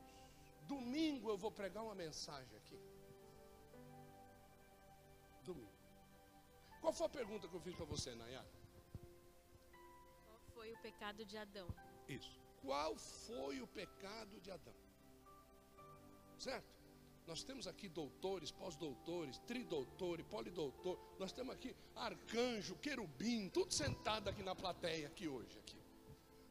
Domingo 0.66 1.30
eu 1.30 1.36
vou 1.36 1.50
pregar 1.50 1.82
uma 1.82 1.94
mensagem 1.94 2.56
aqui 2.56 2.78
domingo. 5.42 5.72
Qual 6.80 6.92
foi 6.92 7.06
a 7.06 7.10
pergunta 7.10 7.48
que 7.48 7.54
eu 7.54 7.60
fiz 7.60 7.74
para 7.74 7.84
você, 7.84 8.14
Nayara? 8.14 8.50
Qual 10.26 10.40
foi 10.54 10.72
o 10.72 10.78
pecado 10.78 11.24
de 11.24 11.36
Adão? 11.36 11.68
Isso. 12.08 12.40
Qual 12.60 12.96
foi 12.96 13.60
o 13.60 13.66
pecado 13.66 14.40
de 14.40 14.50
Adão? 14.50 14.74
Certo? 16.38 16.82
Nós 17.26 17.44
temos 17.44 17.66
aqui 17.68 17.88
doutores, 17.88 18.50
pós-doutores, 18.50 19.38
tridoutores, 19.46 20.26
polidoutor. 20.26 20.98
Nós 21.18 21.32
temos 21.32 21.54
aqui 21.54 21.74
arcanjo, 21.94 22.76
querubim, 22.76 23.48
tudo 23.48 23.72
sentado 23.72 24.28
aqui 24.28 24.42
na 24.42 24.54
plateia 24.54 25.06
aqui 25.06 25.28
hoje. 25.28 25.58
Aqui. 25.58 25.80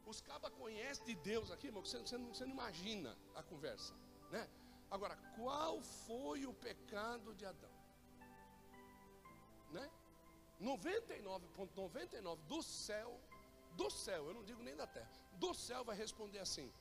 Os 0.06 0.20
cabas 0.20 0.52
conhecem 0.54 1.04
de 1.04 1.14
Deus 1.16 1.50
aqui, 1.50 1.66
irmão, 1.66 1.84
você, 1.84 1.98
você, 1.98 2.16
não, 2.16 2.28
você 2.34 2.44
não 2.44 2.52
imagina 2.52 3.16
a 3.34 3.42
conversa. 3.42 3.94
Né? 4.30 4.48
Agora, 4.90 5.16
qual 5.36 5.80
foi 5.82 6.46
o 6.46 6.54
pecado 6.54 7.34
de 7.34 7.44
Adão? 7.44 7.71
Né? 10.62 10.78
99,99 10.78 11.42
,99 11.76 12.36
do 12.46 12.62
céu, 12.62 13.20
do 13.76 13.90
céu, 13.90 14.26
eu 14.28 14.34
não 14.34 14.44
digo 14.44 14.62
nem 14.62 14.76
da 14.76 14.86
terra, 14.86 15.10
do 15.32 15.52
céu 15.52 15.84
vai 15.84 15.96
responder 15.96 16.38
assim: 16.38 16.72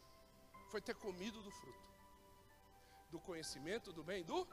foi 0.69 0.81
ter 0.81 0.95
comido 0.95 1.41
do 1.41 1.51
fruto, 1.51 1.89
do 3.09 3.19
conhecimento 3.19 3.91
do 3.91 4.03
bem, 4.03 4.23
do. 4.23 4.47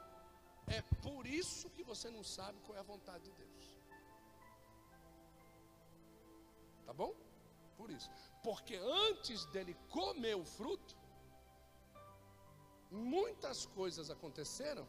É 0.67 0.83
por 1.03 1.27
isso 1.27 1.71
que 1.71 1.83
você 1.83 2.11
não 2.11 2.23
sabe 2.23 2.61
qual 2.61 2.77
é 2.77 2.81
a 2.81 2.83
vontade 2.83 3.25
de 3.25 3.33
Deus. 3.33 3.79
Tá 6.85 6.93
bom? 6.93 7.15
Por 7.77 7.91
isso. 7.91 8.11
Porque 8.43 8.77
antes 8.77 9.47
dele 9.47 9.75
comer 9.89 10.35
o 10.35 10.45
fruto, 10.45 10.95
muitas 12.91 13.65
coisas 13.67 14.11
aconteceram 14.11 14.87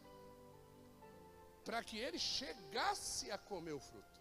para 1.63 1.83
que 1.83 1.97
ele 1.97 2.17
chegasse 2.17 3.29
a 3.31 3.37
comer 3.37 3.73
o 3.73 3.79
fruto. 3.79 4.18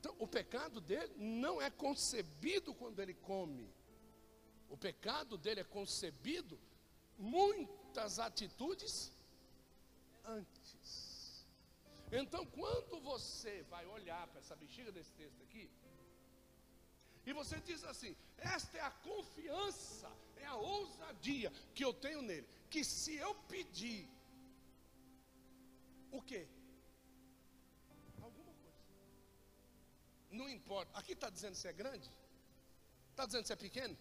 Então, 0.00 0.16
o 0.18 0.26
pecado 0.26 0.80
dele 0.80 1.12
não 1.18 1.60
é 1.60 1.68
concebido 1.68 2.72
quando 2.72 3.00
ele 3.00 3.12
come. 3.12 3.70
O 4.70 4.76
pecado 4.78 5.36
dele 5.36 5.60
é 5.60 5.64
concebido 5.64 6.58
muitas 7.18 8.18
atitudes 8.18 9.12
antes. 10.24 11.44
Então, 12.10 12.46
quando 12.46 12.98
você 12.98 13.62
vai 13.64 13.84
olhar 13.84 14.26
para 14.28 14.40
essa 14.40 14.56
bexiga 14.56 14.90
desse 14.90 15.12
texto 15.12 15.42
aqui, 15.42 15.70
e 17.26 17.34
você 17.34 17.60
diz 17.60 17.84
assim: 17.84 18.16
esta 18.38 18.78
é 18.78 18.80
a 18.80 18.90
confiança, 18.90 20.10
é 20.38 20.46
a 20.46 20.56
ousadia 20.56 21.52
que 21.74 21.84
eu 21.84 21.92
tenho 21.92 22.22
nele, 22.22 22.48
que 22.70 22.82
se 22.82 23.16
eu 23.16 23.34
pedir 23.52 24.08
o 26.10 26.22
quê? 26.22 26.48
Não 30.30 30.48
importa. 30.48 30.96
Aqui 30.98 31.12
está 31.12 31.28
dizendo 31.28 31.54
se 31.54 31.66
é 31.68 31.72
grande? 31.72 32.08
Está 33.10 33.26
dizendo 33.26 33.46
se 33.46 33.52
é 33.52 33.56
pequeno? 33.56 33.96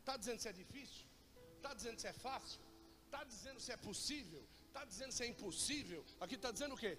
Está 0.00 0.16
dizendo 0.16 0.40
se 0.40 0.48
é 0.48 0.52
difícil? 0.52 1.06
Está 1.56 1.72
dizendo 1.74 1.98
se 1.98 2.06
é 2.06 2.12
fácil? 2.12 2.60
Está 3.06 3.24
dizendo 3.24 3.60
se 3.60 3.72
é 3.72 3.76
possível? 3.76 4.42
Está 4.68 4.84
dizendo 4.84 5.12
se 5.12 5.22
é 5.24 5.26
impossível? 5.26 6.04
Aqui 6.20 6.36
está 6.36 6.50
dizendo 6.50 6.74
o 6.74 6.78
quê? 6.78 6.98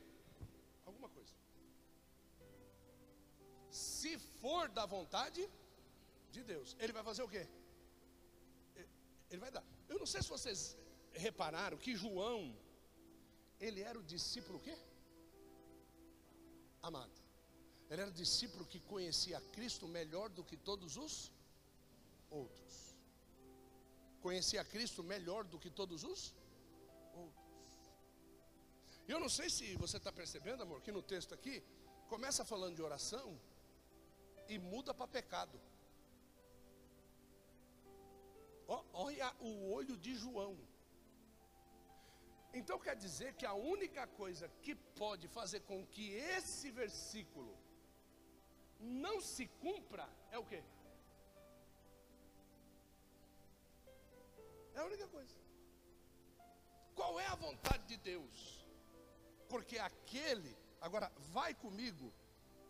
Alguma 0.85 1.09
coisa. 1.09 1.33
Se 3.69 4.17
for 4.17 4.67
da 4.69 4.85
vontade 4.85 5.49
de 6.31 6.43
Deus, 6.43 6.75
Ele 6.79 6.91
vai 6.91 7.03
fazer 7.03 7.23
o 7.23 7.29
quê? 7.29 7.47
Ele 9.29 9.39
vai 9.39 9.51
dar. 9.51 9.63
Eu 9.87 9.97
não 9.97 10.05
sei 10.05 10.21
se 10.21 10.27
vocês 10.27 10.77
repararam 11.13 11.77
que 11.77 11.95
João, 11.95 12.55
ele 13.59 13.81
era 13.81 13.97
o 13.97 14.03
discípulo 14.03 14.57
o 14.57 14.61
quê? 14.61 14.75
Amado. 16.81 17.20
Ele 17.91 18.03
era 18.03 18.11
discípulo 18.11 18.65
que 18.65 18.79
conhecia 18.79 19.39
Cristo 19.55 19.85
melhor 19.85 20.29
do 20.29 20.45
que 20.49 20.55
todos 20.55 20.95
os 20.95 21.29
outros. 22.29 22.95
Conhecia 24.21 24.63
Cristo 24.63 25.03
melhor 25.03 25.43
do 25.43 25.59
que 25.59 25.69
todos 25.69 26.05
os 26.05 26.33
outros. 27.13 27.81
Eu 29.09 29.19
não 29.19 29.27
sei 29.37 29.49
se 29.49 29.75
você 29.75 29.97
está 29.97 30.09
percebendo, 30.09 30.63
amor, 30.63 30.79
que 30.81 30.93
no 30.97 31.03
texto 31.03 31.33
aqui 31.33 31.61
começa 32.07 32.45
falando 32.45 32.77
de 32.77 32.81
oração 32.81 33.37
e 34.47 34.57
muda 34.57 34.93
para 34.93 35.07
pecado. 35.07 35.59
Olha 38.93 39.35
o 39.41 39.69
olho 39.69 39.97
de 39.97 40.15
João. 40.15 40.57
Então 42.53 42.79
quer 42.79 42.95
dizer 42.95 43.33
que 43.33 43.45
a 43.45 43.53
única 43.53 44.07
coisa 44.07 44.47
que 44.61 44.75
pode 45.03 45.27
fazer 45.27 45.59
com 45.71 45.85
que 45.87 46.07
esse 46.13 46.71
versículo 46.71 47.53
não 48.81 49.21
se 49.21 49.47
cumpra 49.47 50.07
é 50.31 50.37
o 50.37 50.45
quê? 50.45 50.63
É 54.73 54.79
a 54.79 54.85
única 54.85 55.07
coisa. 55.07 55.35
Qual 56.95 57.19
é 57.19 57.27
a 57.27 57.35
vontade 57.35 57.85
de 57.85 57.97
Deus? 57.97 58.65
Porque 59.49 59.77
aquele, 59.77 60.57
agora 60.79 61.11
vai 61.33 61.53
comigo, 61.53 62.13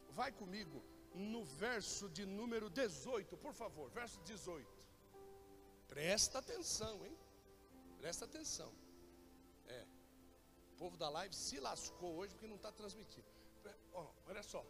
vai 0.09 0.31
comigo 0.31 0.83
no 1.13 1.43
verso 1.43 2.09
de 2.09 2.25
número 2.25 2.69
18, 2.69 3.37
por 3.37 3.53
favor, 3.53 3.89
verso 3.91 4.19
18. 4.21 4.67
Presta 5.87 6.39
atenção, 6.39 7.05
hein? 7.05 7.17
Presta 7.97 8.25
atenção. 8.25 8.73
É. 9.67 9.85
O 10.73 10.77
povo 10.77 10.97
da 10.97 11.09
live 11.09 11.35
se 11.35 11.59
lascou 11.59 12.15
hoje 12.15 12.33
porque 12.33 12.47
não 12.47 12.55
está 12.55 12.71
transmitindo. 12.71 13.27
Olha 14.25 14.41
só. 14.41 14.65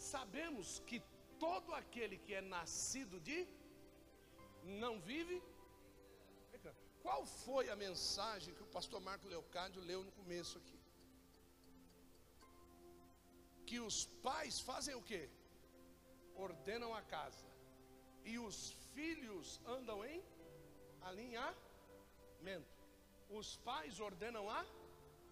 Sabemos 0.00 0.78
que 0.88 0.98
todo 1.38 1.74
aquele 1.74 2.16
que 2.16 2.32
é 2.34 2.40
nascido 2.40 3.20
de 3.20 3.38
não 4.82 4.98
vive. 5.00 5.42
Qual 7.02 7.24
foi 7.24 7.68
a 7.70 7.76
mensagem 7.76 8.54
que 8.54 8.62
o 8.62 8.72
pastor 8.76 9.00
Marco 9.00 9.28
Leocádio 9.28 9.82
leu 9.82 10.02
no 10.04 10.12
começo 10.12 10.56
aqui? 10.58 10.78
Que 13.66 13.78
os 13.80 14.06
pais 14.26 14.60
fazem 14.60 14.94
o 14.94 15.02
quê? 15.02 15.22
Ordenam 16.34 16.94
a 16.94 17.02
casa. 17.02 17.46
E 18.24 18.38
os 18.38 18.72
filhos 18.94 19.60
andam 19.66 20.04
em 20.04 20.22
alinhamento. 21.02 21.56
Os 23.28 23.56
pais 23.56 24.00
ordenam 24.00 24.48
a 24.50 24.64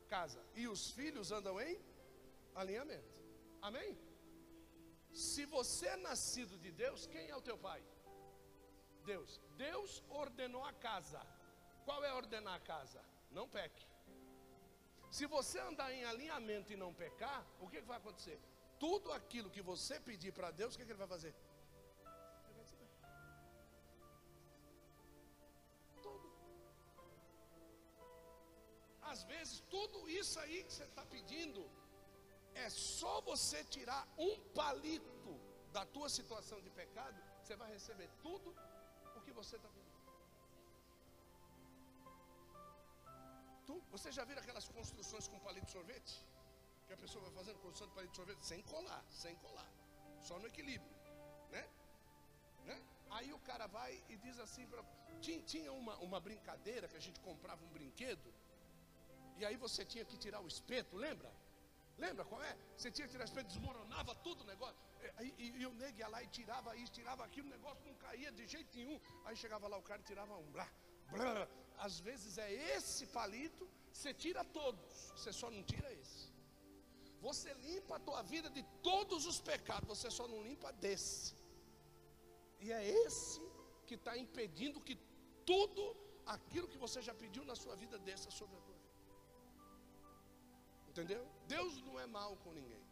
casa 0.08 0.42
e 0.54 0.66
os 0.68 0.90
filhos 0.90 1.32
andam 1.32 1.60
em 1.60 1.78
alinhamento. 2.54 3.14
Amém? 3.60 4.07
Se 5.12 5.44
você 5.46 5.86
é 5.88 5.96
nascido 5.96 6.59
de 6.59 6.70
Deus, 6.70 7.06
quem 7.06 7.28
é 7.28 7.36
o 7.36 7.42
teu 7.42 7.59
pai? 7.59 7.82
Deus. 9.04 9.40
Deus 9.56 10.02
ordenou 10.09 10.64
a 10.64 10.72
casa. 10.72 11.20
Qual 11.84 12.04
é 12.04 12.12
ordenar 12.12 12.54
a 12.54 12.61
casa? 12.61 13.02
Não 13.30 13.48
peque. 13.48 13.86
Se 15.11 15.26
você 15.26 15.59
andar 15.59 15.90
em 15.92 16.04
alinhamento 16.04 16.72
e 16.72 16.76
não 16.76 16.92
pecar, 16.92 17.46
o 17.61 17.68
que, 17.68 17.80
que 17.80 17.86
vai 17.86 17.96
acontecer? 17.96 18.38
Tudo 18.78 19.11
aquilo 19.12 19.50
que 19.50 19.62
você 19.62 19.98
pedir 19.98 20.32
para 20.32 20.50
Deus, 20.50 20.74
o 20.74 20.78
que, 20.78 20.84
que 20.84 20.92
ele 20.92 20.98
vai 20.98 21.09
fazer? 21.09 21.34
Às 29.12 29.22
vezes, 29.24 29.61
tudo 29.70 30.09
isso 30.11 30.38
aí 30.38 30.62
que 30.64 30.72
você 30.72 30.84
está 30.84 31.04
pedindo, 31.06 31.62
é 32.66 32.70
só 32.70 33.20
você 33.20 33.64
tirar 33.64 34.02
um 34.26 34.32
palito 34.61 35.32
da 35.72 35.84
tua 35.94 36.09
situação 36.09 36.61
de 36.61 36.70
pecado, 36.70 37.16
você 37.42 37.56
vai 37.56 37.70
receber 37.76 38.09
tudo 38.22 38.54
o 39.16 39.20
que 39.20 39.32
você 39.32 39.56
está 39.56 39.68
pedindo. 39.68 39.88
Tu, 43.66 43.74
você 43.90 44.11
já 44.11 44.24
viu 44.24 44.38
aquelas 44.38 44.68
construções 44.68 45.28
com 45.28 45.38
palito 45.40 45.66
de 45.66 45.72
sorvete? 45.72 46.14
Que 46.86 46.94
a 46.94 46.96
pessoa 46.96 47.24
vai 47.24 47.32
fazendo 47.32 47.59
construção 47.59 47.88
de 47.88 47.94
palito 47.94 48.12
de 48.12 48.16
sorvete 48.16 48.42
sem 48.52 48.62
colar, 48.62 49.04
sem 49.11 49.34
colar, 49.36 49.70
só 50.28 50.38
no 50.38 50.46
equilíbrio, 50.46 50.96
né? 51.50 51.68
né? 52.64 52.82
Aí 53.11 53.32
o 53.32 53.38
cara 53.40 53.66
vai 53.66 54.02
e 54.09 54.16
diz 54.16 54.38
assim 54.38 54.66
para 54.66 54.82
tinha, 55.20 55.42
tinha 55.42 55.72
uma, 55.72 55.96
uma 55.98 56.20
brincadeira 56.20 56.88
que 56.88 56.96
a 56.96 57.00
gente 57.00 57.20
comprava 57.20 57.62
um 57.64 57.68
brinquedo 57.68 58.32
e 59.38 59.44
aí 59.44 59.56
você 59.56 59.84
tinha 59.84 60.04
que 60.04 60.16
tirar 60.16 60.40
o 60.40 60.48
espeto, 60.48 60.96
lembra? 60.96 61.30
Lembra 61.99 62.24
qual 62.24 62.42
é? 62.42 62.57
Você 62.76 62.90
tinha 62.90 63.07
que 63.07 63.12
tirar 63.12 63.24
o 63.24 63.30
espeto, 63.30 63.49
desmoronava 63.49 64.14
tudo 64.26 64.42
o 64.42 64.46
negócio. 64.46 64.76
E, 65.20 65.34
e, 65.44 65.46
e 65.61 65.66
o 65.66 65.72
nego 65.74 65.99
ia 65.99 66.09
lá 66.09 66.22
e 66.22 66.28
tirava 66.28 66.76
isso, 66.76 66.92
tirava 66.92 67.24
aquilo, 67.24 67.49
o 67.49 67.51
negócio 67.51 67.84
não 67.84 67.94
caía 67.94 68.30
de 68.30 68.46
jeito 68.46 68.76
nenhum. 68.76 68.99
Aí 69.24 69.36
chegava 69.36 69.66
lá 69.66 69.76
o 69.76 69.82
cara 69.82 70.01
e 70.01 70.05
tirava 70.05 70.36
um 70.36 70.51
blá, 70.53 70.68
blá. 71.11 71.49
Às 71.86 71.99
vezes 72.01 72.38
é 72.38 72.53
esse 72.76 73.07
palito, 73.07 73.68
você 73.92 74.12
tira 74.14 74.44
todos, 74.44 75.12
você 75.16 75.32
só 75.32 75.51
não 75.51 75.62
tira 75.62 75.92
esse. 75.92 76.28
Você 77.20 77.53
limpa 77.55 77.96
a 77.96 78.01
tua 78.09 78.22
vida 78.22 78.49
de 78.49 78.62
todos 78.82 79.26
os 79.26 79.40
pecados, 79.40 79.88
você 79.88 80.11
só 80.11 80.28
não 80.28 80.40
limpa 80.42 80.72
desse. 80.72 81.34
E 82.61 82.70
é 82.72 82.82
esse 83.05 83.40
que 83.86 83.94
está 83.94 84.16
impedindo 84.16 84.80
que 84.80 84.96
tudo 85.44 85.96
aquilo 86.26 86.68
que 86.68 86.78
você 86.78 87.01
já 87.03 87.14
pediu 87.14 87.44
na 87.44 87.57
sua 87.57 87.74
vida 87.74 87.99
desça 87.99 88.30
sobre 88.30 88.57
a 88.57 88.61
tua 88.61 88.74
vida. 88.74 88.94
Entendeu? 90.90 91.24
Deus 91.55 91.74
não 91.86 91.99
é 91.99 92.07
mal 92.18 92.36
com 92.44 92.53
ninguém. 92.59 92.84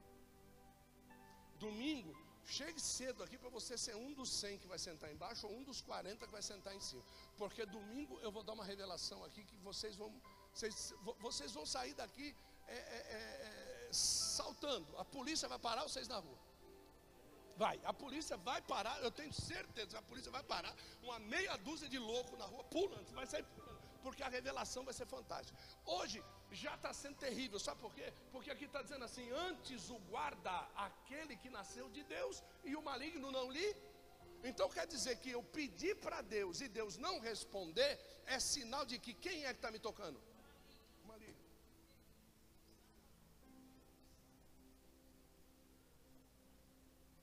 Domingo, 1.64 2.12
chegue 2.56 2.80
cedo 2.80 3.22
aqui 3.24 3.36
para 3.42 3.50
você 3.50 3.76
ser 3.84 3.94
um 3.96 4.12
dos 4.18 4.30
100 4.30 4.58
que 4.62 4.68
vai 4.72 4.78
sentar 4.78 5.10
embaixo 5.14 5.46
ou 5.46 5.52
um 5.58 5.64
dos 5.70 5.80
40 5.80 6.26
que 6.26 6.32
vai 6.32 6.42
sentar 6.42 6.74
em 6.74 6.80
cima. 6.88 7.04
Porque 7.36 7.64
domingo 7.66 8.18
eu 8.20 8.30
vou 8.36 8.42
dar 8.42 8.54
uma 8.58 8.64
revelação 8.64 9.24
aqui 9.24 9.42
que 9.44 9.56
vocês 9.68 9.96
vão, 9.96 10.10
vocês, 10.52 10.94
vocês 11.26 11.52
vão 11.52 11.66
sair 11.66 11.94
daqui 11.94 12.34
é, 12.68 12.74
é, 12.74 12.76
é, 12.76 13.20
é, 13.46 13.88
saltando. 13.92 14.96
A 14.98 15.04
polícia 15.04 15.48
vai 15.48 15.58
parar 15.58 15.82
vocês 15.82 16.08
na 16.08 16.18
rua. 16.18 16.38
Vai, 17.56 17.80
a 17.84 17.92
polícia 17.92 18.36
vai 18.36 18.60
parar, 18.60 19.02
eu 19.02 19.10
tenho 19.10 19.32
certeza 19.32 19.88
que 19.88 19.96
a 19.96 20.02
polícia 20.02 20.30
vai 20.30 20.42
parar 20.42 20.74
uma 21.02 21.18
meia 21.18 21.56
dúzia 21.56 21.88
de 21.88 21.98
louco 21.98 22.36
na 22.36 22.44
rua, 22.44 22.62
pulando, 22.64 23.10
vai 23.14 23.26
sair 23.26 23.44
pulando, 23.44 23.80
porque 24.02 24.22
a 24.22 24.28
revelação 24.28 24.84
vai 24.84 24.92
ser 24.92 25.06
fantástica. 25.06 25.58
Hoje 25.86 26.22
já 26.52 26.74
está 26.74 26.92
sendo 26.92 27.16
terrível. 27.16 27.58
Sabe 27.58 27.80
por 27.80 27.92
quê? 27.94 28.12
Porque 28.32 28.50
aqui 28.50 28.64
está 28.64 28.82
dizendo 28.82 29.04
assim: 29.04 29.28
antes 29.30 29.90
o 29.90 29.98
guarda 30.10 30.56
aquele 30.76 31.36
que 31.36 31.50
nasceu 31.50 31.88
de 31.90 32.02
Deus 32.04 32.42
e 32.64 32.76
o 32.76 32.82
maligno 32.82 33.30
não 33.30 33.50
lhe. 33.50 33.74
Então 34.44 34.68
quer 34.68 34.86
dizer 34.86 35.16
que 35.16 35.30
eu 35.30 35.42
pedi 35.42 35.94
para 35.94 36.20
Deus 36.22 36.60
e 36.60 36.68
Deus 36.68 36.96
não 36.96 37.18
responder, 37.18 37.98
é 38.26 38.38
sinal 38.38 38.84
de 38.84 38.98
que 38.98 39.12
quem 39.14 39.44
é 39.44 39.52
que 39.52 39.58
está 39.58 39.70
me 39.70 39.78
tocando? 39.78 40.20
O 41.04 41.08
maligno. 41.08 41.36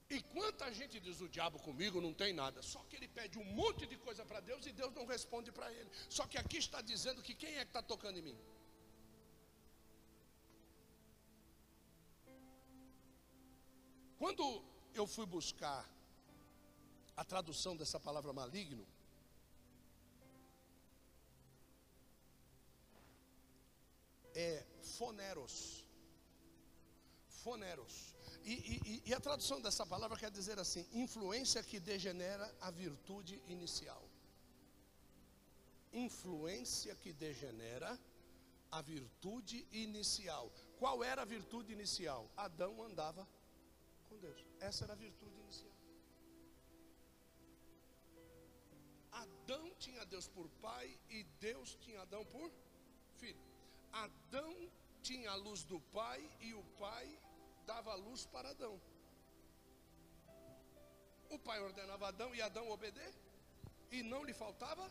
E 0.10 0.22
quanta 0.22 0.72
gente 0.74 1.00
diz 1.00 1.22
o 1.22 1.30
diabo 1.30 1.60
comigo 1.60 2.02
não 2.02 2.14
tem 2.14 2.34
nada, 2.34 2.62
só 2.62 2.84
que 2.90 2.96
ele 2.98 3.08
pede 3.08 3.40
um 3.40 3.46
monte 3.46 3.88
de 3.88 3.98
coisa 3.98 4.26
para 4.26 4.42
Deus 4.42 4.66
e 4.66 4.74
Deus 4.74 4.94
não 4.94 5.06
responde 5.06 5.52
para 5.52 5.72
ele. 5.72 5.90
Só 6.10 6.28
que 6.28 6.38
aqui 6.38 6.58
está 6.58 6.82
dizendo 6.82 7.22
que 7.22 7.34
quem 7.34 7.56
é 7.56 7.64
que 7.64 7.70
está 7.70 7.82
tocando 7.82 8.20
em 8.20 8.22
mim? 8.22 8.38
Quando 14.24 14.64
eu 14.96 15.06
fui 15.06 15.26
buscar 15.26 15.86
a 17.18 17.26
tradução 17.26 17.76
dessa 17.76 18.00
palavra 18.00 18.32
maligno, 18.32 18.88
é 24.34 24.66
foneros. 24.98 25.86
Foneros. 27.44 28.16
E, 28.46 28.54
e, 28.54 29.04
e, 29.08 29.14
a 29.14 29.20
tradução 29.20 29.60
dessa 29.60 29.86
palavra 29.86 30.18
quer 30.18 30.32
dizer 30.32 30.58
assim: 30.58 30.88
influência 30.94 31.62
que 31.62 31.78
degenera 31.78 32.50
a 32.62 32.72
virtude 32.72 33.44
inicial. 33.50 34.08
Influência 35.92 36.96
que 36.96 37.12
degenera 37.12 38.00
a 38.72 38.82
virtude 38.82 39.68
inicial. 39.74 40.50
Qual 40.80 41.04
era 41.04 41.24
a 41.24 41.26
virtude 41.26 41.74
inicial? 41.74 42.32
Adão 42.38 42.82
andava 42.82 43.28
com 44.14 44.20
Deus. 44.20 44.46
Essa 44.60 44.84
era 44.86 44.94
a 44.94 44.96
virtude 44.96 45.36
inicial. 45.40 45.74
Adão 49.12 49.74
tinha 49.76 50.06
Deus 50.06 50.28
por 50.28 50.48
pai 50.62 50.88
e 51.10 51.24
Deus 51.40 51.76
tinha 51.84 52.02
Adão 52.02 52.26
por 52.26 52.52
filho. 53.18 53.44
Adão 53.92 54.72
tinha 55.02 55.32
a 55.32 55.36
luz 55.36 55.64
do 55.64 55.80
pai 55.98 56.20
e 56.40 56.54
o 56.54 56.64
pai 56.80 57.20
dava 57.66 57.92
a 57.92 57.96
luz 57.96 58.26
para 58.26 58.50
Adão. 58.50 58.80
O 61.30 61.40
pai 61.40 61.60
ordenava 61.62 62.08
Adão 62.08 62.34
e 62.36 62.42
Adão 62.42 62.70
obedecer 62.70 63.22
e 63.92 64.04
não 64.04 64.24
lhe 64.24 64.34
faltava 64.34 64.84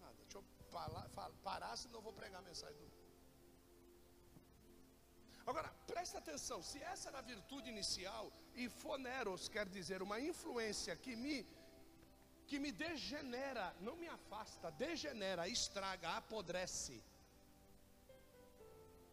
nada. 0.00 0.16
Deixa 0.22 0.38
eu 0.38 0.44
parar, 1.42 1.76
senão 1.76 1.96
eu 1.96 2.02
vou 2.02 2.12
pregar 2.12 2.40
a 2.40 2.44
mensagem 2.44 2.76
do. 2.76 2.97
Agora, 5.50 5.68
presta 5.86 6.18
atenção: 6.18 6.62
se 6.62 6.78
essa 6.92 7.08
era 7.08 7.20
a 7.20 7.28
virtude 7.32 7.70
inicial, 7.74 8.24
e 8.54 8.68
foneros 8.68 9.48
quer 9.48 9.66
dizer 9.76 10.02
uma 10.02 10.20
influência 10.20 10.94
que 11.04 11.14
me 11.16 11.36
que 12.48 12.58
me 12.58 12.70
degenera, 12.72 13.64
não 13.86 13.94
me 14.02 14.08
afasta, 14.08 14.70
degenera, 14.70 15.46
estraga, 15.48 16.16
apodrece. 16.16 16.96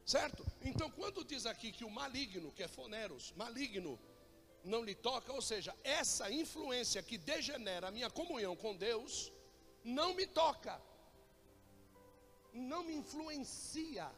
Certo? 0.05 0.45
Então, 0.61 0.89
quando 0.89 1.25
diz 1.31 1.45
aqui 1.45 1.69
que 1.77 1.83
o 1.83 1.89
maligno, 1.89 2.53
que 2.53 2.63
é 2.63 2.67
foneros, 2.67 3.33
maligno, 3.33 3.99
não 4.63 4.81
lhe 4.88 4.95
toca, 4.95 5.33
ou 5.33 5.41
seja, 5.41 5.75
essa 5.83 6.31
influência 6.31 7.03
que 7.03 7.17
degenera 7.17 7.89
a 7.89 7.91
minha 7.91 8.09
comunhão 8.09 8.55
com 8.55 8.73
Deus, 8.75 9.31
não 9.83 10.13
me 10.13 10.25
toca, 10.27 10.81
não 12.53 12.83
me 12.86 12.95
influencia. 12.95 14.09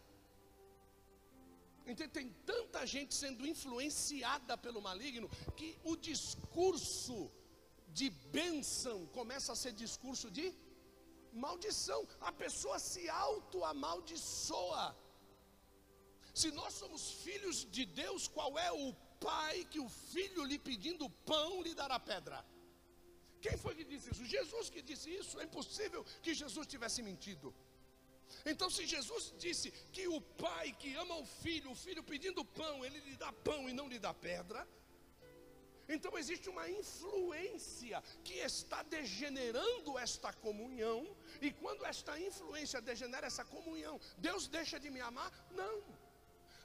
Então, 1.92 2.08
tem 2.10 2.30
tanta 2.46 2.86
gente 2.86 3.16
sendo 3.16 3.48
influenciada 3.48 4.58
pelo 4.58 4.82
maligno 4.82 5.30
que 5.56 5.70
o 5.84 5.96
discurso 5.96 7.32
de 8.00 8.10
bênção 8.38 8.98
começa 9.18 9.54
a 9.54 9.60
ser 9.64 9.74
discurso 9.86 10.30
de 10.30 10.46
maldição. 11.46 12.02
A 12.20 12.32
pessoa 12.44 12.78
se 12.78 13.04
auto-amaldiçoa. 13.10 14.86
Se 16.34 16.52
nós 16.52 16.74
somos 16.74 17.04
filhos 17.24 17.66
de 17.76 17.86
Deus, 17.86 18.28
qual 18.28 18.60
é 18.60 18.72
o 18.72 18.94
pai 19.20 19.66
que 19.72 19.80
o 19.80 19.90
filho 19.90 20.44
lhe 20.44 20.60
pedindo 20.60 21.10
pão 21.32 21.62
lhe 21.66 21.74
dará 21.74 22.00
pedra? 22.00 22.46
Quem 23.42 23.56
foi 23.64 23.74
que 23.76 23.86
disse 23.92 24.12
isso? 24.12 24.26
Jesus 24.26 24.70
que 24.70 24.82
disse 24.82 25.10
isso. 25.20 25.40
É 25.40 25.46
impossível 25.46 26.04
que 26.22 26.34
Jesus 26.34 26.68
tivesse 26.68 27.02
mentido. 27.02 27.54
Então, 28.46 28.70
se 28.70 28.86
Jesus 28.86 29.34
disse 29.38 29.72
que 29.92 30.08
o 30.08 30.22
pai 30.22 30.72
que 30.80 30.96
ama 30.96 31.16
o 31.16 31.26
filho, 31.26 31.72
o 31.72 31.76
filho 31.76 32.04
pedindo 32.04 32.44
pão, 32.44 32.86
ele 32.86 33.00
lhe 33.00 33.16
dá 33.16 33.32
pão 33.32 33.70
e 33.70 33.74
não 33.74 33.88
lhe 33.88 34.00
dá 34.00 34.14
pedra, 34.14 34.68
então 35.90 36.18
existe 36.18 36.50
uma 36.50 36.70
influência 36.70 38.04
que 38.24 38.34
está 38.34 38.84
degenerando 38.84 39.98
esta 39.98 40.34
comunhão, 40.34 41.16
e 41.42 41.52
quando 41.52 41.86
esta 41.86 42.20
influência 42.20 42.82
degenera 42.82 43.28
essa 43.28 43.46
comunhão, 43.46 44.00
Deus 44.18 44.48
deixa 44.48 44.80
de 44.80 44.90
me 44.90 45.00
amar? 45.00 45.32
Não. 45.52 45.82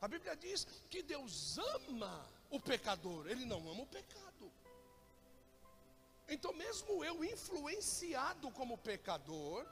A 0.00 0.08
Bíblia 0.08 0.34
diz 0.34 0.66
que 0.90 1.02
Deus 1.02 1.56
ama 1.58 2.28
o 2.50 2.58
pecador, 2.58 3.28
Ele 3.28 3.44
não 3.44 3.58
ama 3.70 3.82
o 3.82 3.86
pecado. 3.86 4.52
Então, 6.28 6.52
mesmo 6.52 7.04
eu 7.04 7.24
influenciado 7.24 8.50
como 8.50 8.76
pecador, 8.78 9.64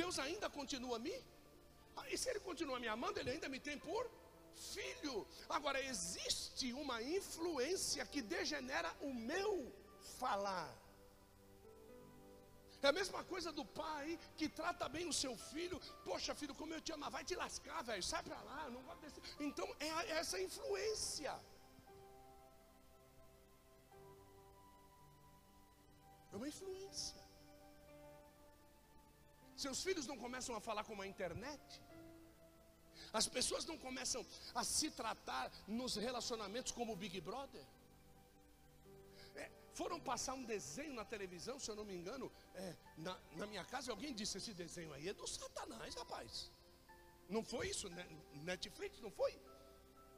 Deus 0.00 0.18
ainda 0.26 0.48
continua 0.58 0.96
a 0.98 1.04
me. 1.06 1.16
Ah, 1.96 2.08
e 2.12 2.16
se 2.20 2.28
Ele 2.30 2.40
continua 2.48 2.78
me 2.84 2.88
amando, 2.94 3.18
Ele 3.20 3.32
ainda 3.34 3.48
me 3.54 3.60
tem 3.68 3.78
por 3.88 4.04
filho. 4.74 5.14
Agora, 5.56 5.78
existe 5.92 6.72
uma 6.82 6.98
influência 7.18 8.04
que 8.12 8.22
degenera 8.34 8.90
o 9.08 9.12
meu 9.30 9.50
falar. 10.18 10.70
É 12.82 12.88
a 12.88 12.98
mesma 13.00 13.20
coisa 13.24 13.50
do 13.58 13.64
pai 13.64 14.18
que 14.38 14.48
trata 14.48 14.88
bem 14.88 15.08
o 15.08 15.12
seu 15.12 15.34
filho. 15.36 15.78
Poxa, 16.04 16.34
filho, 16.40 16.54
como 16.54 16.74
eu 16.74 16.80
te 16.80 16.92
amo, 16.92 17.10
vai 17.10 17.24
te 17.24 17.34
lascar, 17.34 17.82
velho. 17.82 18.02
Sai 18.10 18.22
para 18.22 18.40
lá, 18.48 18.70
não 18.70 18.82
gosto 18.82 19.00
desse. 19.00 19.20
Então 19.40 19.68
é 19.80 20.10
essa 20.20 20.40
influência. 20.40 21.34
É 26.32 26.36
uma 26.36 26.48
influência. 26.48 27.25
Seus 29.66 29.82
filhos 29.82 30.06
não 30.06 30.16
começam 30.16 30.54
a 30.54 30.60
falar 30.60 30.84
com 30.84 31.00
a 31.02 31.06
internet. 31.12 31.82
As 33.12 33.26
pessoas 33.36 33.64
não 33.70 33.76
começam 33.76 34.24
a 34.54 34.62
se 34.62 34.88
tratar 34.92 35.50
nos 35.66 35.96
relacionamentos 35.96 36.70
como 36.70 36.92
o 36.92 36.96
Big 37.02 37.20
Brother. 37.20 37.64
É, 39.34 39.50
foram 39.74 39.98
passar 39.98 40.34
um 40.34 40.44
desenho 40.44 40.94
na 40.94 41.04
televisão, 41.04 41.58
se 41.58 41.68
eu 41.68 41.74
não 41.74 41.84
me 41.84 41.96
engano, 41.96 42.30
é, 42.54 42.76
na, 42.96 43.18
na, 43.32 43.46
minha 43.48 43.64
casa, 43.64 43.90
alguém 43.90 44.14
disse: 44.14 44.38
esse 44.38 44.54
desenho 44.54 44.92
aí 44.92 45.08
é 45.08 45.12
do 45.12 45.26
Satanás, 45.26 45.96
rapaz. 45.96 46.52
Não 47.28 47.42
foi 47.42 47.66
isso? 47.68 47.88
Né? 47.88 48.06
Netflix, 48.44 49.00
não 49.00 49.10
foi? 49.10 49.36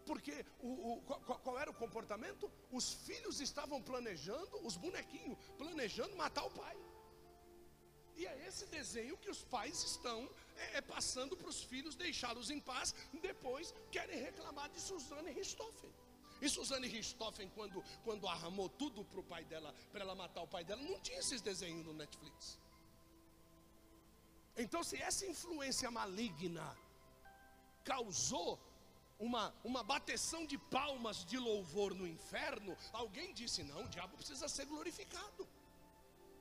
Porque 0.04 0.44
o, 0.60 0.72
o 0.92 1.02
qual, 1.06 1.20
qual, 1.38 1.58
era 1.58 1.70
o 1.70 1.80
comportamento? 1.84 2.52
Os 2.70 2.92
filhos 3.06 3.40
estavam 3.40 3.80
planejando, 3.80 4.60
os 4.66 4.76
bonequinhos 4.76 5.38
planejando 5.56 6.14
matar 6.16 6.44
o 6.44 6.50
pai. 6.50 6.76
E 8.18 8.26
é 8.26 8.48
esse 8.48 8.66
desenho 8.66 9.16
que 9.16 9.30
os 9.30 9.42
pais 9.44 9.84
estão 9.84 10.28
é, 10.56 10.78
é 10.78 10.80
passando 10.80 11.36
para 11.36 11.48
os 11.48 11.62
filhos, 11.62 11.94
deixá-los 11.94 12.50
em 12.50 12.58
paz. 12.58 12.92
Depois 13.22 13.72
querem 13.92 14.20
reclamar 14.20 14.68
de 14.70 14.80
Suzane 14.80 15.30
Richthofen. 15.30 15.92
E 16.42 16.48
Suzane 16.48 16.88
Richthofen, 16.88 17.48
quando, 17.54 17.82
quando 18.04 18.26
arramou 18.26 18.68
tudo 18.68 19.04
para 19.04 19.20
o 19.20 19.22
pai 19.22 19.44
dela, 19.44 19.72
para 19.92 20.00
ela 20.00 20.16
matar 20.16 20.42
o 20.42 20.48
pai 20.48 20.64
dela, 20.64 20.82
não 20.82 20.98
tinha 21.00 21.20
esses 21.20 21.40
desenhos 21.40 21.86
no 21.86 21.92
Netflix. 21.92 22.58
Então, 24.56 24.82
se 24.82 24.96
essa 25.00 25.24
influência 25.24 25.88
maligna 25.88 26.76
causou 27.84 28.58
uma, 29.16 29.54
uma 29.62 29.84
bateção 29.84 30.44
de 30.44 30.58
palmas 30.58 31.24
de 31.24 31.38
louvor 31.38 31.94
no 31.94 32.06
inferno, 32.06 32.76
alguém 32.92 33.32
disse: 33.32 33.62
não, 33.62 33.84
o 33.84 33.88
diabo 33.88 34.16
precisa 34.16 34.48
ser 34.48 34.66
glorificado. 34.66 35.48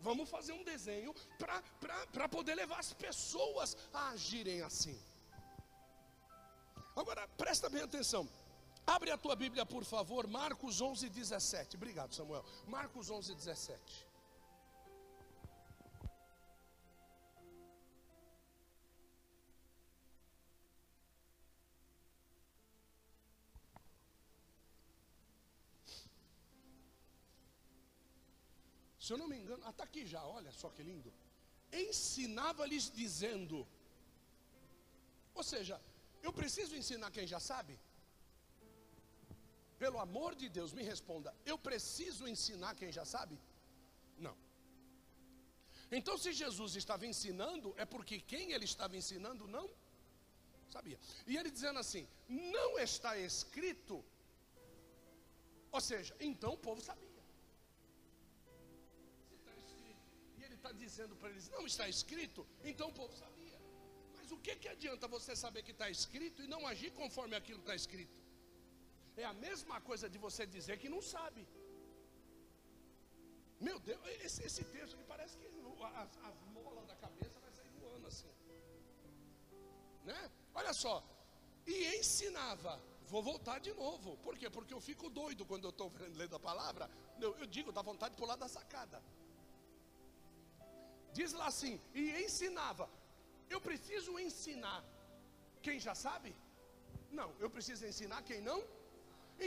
Vamos 0.08 0.30
fazer 0.30 0.54
um 0.54 0.64
desenho 0.64 1.14
para 1.38 2.30
poder 2.30 2.56
levar 2.56 2.80
as 2.80 2.94
pessoas 2.94 3.76
a 3.94 4.12
agirem 4.12 4.62
assim. 4.62 4.98
Agora, 6.96 7.28
presta 7.38 7.70
bem 7.70 7.82
atenção. 7.82 8.28
Abre 8.86 9.12
a 9.12 9.18
tua 9.18 9.36
Bíblia, 9.36 9.66
por 9.66 9.84
favor, 9.84 10.26
Marcos 10.26 10.80
11, 10.80 11.10
17. 11.10 11.76
Obrigado, 11.76 12.16
Samuel. 12.16 12.46
Marcos 12.66 13.10
11, 13.10 13.36
17. 13.36 14.07
Se 29.08 29.14
eu 29.14 29.20
não 29.22 29.28
me 29.32 29.38
engano, 29.42 29.64
até 29.72 29.84
aqui 29.88 30.02
já, 30.14 30.22
olha 30.38 30.52
só 30.62 30.70
que 30.76 30.84
lindo. 30.90 31.10
Ensinava-lhes 31.84 32.86
dizendo, 33.02 33.58
ou 35.40 35.44
seja, 35.52 35.76
eu 36.28 36.34
preciso 36.40 36.76
ensinar 36.82 37.10
quem 37.18 37.26
já 37.34 37.40
sabe? 37.52 37.74
Pelo 39.84 40.00
amor 40.06 40.32
de 40.42 40.50
Deus, 40.58 40.74
me 40.80 40.84
responda, 40.92 41.34
eu 41.52 41.58
preciso 41.70 42.28
ensinar 42.34 42.74
quem 42.76 42.92
já 42.98 43.06
sabe? 43.16 43.40
Não. 44.26 44.36
Então, 45.98 46.18
se 46.24 46.34
Jesus 46.44 46.76
estava 46.76 47.06
ensinando, 47.14 47.74
é 47.78 47.86
porque 47.86 48.20
quem 48.20 48.52
ele 48.52 48.66
estava 48.66 48.98
ensinando 49.02 49.48
não 49.48 49.66
sabia. 50.76 51.00
E 51.26 51.38
ele 51.38 51.50
dizendo 51.58 51.80
assim: 51.80 52.06
não 52.28 52.70
está 52.78 53.18
escrito, 53.18 54.04
ou 55.72 55.82
seja, 55.92 56.14
então 56.20 56.54
o 56.56 56.64
povo 56.68 56.82
sabia. 56.82 57.07
Está 60.68 60.72
dizendo 60.86 61.16
para 61.16 61.30
eles, 61.30 61.50
não 61.50 61.66
está 61.66 61.88
escrito, 61.88 62.46
então 62.64 62.90
o 62.90 62.94
povo 62.94 63.14
sabia. 63.16 63.60
Mas 64.16 64.32
o 64.32 64.38
que, 64.38 64.56
que 64.56 64.68
adianta 64.68 65.08
você 65.08 65.36
saber 65.36 65.64
que 65.64 65.72
está 65.72 65.90
escrito 65.90 66.42
e 66.44 66.48
não 66.48 66.62
agir 66.68 66.92
conforme 66.92 67.36
aquilo 67.36 67.60
está 67.60 67.76
escrito? 67.76 68.18
É 69.16 69.24
a 69.24 69.34
mesma 69.34 69.80
coisa 69.82 70.10
de 70.10 70.18
você 70.18 70.46
dizer 70.46 70.78
que 70.78 70.90
não 70.90 71.02
sabe. 71.02 71.48
Meu 73.60 73.80
Deus, 73.80 74.00
esse, 74.26 74.44
esse 74.44 74.64
texto 74.66 74.98
que 74.98 75.04
parece 75.04 75.38
que 75.38 75.48
as, 75.96 76.18
as 76.30 76.42
molas 76.58 76.86
da 76.86 76.96
cabeça 76.96 77.40
vai 77.40 77.52
sair 77.52 77.72
voando 77.80 78.08
assim. 78.08 78.32
Né? 80.04 80.32
Olha 80.54 80.74
só. 80.74 81.04
E 81.66 81.96
ensinava. 81.98 82.80
Vou 83.08 83.24
voltar 83.24 83.60
de 83.60 83.74
novo. 83.74 84.18
Por 84.18 84.38
quê? 84.38 84.50
Porque 84.50 84.74
eu 84.74 84.82
fico 84.82 85.10
doido 85.10 85.46
quando 85.46 85.64
eu 85.64 85.72
estou 85.72 85.92
lendo 86.16 86.36
a 86.36 86.40
palavra. 86.40 86.90
Eu, 87.20 87.36
eu 87.40 87.48
digo, 87.48 87.72
dá 87.72 87.82
vontade 87.82 88.14
de 88.14 88.22
pular 88.22 88.36
da 88.36 88.48
sacada. 88.48 89.02
Diz 91.20 91.32
lá 91.40 91.48
assim: 91.54 91.74
e 92.00 92.04
ensinava. 92.26 92.88
Eu 93.54 93.60
preciso 93.68 94.12
ensinar 94.28 94.82
quem 95.66 95.80
já 95.86 95.96
sabe? 96.06 96.32
Não, 97.20 97.30
eu 97.44 97.50
preciso 97.56 97.86
ensinar 97.92 98.22
quem 98.30 98.42
não? 98.50 98.60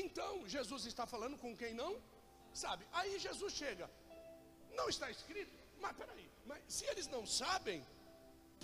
Então, 0.02 0.32
Jesus 0.54 0.86
está 0.92 1.04
falando 1.14 1.36
com 1.42 1.52
quem 1.60 1.72
não 1.82 1.92
sabe. 2.62 2.82
Aí 2.92 3.12
Jesus 3.26 3.52
chega, 3.62 3.86
não 4.78 4.88
está 4.94 5.08
escrito, 5.16 5.52
mas 5.82 5.96
peraí, 6.00 6.26
mas 6.48 6.60
se 6.76 6.84
eles 6.90 7.06
não 7.14 7.24
sabem, 7.26 7.78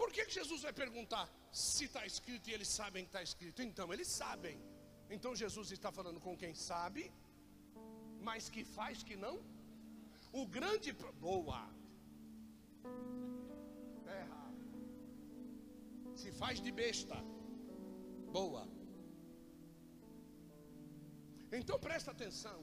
por 0.00 0.08
que, 0.14 0.24
que 0.26 0.34
Jesus 0.40 0.62
vai 0.66 0.72
perguntar 0.72 1.24
se 1.52 1.84
está 1.88 2.04
escrito 2.12 2.48
e 2.48 2.54
eles 2.56 2.68
sabem 2.80 3.04
que 3.04 3.10
está 3.10 3.22
escrito? 3.22 3.62
Então, 3.62 3.92
eles 3.94 4.08
sabem. 4.08 4.56
Então, 5.16 5.40
Jesus 5.44 5.70
está 5.70 5.92
falando 5.98 6.20
com 6.26 6.36
quem 6.36 6.54
sabe, 6.54 7.12
mas 8.28 8.48
que 8.48 8.64
faz 8.64 9.02
que 9.02 9.16
não? 9.16 9.36
O 10.32 10.44
grande. 10.46 10.92
Boa, 11.26 11.60
Se 16.22 16.30
faz 16.32 16.60
de 16.66 16.72
besta. 16.72 17.16
Boa. 18.38 18.62
Então 21.58 21.78
presta 21.78 22.10
atenção. 22.10 22.58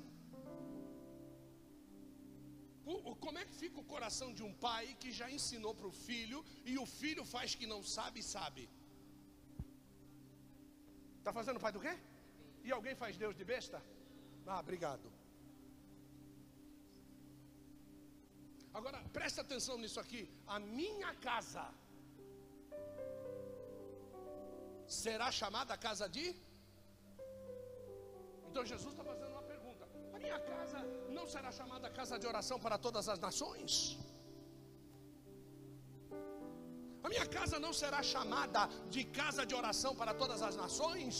Como 3.25 3.37
é 3.41 3.45
que 3.45 3.55
fica 3.61 3.79
o 3.79 3.89
coração 3.93 4.33
de 4.33 4.43
um 4.47 4.53
pai 4.65 4.85
que 5.01 5.11
já 5.19 5.27
ensinou 5.31 5.73
para 5.73 5.87
o 5.87 5.97
filho 6.07 6.43
e 6.65 6.77
o 6.77 6.85
filho 6.85 7.23
faz 7.23 7.55
que 7.55 7.67
não 7.73 7.81
sabe 7.81 8.21
sabe? 8.21 8.69
Está 11.19 11.31
fazendo 11.31 11.63
pai 11.65 11.71
do 11.71 11.79
quê? 11.85 11.95
E 12.65 12.71
alguém 12.71 12.95
faz 12.95 13.15
Deus 13.15 13.35
de 13.35 13.45
besta? 13.45 13.81
Ah, 14.45 14.59
obrigado. 14.59 15.12
Agora 18.79 18.99
presta 19.17 19.41
atenção 19.45 19.75
nisso 19.81 19.99
aqui. 20.03 20.21
A 20.55 20.59
minha 20.59 21.11
casa 21.27 21.65
será 25.01 25.27
chamada 25.41 25.77
casa 25.87 26.07
de. 26.15 26.25
Então 28.49 28.63
Jesus 28.71 28.91
está 28.93 29.03
fazendo 29.11 29.31
uma 29.35 29.45
pergunta: 29.53 29.85
a 30.15 30.19
minha 30.25 30.39
casa 30.39 30.79
não 31.17 31.27
será 31.35 31.51
chamada 31.59 31.89
casa 31.99 32.17
de 32.21 32.27
oração 32.33 32.59
para 32.65 32.77
todas 32.87 33.07
as 33.13 33.19
nações? 33.27 33.73
A 37.05 37.09
minha 37.13 37.27
casa 37.37 37.57
não 37.65 37.73
será 37.81 38.01
chamada 38.15 38.61
de 38.95 39.03
casa 39.19 39.45
de 39.49 39.55
oração 39.61 39.93
para 40.01 40.13
todas 40.21 40.41
as 40.49 40.55
nações? 40.63 41.15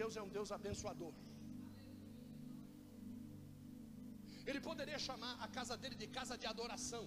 Deus 0.00 0.14
é 0.20 0.22
um 0.26 0.32
Deus 0.36 0.50
abençoador. 0.58 1.12
Ele 4.50 4.60
poderia 4.68 4.98
chamar 5.06 5.32
a 5.44 5.48
casa 5.56 5.76
dele 5.82 5.96
de 6.02 6.08
casa 6.18 6.34
de 6.42 6.46
adoração. 6.54 7.04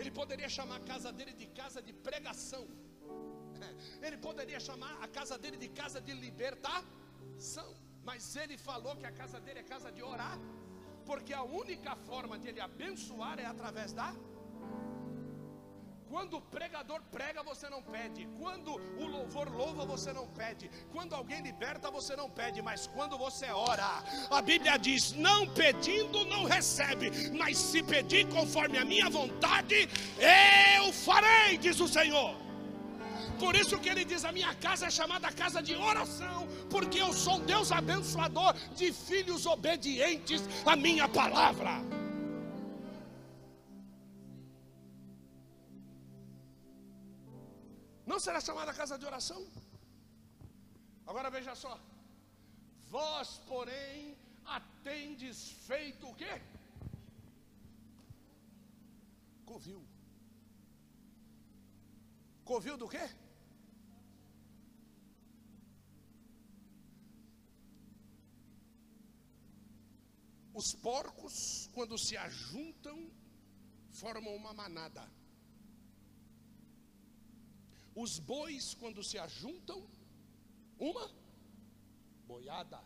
Ele 0.00 0.12
poderia 0.20 0.50
chamar 0.56 0.76
a 0.80 0.84
casa 0.92 1.10
dele 1.18 1.34
de 1.42 1.46
casa 1.60 1.80
de 1.86 1.92
pregação. 2.06 2.64
Ele 4.06 4.18
poderia 4.26 4.60
chamar 4.68 4.92
a 5.04 5.08
casa 5.16 5.36
dele 5.42 5.58
de 5.64 5.68
casa 5.80 5.98
de 6.06 6.12
libertação. 6.24 7.70
Mas 8.08 8.34
ele 8.42 8.56
falou 8.68 8.94
que 9.00 9.06
a 9.10 9.14
casa 9.20 9.38
dele 9.44 9.60
é 9.60 9.66
casa 9.74 9.90
de 9.96 10.02
orar. 10.12 10.36
Porque 11.08 11.32
a 11.40 11.44
única 11.62 11.92
forma 12.08 12.36
de 12.42 12.48
ele 12.50 12.60
abençoar 12.68 13.36
é 13.44 13.46
através 13.54 13.92
da 14.00 14.08
quando 16.12 16.36
o 16.36 16.42
pregador 16.42 17.00
prega, 17.10 17.42
você 17.42 17.70
não 17.70 17.82
pede. 17.82 18.28
Quando 18.38 18.72
o 19.02 19.06
louvor 19.06 19.48
louva, 19.50 19.86
você 19.86 20.12
não 20.12 20.26
pede. 20.26 20.70
Quando 20.92 21.14
alguém 21.14 21.40
liberta, 21.40 21.90
você 21.90 22.14
não 22.14 22.28
pede. 22.28 22.60
Mas 22.60 22.86
quando 22.86 23.16
você 23.16 23.46
ora, 23.46 24.04
a 24.30 24.42
Bíblia 24.42 24.76
diz: 24.76 25.12
não 25.12 25.48
pedindo, 25.48 26.26
não 26.26 26.44
recebe. 26.44 27.10
Mas 27.30 27.56
se 27.56 27.82
pedir 27.82 28.28
conforme 28.28 28.76
a 28.76 28.84
minha 28.84 29.08
vontade, 29.08 29.88
eu 30.76 30.92
farei, 30.92 31.56
diz 31.56 31.80
o 31.80 31.88
Senhor. 31.88 32.36
Por 33.40 33.56
isso 33.56 33.78
que 33.78 33.88
ele 33.88 34.04
diz: 34.04 34.22
a 34.26 34.32
minha 34.32 34.54
casa 34.56 34.88
é 34.88 34.90
chamada 34.90 35.32
casa 35.32 35.62
de 35.62 35.74
oração, 35.74 36.46
porque 36.68 37.00
eu 37.00 37.14
sou 37.14 37.36
um 37.36 37.40
Deus 37.40 37.72
abençoador 37.72 38.52
de 38.76 38.92
filhos 38.92 39.46
obedientes 39.46 40.42
à 40.66 40.76
minha 40.76 41.08
palavra. 41.08 42.01
Não 48.12 48.20
será 48.20 48.40
chamada 48.42 48.74
casa 48.74 48.98
de 48.98 49.06
oração? 49.06 49.42
Agora 51.06 51.30
veja 51.30 51.54
só. 51.54 51.80
Vós, 52.90 53.38
porém, 53.50 54.14
atendes 54.44 55.38
feito 55.68 56.06
o 56.10 56.14
quê? 56.14 56.34
Covil. 59.46 59.82
Covil 62.44 62.76
do 62.76 62.86
quê? 62.86 63.06
Os 70.52 70.74
porcos, 70.82 71.34
quando 71.72 71.96
se 71.96 72.14
ajuntam, 72.18 73.10
formam 74.02 74.36
uma 74.36 74.52
manada. 74.52 75.02
Os 77.94 78.18
bois, 78.18 78.74
quando 78.74 79.04
se 79.04 79.18
ajuntam, 79.18 79.86
uma 80.78 81.10
boiada. 82.26 82.80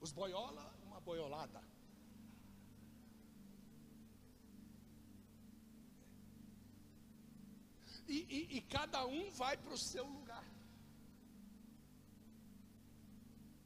Os 0.00 0.12
boiola, 0.12 0.74
uma 0.86 1.00
boiolada. 1.00 1.62
E, 8.08 8.18
e, 8.36 8.56
e 8.56 8.60
cada 8.62 9.06
um 9.06 9.30
vai 9.30 9.56
para 9.56 9.72
o 9.72 9.78
seu 9.78 10.04
lugar. 10.04 10.44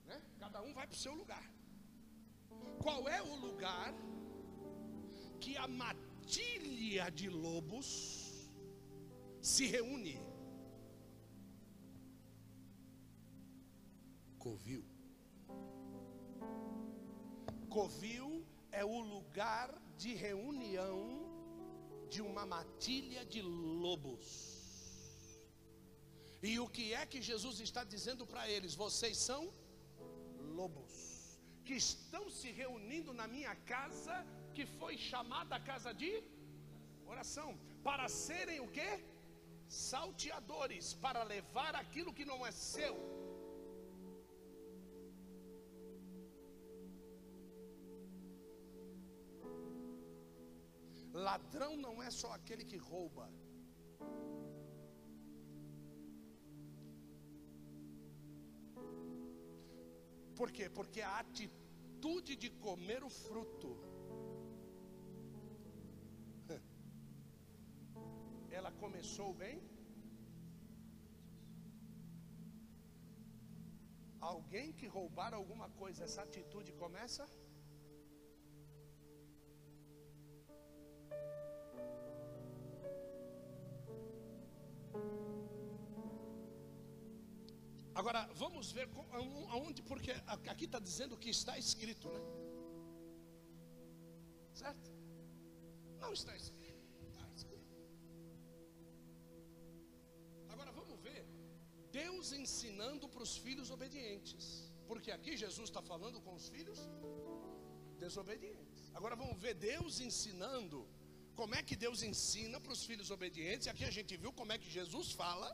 Né? 0.05 0.21
Cada 0.39 0.61
um 0.61 0.75
vai 0.75 0.87
para 0.87 0.95
o 0.95 0.99
seu 0.99 1.15
lugar. 1.15 1.45
Qual 2.83 3.09
é 3.09 3.23
o 3.23 3.35
lugar 3.37 3.95
que 5.41 5.57
a 5.57 5.67
matéria 5.67 6.04
matilha 6.25 7.11
de 7.11 7.29
lobos 7.29 8.49
se 9.41 9.67
reúne. 9.67 10.19
Covil. 14.39 14.85
Covil 17.69 18.47
é 18.73 18.85
o 18.85 19.01
lugar 19.01 19.69
de 19.99 20.15
reunião 20.15 20.99
de 22.09 22.23
uma 22.23 22.47
matilha 22.47 23.25
de 23.27 23.43
lobos. 23.43 24.27
E 26.43 26.59
o 26.59 26.69
que 26.69 26.95
é 26.95 27.05
que 27.07 27.21
Jesus 27.21 27.61
está 27.61 27.85
dizendo 27.85 28.27
para 28.27 28.49
eles? 28.49 28.75
Vocês 28.75 29.17
são 29.19 29.53
lobos 30.61 30.93
que 31.65 31.75
estão 31.75 32.31
se 32.31 32.51
reunindo 32.51 33.13
na 33.13 33.27
minha 33.27 33.55
casa 33.73 34.17
que 34.57 34.65
foi 34.81 34.95
chamada 35.11 35.65
casa 35.71 35.93
de 36.03 36.13
oração, 37.13 37.51
para 37.89 38.07
serem 38.27 38.61
o 38.67 38.69
que? 38.77 38.91
Salteadores, 39.69 40.87
para 41.05 41.23
levar 41.35 41.75
aquilo 41.83 42.15
que 42.19 42.27
não 42.33 42.41
é 42.49 42.53
seu. 42.53 42.95
Ladrão 51.29 51.73
não 51.87 51.97
é 52.07 52.11
só 52.21 52.31
aquele 52.39 52.65
que 52.71 52.79
rouba. 52.91 53.27
Por 60.39 60.51
quê? 60.57 60.67
Porque 60.79 61.01
a 61.01 61.19
atitude 61.25 62.35
de 62.43 62.51
comer 62.67 63.03
o 63.09 63.11
fruto 63.25 63.71
começou 69.05 69.35
bem? 69.35 69.57
Alguém 74.33 74.73
que 74.79 74.87
roubar 74.87 75.33
alguma 75.35 75.69
coisa, 75.81 76.05
essa 76.05 76.23
atitude 76.23 76.73
começa? 76.73 77.25
Agora, 87.95 88.23
vamos 88.43 88.73
ver 88.73 88.89
aonde, 89.53 89.83
porque 89.83 90.13
aqui 90.55 90.65
está 90.65 90.81
dizendo 90.89 91.21
que 91.23 91.29
está 91.29 91.59
escrito, 91.59 92.09
né? 92.17 92.23
Certo? 94.63 94.91
Não 96.01 96.13
está 96.13 96.35
escrito. 96.35 96.54
Deus 102.25 102.33
ensinando 102.33 103.07
para 103.13 103.23
os 103.27 103.33
filhos 103.45 103.69
obedientes. 103.77 104.45
Porque 104.91 105.11
aqui 105.17 105.33
Jesus 105.45 105.67
está 105.71 105.83
falando 105.93 106.19
com 106.25 106.33
os 106.39 106.47
filhos 106.55 106.79
desobedientes. 108.05 108.83
Agora 108.99 109.15
vamos 109.23 109.37
ver 109.45 109.55
Deus 109.73 109.95
ensinando. 110.09 110.79
Como 111.41 111.55
é 111.59 111.63
que 111.69 111.77
Deus 111.85 111.99
ensina 112.11 112.59
para 112.65 112.73
os 112.77 112.83
filhos 112.89 113.11
obedientes? 113.17 113.69
Aqui 113.73 113.85
a 113.85 113.95
gente 113.97 114.13
viu 114.23 114.33
como 114.41 114.53
é 114.55 114.59
que 114.63 114.71
Jesus 114.79 115.09
fala 115.23 115.49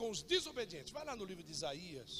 com 0.00 0.08
os 0.14 0.20
desobedientes. 0.34 0.92
Vai 0.98 1.04
lá 1.10 1.14
no 1.20 1.26
livro 1.30 1.44
de 1.48 1.52
Isaías, 1.58 2.12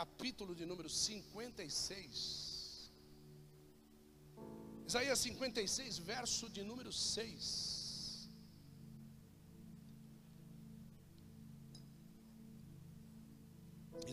capítulo 0.00 0.54
de 0.60 0.64
número 0.64 0.88
56. 0.88 2.92
Isaías 4.90 5.18
56, 5.18 5.98
verso 6.14 6.48
de 6.48 6.62
número 6.70 6.92
6. 6.92 7.79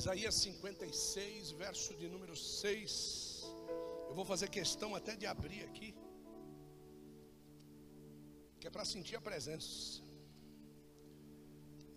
Isaías 0.08 0.36
56, 0.36 1.52
verso 1.64 1.94
de 1.94 2.08
número 2.08 2.34
6. 2.34 3.44
Eu 4.08 4.16
vou 4.16 4.24
fazer 4.24 4.50
questão 4.50 4.96
até 4.96 5.18
de 5.18 5.26
abrir 5.26 5.66
aqui, 5.66 5.94
que 8.58 8.68
é 8.68 8.70
para 8.70 8.86
sentir 8.86 9.18
a 9.18 9.22
presença. 9.30 10.02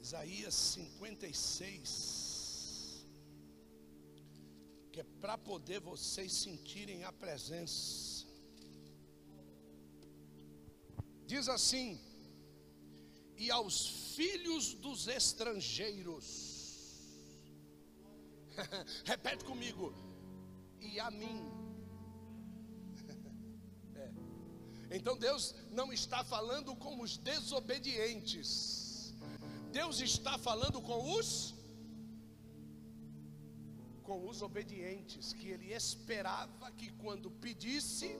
Isaías 0.01 0.55
56, 0.55 3.07
que 4.91 4.99
é 4.99 5.05
para 5.21 5.39
poder 5.39 5.79
vocês 5.79 6.33
sentirem 6.33 7.05
a 7.05 7.13
presença. 7.13 8.27
Diz 11.29 11.49
assim: 11.49 12.01
E 13.37 13.53
aos 13.53 13.87
filhos 14.17 14.75
dos 14.75 15.07
estrangeiros, 15.07 16.50
Repete 19.05 19.45
comigo. 19.45 19.95
E 20.81 20.99
a 21.01 21.11
mim. 21.11 21.41
É. 24.91 24.97
Então 24.97 25.17
Deus 25.19 25.55
não 25.71 25.93
está 25.93 26.25
falando 26.25 26.75
com 26.77 27.01
os 27.01 27.17
desobedientes. 27.19 29.15
Deus 29.71 30.01
está 30.01 30.39
falando 30.39 30.81
com 30.81 31.19
os 31.19 31.55
com 34.03 34.29
os 34.29 34.43
obedientes, 34.43 35.33
que 35.33 35.49
ele 35.49 35.73
esperava 35.73 36.69
que 36.73 36.91
quando 36.95 37.31
pedisse 37.31 38.19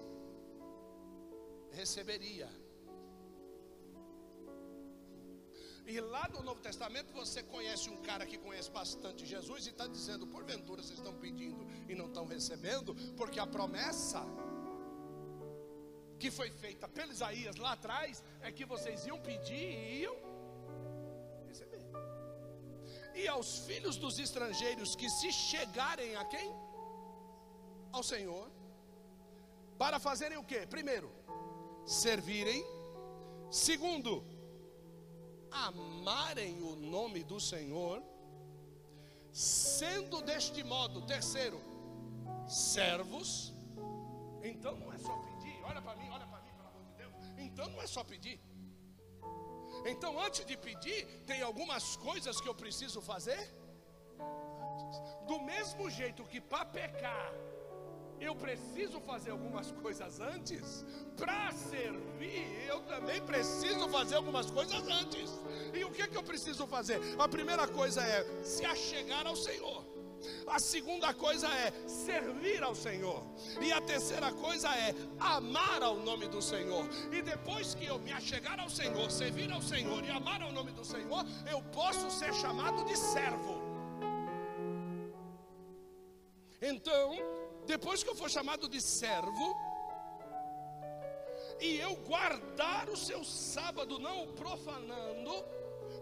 receberia. 1.73 2.49
E 5.91 6.01
lá 6.01 6.29
no 6.33 6.41
Novo 6.49 6.61
Testamento 6.61 7.13
você 7.13 7.43
conhece 7.43 7.91
um 7.91 7.97
cara 8.09 8.25
que 8.25 8.39
conhece 8.39 8.71
bastante 8.71 9.27
Jesus 9.27 9.67
e 9.67 9.71
está 9.71 9.87
dizendo: 9.89 10.25
porventura 10.35 10.81
vocês 10.83 10.99
estão 11.01 11.15
pedindo 11.25 11.67
e 11.89 11.97
não 11.97 12.07
estão 12.07 12.27
recebendo, 12.27 12.95
porque 13.17 13.41
a 13.41 13.47
promessa 13.57 14.23
que 16.21 16.31
foi 16.31 16.49
feita 16.63 16.87
pelo 16.87 17.11
Isaías 17.11 17.57
lá 17.57 17.73
atrás 17.73 18.23
é 18.41 18.53
que 18.53 18.65
vocês 18.65 19.05
iam 19.05 19.19
pedir 19.21 19.67
e 19.81 20.03
iam 20.03 20.17
receber. 21.49 21.85
E 23.13 23.27
aos 23.27 23.59
filhos 23.67 23.97
dos 23.97 24.17
estrangeiros 24.21 24.95
que 24.95 25.11
se 25.11 25.33
chegarem 25.33 26.15
a 26.15 26.25
quem? 26.25 26.55
Ao 27.91 28.05
Senhor, 28.05 28.49
para 29.77 29.99
fazerem 29.99 30.39
o 30.39 30.45
que? 30.45 30.65
Primeiro, 30.69 31.11
servirem. 31.85 32.65
Segundo, 33.51 34.13
amarem 35.51 36.63
o 36.63 36.77
nome 36.77 37.25
do 37.25 37.41
Senhor, 37.41 38.03
sendo 39.33 40.23
deste 40.23 40.63
modo, 40.63 41.03
terceiro, 41.03 41.61
servos. 42.49 43.53
Então 44.43 44.77
não 44.77 44.93
é 44.93 44.99
só 44.99 45.17
pedir, 45.19 45.63
olha 45.63 45.83
para 45.83 45.97
mim, 45.97 46.09
olha 46.11 46.27
para 46.27 46.41
mim, 46.43 46.51
pelo 46.57 46.69
amor 46.69 46.85
de 46.85 46.93
Deus. 46.95 47.15
Então 47.39 47.69
não 47.69 47.83
é 47.83 47.87
só 47.87 48.03
pedir. 48.03 48.41
Então 49.85 50.21
antes 50.21 50.45
de 50.45 50.57
pedir, 50.57 51.07
tem 51.27 51.43
algumas 51.43 51.97
coisas 51.97 52.41
que 52.41 52.49
eu 52.49 52.55
preciso 52.55 53.01
fazer. 53.01 53.55
Do 55.27 55.41
mesmo 55.41 55.89
jeito 55.91 56.25
que 56.25 56.41
para 56.41 56.65
pecar 56.65 57.33
eu 58.21 58.35
preciso 58.35 59.01
fazer 59.01 59.31
algumas 59.31 59.73
coisas 59.73 60.21
antes, 60.21 60.85
para 61.17 61.51
servir, 61.53 62.67
eu 62.69 62.81
também 62.83 63.21
preciso 63.23 63.89
fazer 63.89 64.17
algumas 64.17 64.51
coisas 64.51 64.87
antes. 64.89 65.31
E 65.73 65.85
o 65.85 65.91
que, 65.91 66.03
é 66.03 66.07
que 66.07 66.17
eu 66.17 66.23
preciso 66.23 66.67
fazer? 66.67 67.01
A 67.19 67.27
primeira 67.27 67.67
coisa 67.67 68.03
é 68.03 68.45
se 68.45 68.65
achegar 68.65 69.27
ao 69.27 69.35
Senhor. 69.35 69.85
A 70.47 70.59
segunda 70.59 71.15
coisa 71.15 71.49
é 71.49 71.73
servir 71.89 72.63
ao 72.63 72.75
Senhor. 72.75 73.25
E 73.61 73.73
a 73.73 73.81
terceira 73.81 74.31
coisa 74.33 74.69
é 74.69 74.95
amar 75.19 75.83
ao 75.83 75.97
nome 75.97 76.29
do 76.29 76.43
Senhor. 76.43 76.87
E 77.11 77.23
depois 77.23 77.75
que 77.75 77.87
eu 77.87 77.99
me 77.99 78.13
achegar 78.13 78.61
ao 78.61 78.69
Senhor, 78.69 79.11
servir 79.11 79.51
ao 79.51 79.63
Senhor 79.63 80.05
e 80.05 80.11
amar 80.11 80.43
ao 80.43 80.53
nome 80.53 80.73
do 80.73 80.85
Senhor, 80.85 81.25
eu 81.51 81.63
posso 81.73 82.11
ser 82.11 82.35
chamado 82.35 82.85
de 82.85 82.97
servo. 82.97 83.71
Então, 86.61 87.40
depois 87.67 88.03
que 88.03 88.11
eu 88.11 88.15
for 88.15 88.31
chamado 88.31 88.69
de 88.69 88.81
servo, 88.81 89.57
e 91.61 91.77
eu 91.79 91.95
guardar 91.97 92.89
o 92.89 92.97
seu 92.97 93.23
sábado, 93.23 93.99
não 93.99 94.25
o 94.25 94.33
profanando, 94.33 95.45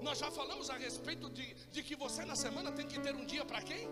nós 0.00 0.18
já 0.18 0.30
falamos 0.30 0.70
a 0.70 0.76
respeito 0.76 1.28
de, 1.30 1.54
de 1.72 1.82
que 1.82 1.96
você 1.96 2.24
na 2.24 2.36
semana 2.36 2.70
tem 2.70 2.86
que 2.86 3.00
ter 3.00 3.14
um 3.14 3.24
dia 3.24 3.44
para 3.44 3.60
quem? 3.62 3.88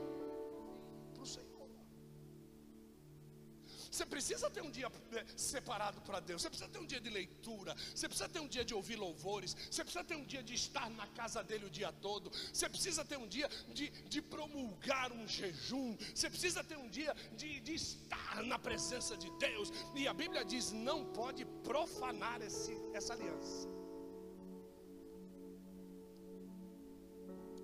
Você 3.97 4.05
precisa 4.05 4.51
ter 4.51 4.63
um 4.63 4.71
dia 4.71 4.93
eh, 5.13 5.25
separado 5.35 6.03
para 6.03 6.21
Deus. 6.21 6.43
Você 6.43 6.51
precisa 6.51 6.69
ter 6.69 6.79
um 6.79 6.85
dia 6.85 7.01
de 7.01 7.09
leitura. 7.09 7.75
Você 7.95 8.07
precisa 8.07 8.29
ter 8.29 8.41
um 8.41 8.47
dia 8.47 8.63
de 8.63 8.75
ouvir 8.75 8.97
louvores. 8.97 9.57
Você 9.71 9.83
precisa 9.83 10.05
ter 10.05 10.17
um 10.17 10.25
dia 10.33 10.43
de 10.43 10.53
estar 10.53 10.91
na 10.91 11.07
casa 11.21 11.43
dele 11.43 11.65
o 11.65 11.71
dia 11.71 11.91
todo. 11.91 12.31
Você 12.53 12.69
precisa 12.69 13.07
ter 13.07 13.17
um 13.17 13.27
dia 13.27 13.49
de, 13.73 13.89
de 13.89 14.21
promulgar 14.21 15.11
um 15.13 15.27
jejum. 15.27 15.97
Você 16.15 16.29
precisa 16.29 16.63
ter 16.63 16.77
um 16.77 16.91
dia 16.91 17.17
de, 17.39 17.59
de 17.61 17.73
estar 17.73 18.43
na 18.43 18.59
presença 18.59 19.17
de 19.17 19.31
Deus. 19.39 19.73
E 19.95 20.07
a 20.07 20.13
Bíblia 20.13 20.45
diz: 20.45 20.73
não 20.73 21.07
pode 21.07 21.47
profanar 21.65 22.43
esse, 22.43 22.79
essa 22.93 23.15
aliança. 23.15 23.67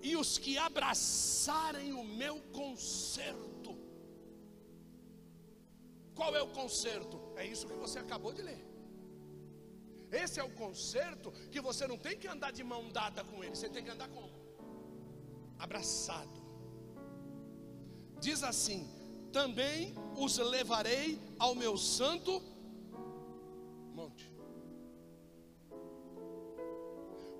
E 0.01 0.17
os 0.17 0.39
que 0.39 0.57
abraçarem 0.57 1.93
o 1.93 2.03
meu 2.03 2.41
conserto 2.51 3.52
qual 6.15 6.35
é 6.35 6.41
o 6.41 6.47
conserto? 6.47 7.19
É 7.35 7.45
isso 7.45 7.67
que 7.67 7.73
você 7.85 7.99
acabou 7.99 8.33
de 8.33 8.41
ler. 8.41 8.61
Esse 10.11 10.39
é 10.39 10.43
o 10.43 10.51
conserto 10.51 11.31
que 11.51 11.59
você 11.59 11.87
não 11.87 11.97
tem 11.97 12.15
que 12.17 12.27
andar 12.27 12.51
de 12.51 12.63
mão 12.63 12.89
dada 12.89 13.23
com 13.23 13.43
ele, 13.43 13.55
você 13.55 13.69
tem 13.69 13.83
que 13.83 13.89
andar 13.89 14.09
como? 14.09 14.31
Abraçado. 15.57 16.39
Diz 18.19 18.43
assim: 18.43 18.81
também 19.31 19.95
os 20.15 20.37
levarei 20.37 21.19
ao 21.39 21.55
meu 21.55 21.75
santo 21.77 22.41
monte. 23.91 24.31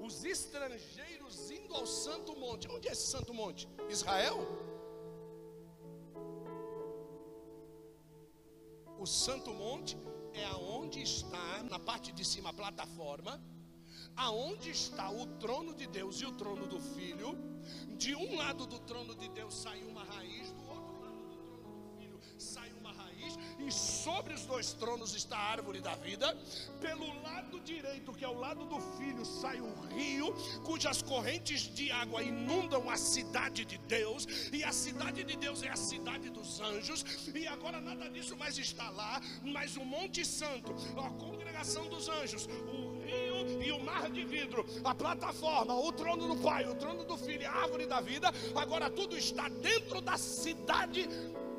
Os 0.01 0.25
estrangeiros 0.25 1.51
indo 1.51 1.73
ao 1.75 1.85
santo 1.85 2.35
monte. 2.35 2.67
Onde 2.67 2.89
é 2.89 2.91
esse 2.91 3.07
santo 3.07 3.33
monte? 3.33 3.69
Israel? 3.89 4.39
O 9.03 9.05
Santo 9.05 9.53
Monte 9.53 9.97
é 10.33 10.45
aonde 10.45 11.01
está, 11.01 11.61
na 11.69 11.77
parte 11.77 12.13
de 12.13 12.23
cima, 12.23 12.51
a 12.51 12.53
plataforma, 12.53 13.37
aonde 14.15 14.69
está 14.69 15.11
o 15.11 15.25
trono 15.41 15.75
de 15.75 15.85
Deus 15.87 16.21
e 16.21 16.25
o 16.25 16.31
trono 16.31 16.65
do 16.67 16.79
Filho. 16.79 17.37
De 17.97 18.15
um 18.15 18.37
lado 18.37 18.65
do 18.65 18.79
trono 18.79 19.13
de 19.13 19.27
Deus 19.27 19.55
sai 19.55 19.83
uma 19.83 20.05
raiz, 20.05 20.32
e 23.65 23.71
sobre 23.71 24.33
os 24.33 24.45
dois 24.45 24.73
tronos 24.73 25.15
está 25.15 25.37
a 25.37 25.51
árvore 25.51 25.79
da 25.79 25.95
vida. 25.95 26.37
Pelo 26.81 27.21
lado 27.21 27.59
direito, 27.61 28.13
que 28.13 28.25
é 28.25 28.27
o 28.27 28.39
lado 28.39 28.65
do 28.65 28.79
filho, 28.97 29.25
sai 29.25 29.61
um 29.61 29.73
rio, 29.87 30.33
cujas 30.63 31.01
correntes 31.01 31.61
de 31.73 31.91
água 31.91 32.21
inundam 32.21 32.89
a 32.89 32.97
cidade 32.97 33.65
de 33.65 33.77
Deus, 33.77 34.27
e 34.51 34.63
a 34.63 34.71
cidade 34.71 35.23
de 35.23 35.35
Deus 35.37 35.63
é 35.63 35.69
a 35.69 35.75
cidade 35.75 36.29
dos 36.29 36.59
anjos, 36.59 37.05
e 37.33 37.47
agora 37.47 37.79
nada 37.79 38.09
disso 38.09 38.35
mais 38.35 38.57
está 38.57 38.89
lá, 38.89 39.21
mas 39.43 39.77
o 39.77 39.85
Monte 39.85 40.25
Santo, 40.25 40.73
a 40.97 41.09
congregação 41.11 41.87
dos 41.87 42.09
anjos, 42.09 42.45
o 42.45 42.99
rio 43.05 43.61
e 43.61 43.71
o 43.71 43.79
mar 43.79 44.09
de 44.09 44.23
vidro, 44.25 44.65
a 44.83 44.93
plataforma, 44.93 45.73
o 45.75 45.91
trono 45.91 46.35
do 46.35 46.41
Pai, 46.41 46.65
o 46.67 46.75
trono 46.75 47.03
do 47.03 47.17
Filho, 47.17 47.47
a 47.47 47.51
árvore 47.51 47.85
da 47.85 48.01
vida, 48.01 48.31
agora 48.55 48.89
tudo 48.89 49.17
está 49.17 49.47
dentro 49.49 50.01
da 50.01 50.17
cidade 50.17 51.07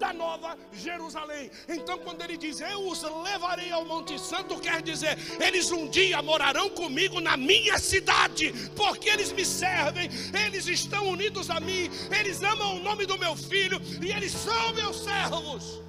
da 0.05 0.13
nova 0.13 0.59
Jerusalém. 0.71 1.51
Então, 1.67 1.97
quando 1.99 2.21
ele 2.21 2.37
diz 2.37 2.61
eu 2.61 2.89
os 2.89 3.03
levarei 3.23 3.71
ao 3.73 3.87
Monte 3.87 4.19
Santo, 4.21 4.61
quer 4.61 4.83
dizer, 4.83 5.17
eles 5.41 5.71
um 5.71 5.89
dia 5.89 6.21
morarão 6.21 6.69
comigo 6.69 7.21
na 7.21 7.39
minha 7.39 7.79
cidade, 7.79 8.53
porque 8.77 9.09
eles 9.09 9.33
me 9.33 9.47
servem, 9.47 10.11
eles 10.47 10.67
estão 10.67 11.09
unidos 11.09 11.49
a 11.49 11.59
mim, 11.59 11.91
eles 12.19 12.43
amam 12.43 12.77
o 12.77 12.81
nome 12.81 13.07
do 13.07 13.19
meu 13.19 13.35
filho 13.35 13.81
e 14.03 14.13
eles 14.13 14.33
são 14.33 14.75
meus 14.75 15.03
servos. 15.03 15.81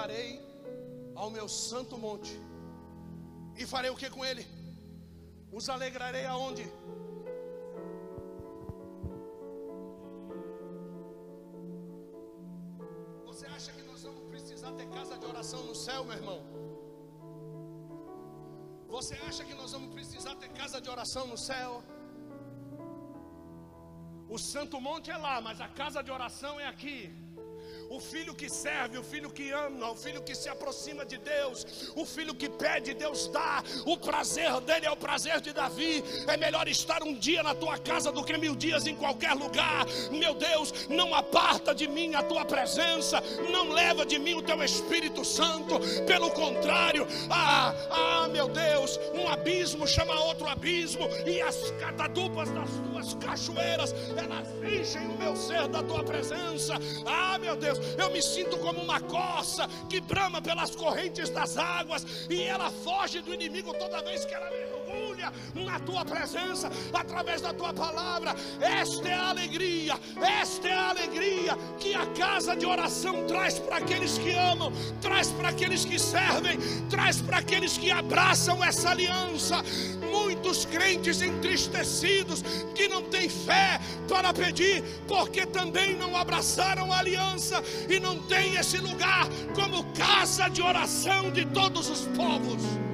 Levarei 0.00 0.40
ao 1.14 1.30
meu 1.30 1.46
santo 1.48 1.98
monte. 1.98 2.34
E 3.56 3.66
farei 3.66 3.90
o 3.90 3.96
que 3.96 4.08
com 4.08 4.24
ele? 4.24 4.44
Os 5.52 5.68
alegrarei 5.68 6.24
aonde? 6.24 6.64
Você 13.26 13.46
acha 13.46 13.72
que 13.72 13.82
nós 13.82 14.02
vamos 14.02 14.24
precisar 14.32 14.72
ter 14.72 14.88
casa 14.88 15.18
de 15.18 15.26
oração 15.26 15.62
no 15.64 15.74
céu, 15.74 16.04
meu 16.04 16.16
irmão? 16.20 16.40
Você 18.88 19.14
acha 19.28 19.44
que 19.44 19.54
nós 19.54 19.72
vamos 19.72 19.92
precisar 19.92 20.34
ter 20.36 20.50
casa 20.60 20.80
de 20.80 20.88
oração 20.88 21.26
no 21.26 21.38
céu? 21.38 21.82
O 24.28 24.38
Santo 24.38 24.80
Monte 24.80 25.10
é 25.10 25.16
lá, 25.16 25.40
mas 25.40 25.60
a 25.60 25.68
casa 25.68 26.02
de 26.02 26.10
oração 26.10 26.58
é 26.58 26.66
aqui. 26.66 26.98
O 27.90 27.98
filho 27.98 28.32
que 28.32 28.48
serve, 28.48 28.98
o 28.98 29.02
filho 29.02 29.28
que 29.28 29.50
ama, 29.50 29.90
o 29.90 29.96
filho 29.96 30.22
que 30.22 30.32
se 30.32 30.48
aproxima 30.48 31.04
de 31.04 31.18
Deus, 31.18 31.90
o 31.96 32.06
filho 32.06 32.32
que 32.32 32.48
pede, 32.48 32.94
Deus 32.94 33.26
dá. 33.26 33.64
O 33.84 33.96
prazer 33.96 34.60
dele 34.60 34.86
é 34.86 34.90
o 34.92 34.96
prazer 34.96 35.40
de 35.40 35.52
Davi. 35.52 36.04
É 36.28 36.36
melhor 36.36 36.68
estar 36.68 37.02
um 37.02 37.12
dia 37.12 37.42
na 37.42 37.52
tua 37.52 37.76
casa 37.78 38.12
do 38.12 38.22
que 38.22 38.38
mil 38.38 38.54
dias 38.54 38.86
em 38.86 38.94
qualquer 38.94 39.32
lugar. 39.32 39.86
Meu 40.12 40.34
Deus, 40.34 40.86
não 40.88 41.12
aparta 41.12 41.74
de 41.74 41.88
mim 41.88 42.14
a 42.14 42.22
tua 42.22 42.44
presença, 42.44 43.20
não 43.50 43.70
leva 43.70 44.06
de 44.06 44.20
mim 44.20 44.34
o 44.34 44.42
teu 44.42 44.62
Espírito 44.62 45.24
Santo. 45.24 45.80
Pelo 46.06 46.30
contrário, 46.30 47.08
ah, 47.28 47.74
ah, 47.90 48.28
meu 48.28 48.46
Deus, 48.46 49.00
um 49.12 49.28
abismo 49.28 49.84
chama 49.84 50.14
outro 50.26 50.46
abismo, 50.46 51.08
e 51.26 51.42
as 51.42 51.72
catadupas 51.80 52.48
das 52.50 52.70
tuas 52.70 53.14
cachoeiras, 53.14 53.92
elas 54.16 54.46
enchem 54.62 55.08
o 55.08 55.18
meu 55.18 55.34
ser 55.34 55.66
da 55.66 55.82
tua 55.82 56.04
presença. 56.04 56.74
Ah, 57.04 57.36
meu 57.36 57.56
Deus, 57.56 57.79
eu 57.98 58.10
me 58.10 58.22
sinto 58.22 58.56
como 58.58 58.80
uma 58.80 59.00
corça 59.00 59.68
que 59.88 60.00
brama 60.00 60.40
pelas 60.40 60.74
correntes 60.74 61.30
das 61.30 61.56
águas 61.56 62.04
e 62.28 62.42
ela 62.42 62.70
foge 62.70 63.20
do 63.20 63.34
inimigo 63.34 63.72
toda 63.74 64.02
vez 64.02 64.24
que 64.24 64.34
ela 64.34 64.50
mergulha 65.00 65.32
na 65.54 65.78
tua 65.80 66.04
presença, 66.04 66.70
através 66.92 67.40
da 67.40 67.52
tua 67.52 67.72
palavra. 67.72 68.34
Esta 68.60 69.08
é 69.08 69.14
a 69.14 69.30
alegria, 69.30 69.98
esta 70.16 70.68
é 70.68 70.74
a 70.74 70.90
alegria 70.90 71.56
que 71.78 71.94
a 71.94 72.06
casa 72.06 72.54
de 72.54 72.66
oração 72.66 73.26
traz 73.26 73.58
para 73.58 73.78
aqueles 73.78 74.18
que 74.18 74.32
amam, 74.32 74.72
traz 75.00 75.28
para 75.32 75.48
aqueles 75.48 75.84
que 75.84 75.98
servem, 75.98 76.58
traz 76.88 77.20
para 77.20 77.38
aqueles 77.38 77.76
que 77.76 77.90
abraçam 77.90 78.62
essa 78.62 78.90
aliança. 78.90 79.62
Muitos 80.10 80.64
crentes 80.64 81.22
entristecidos 81.22 82.42
que 82.74 82.88
não 82.88 83.02
têm 83.02 83.28
fé 83.28 83.80
para 84.08 84.32
pedir, 84.32 84.82
porque 85.06 85.46
também 85.46 85.96
não 85.96 86.16
abraçaram 86.16 86.92
a 86.92 86.98
aliança 86.98 87.62
e 87.88 88.00
não 88.00 88.18
têm 88.22 88.56
esse 88.56 88.78
lugar 88.78 89.28
como 89.54 89.84
casa 89.92 90.48
de 90.48 90.62
oração 90.62 91.30
de 91.30 91.44
todos 91.46 91.88
os 91.88 92.00
povos. 92.16 92.89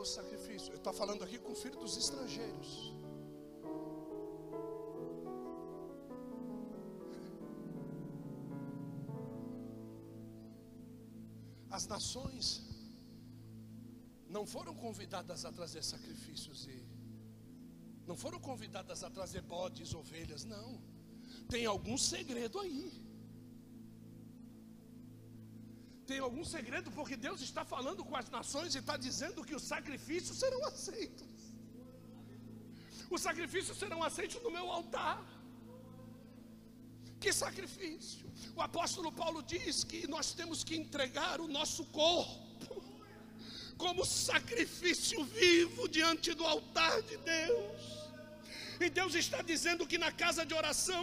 O 0.00 0.04
sacrifício, 0.04 0.72
eu 0.72 0.78
estou 0.78 0.92
falando 0.94 1.22
aqui 1.22 1.38
com 1.38 1.52
o 1.52 1.54
filho 1.54 1.78
dos 1.78 1.94
estrangeiros. 1.94 2.80
As 11.70 11.86
nações 11.86 12.66
não 14.26 14.46
foram 14.46 14.74
convidadas 14.74 15.44
a 15.44 15.52
trazer 15.52 15.84
sacrifícios 15.84 16.66
e 16.66 16.82
não 18.06 18.16
foram 18.16 18.40
convidadas 18.40 19.04
a 19.04 19.10
trazer 19.10 19.42
bodes, 19.42 19.92
ovelhas, 19.92 20.46
não. 20.46 20.82
Tem 21.46 21.66
algum 21.66 21.98
segredo 21.98 22.58
aí. 22.58 23.09
Tem 26.10 26.18
algum 26.18 26.44
segredo 26.44 26.88
porque 26.90 27.16
Deus 27.24 27.40
está 27.40 27.62
falando 27.72 28.04
com 28.04 28.16
as 28.20 28.28
nações 28.36 28.74
e 28.74 28.78
está 28.78 28.96
dizendo 28.96 29.44
que 29.48 29.54
os 29.58 29.62
sacrifícios 29.72 30.36
serão 30.42 30.60
aceitos. 30.70 31.28
Os 33.14 33.20
sacrifícios 33.26 33.76
serão 33.82 34.02
aceitos 34.02 34.42
no 34.42 34.50
meu 34.56 34.66
altar. 34.78 35.18
Que 37.22 37.32
sacrifício? 37.32 38.26
O 38.56 38.62
apóstolo 38.68 39.12
Paulo 39.12 39.40
diz 39.54 39.84
que 39.84 40.00
nós 40.14 40.32
temos 40.32 40.64
que 40.64 40.74
entregar 40.82 41.40
o 41.40 41.46
nosso 41.58 41.84
corpo 42.00 42.74
como 43.78 44.04
sacrifício 44.04 45.24
vivo 45.24 45.88
diante 45.88 46.34
do 46.34 46.44
altar 46.44 47.00
de 47.02 47.18
Deus. 47.18 47.82
E 48.80 48.90
Deus 48.90 49.14
está 49.14 49.42
dizendo 49.42 49.86
que 49.86 49.96
na 49.96 50.10
casa 50.10 50.44
de 50.44 50.54
oração, 50.54 51.02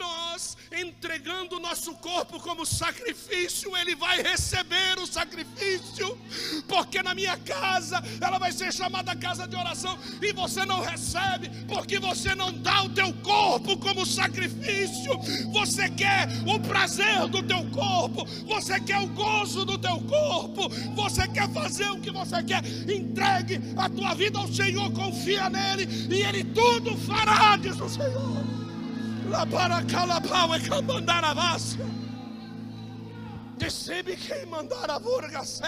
nós 0.00 0.56
entregando 0.72 1.56
o 1.56 1.60
nosso 1.60 1.94
corpo 1.94 2.40
como 2.40 2.64
sacrifício, 2.64 3.76
Ele 3.76 3.94
vai 3.94 4.22
receber 4.22 4.98
o 4.98 5.06
sacrifício, 5.06 6.18
porque 6.66 7.02
na 7.02 7.14
minha 7.14 7.36
casa 7.36 8.02
ela 8.20 8.38
vai 8.38 8.50
ser 8.50 8.72
chamada 8.72 9.14
casa 9.14 9.46
de 9.46 9.56
oração, 9.56 9.98
e 10.22 10.32
você 10.32 10.64
não 10.64 10.80
recebe, 10.80 11.50
porque 11.66 11.98
você 11.98 12.34
não 12.34 12.52
dá 12.52 12.82
o 12.82 12.88
teu 12.88 13.12
corpo 13.14 13.76
como 13.76 14.06
sacrifício. 14.06 15.18
Você 15.52 15.90
quer 15.90 16.28
o 16.46 16.58
prazer 16.60 17.28
do 17.28 17.42
teu 17.42 17.68
corpo, 17.70 18.24
você 18.46 18.80
quer 18.80 18.98
o 18.98 19.08
gozo 19.08 19.64
do 19.64 19.76
teu 19.76 20.00
corpo, 20.02 20.68
você 20.94 21.28
quer 21.28 21.48
fazer 21.52 21.90
o 21.90 22.00
que 22.00 22.10
você 22.10 22.42
quer. 22.42 22.64
Entregue 22.88 23.60
a 23.76 23.88
tua 23.88 24.14
vida 24.14 24.38
ao 24.38 24.48
Senhor, 24.48 24.90
confia 24.92 25.50
nele, 25.50 25.86
e 26.08 26.22
Ele 26.22 26.44
tudo 26.44 26.96
fará, 26.96 27.56
diz 27.56 27.78
o 27.78 27.88
Senhor. 27.88 28.59
La 29.30 29.44
baracalapau 29.44 30.54
é 30.54 30.58
que 30.58 30.82
mandar 30.82 31.24
a 31.24 31.32
vassa. 31.32 31.78
Decebe 33.56 34.16
quem 34.16 34.44
mandar 34.46 34.90
a 34.90 34.98
burgacé. 34.98 35.64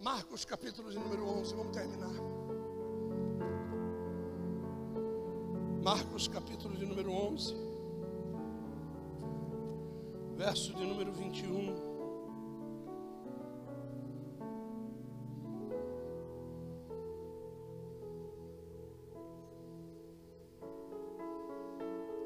Marcos 0.00 0.46
capítulo 0.46 0.90
de 0.90 0.98
número 0.98 1.28
11, 1.28 1.54
vamos 1.54 1.76
terminar. 1.76 2.39
Marcos 5.82 6.28
capítulo 6.28 6.76
de 6.76 6.84
número 6.84 7.10
11, 7.10 7.54
verso 10.36 10.74
de 10.74 10.84
número 10.84 11.10
21. 11.10 11.74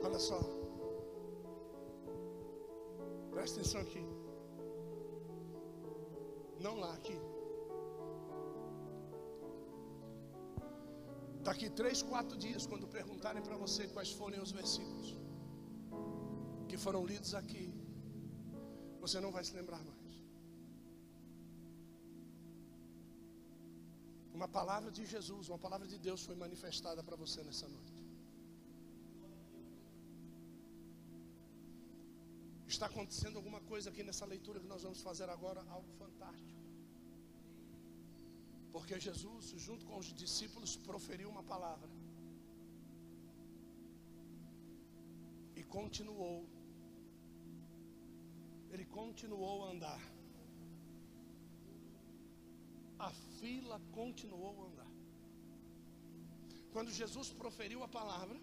Olha 0.02 0.18
só, 0.18 0.40
presta 3.30 3.60
atenção 3.60 3.80
aqui. 3.82 4.04
Não 6.58 6.80
lá, 6.80 6.92
aqui. 6.94 7.23
Daqui 11.48 11.68
três, 11.80 11.98
quatro 12.10 12.36
dias, 12.44 12.66
quando 12.70 12.86
perguntarem 12.98 13.42
para 13.46 13.56
você 13.62 13.82
quais 13.94 14.10
forem 14.20 14.40
os 14.44 14.52
versículos 14.60 15.08
que 16.68 16.76
foram 16.84 17.02
lidos 17.10 17.32
aqui, 17.40 17.64
você 19.02 19.18
não 19.24 19.30
vai 19.36 19.42
se 19.48 19.52
lembrar 19.58 19.82
mais. 19.90 20.14
Uma 24.38 24.48
palavra 24.48 24.90
de 24.96 25.04
Jesus, 25.14 25.48
uma 25.52 25.60
palavra 25.66 25.86
de 25.92 25.98
Deus 26.06 26.24
foi 26.28 26.34
manifestada 26.44 27.02
para 27.08 27.16
você 27.24 27.42
nessa 27.48 27.68
noite. 27.68 27.94
Está 32.74 32.86
acontecendo 32.86 33.36
alguma 33.40 33.60
coisa 33.72 33.90
aqui 33.90 34.02
nessa 34.02 34.26
leitura 34.34 34.58
que 34.58 34.70
nós 34.74 34.82
vamos 34.82 35.02
fazer 35.08 35.28
agora, 35.36 35.60
algo 35.76 35.90
fantástico. 36.02 36.63
Porque 38.74 38.98
Jesus, 38.98 39.44
junto 39.66 39.86
com 39.86 39.98
os 40.02 40.08
discípulos, 40.22 40.72
proferiu 40.88 41.28
uma 41.34 41.44
palavra. 41.44 41.88
E 45.54 45.62
continuou. 45.76 46.44
Ele 48.72 48.84
continuou 48.86 49.64
a 49.64 49.70
andar. 49.70 50.02
A 52.98 53.12
fila 53.38 53.80
continuou 53.92 54.54
a 54.64 54.66
andar. 54.66 54.92
Quando 56.72 56.98
Jesus 57.00 57.30
proferiu 57.30 57.80
a 57.84 57.88
palavra, 58.00 58.38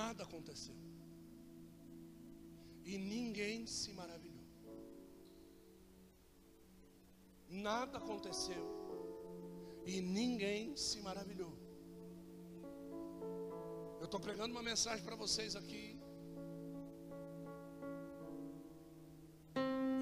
nada 0.00 0.22
aconteceu. 0.22 0.76
E 2.84 2.96
ninguém 2.96 3.66
se 3.66 3.92
maravilhou. 3.92 4.29
Nada 7.50 7.98
aconteceu. 7.98 8.64
E 9.84 10.00
ninguém 10.00 10.76
se 10.76 11.00
maravilhou. 11.00 11.52
Eu 13.98 14.04
estou 14.04 14.20
pregando 14.20 14.54
uma 14.54 14.62
mensagem 14.62 15.04
para 15.04 15.16
vocês 15.16 15.56
aqui. 15.56 15.98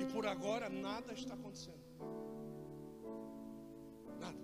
E 0.00 0.04
por 0.12 0.26
agora 0.26 0.68
nada 0.68 1.12
está 1.14 1.34
acontecendo. 1.34 1.82
Nada. 4.20 4.38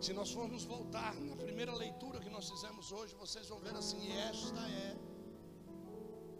Se 0.00 0.12
nós 0.12 0.30
formos 0.30 0.64
voltar 0.64 1.14
na 1.16 1.36
primeira 1.36 1.74
leitura 1.74 2.20
que 2.20 2.30
nós 2.30 2.48
fizemos 2.48 2.92
hoje, 2.92 3.14
vocês 3.16 3.48
vão 3.48 3.58
ver 3.58 3.74
assim: 3.74 4.12
esta 4.12 4.60
é 4.70 4.96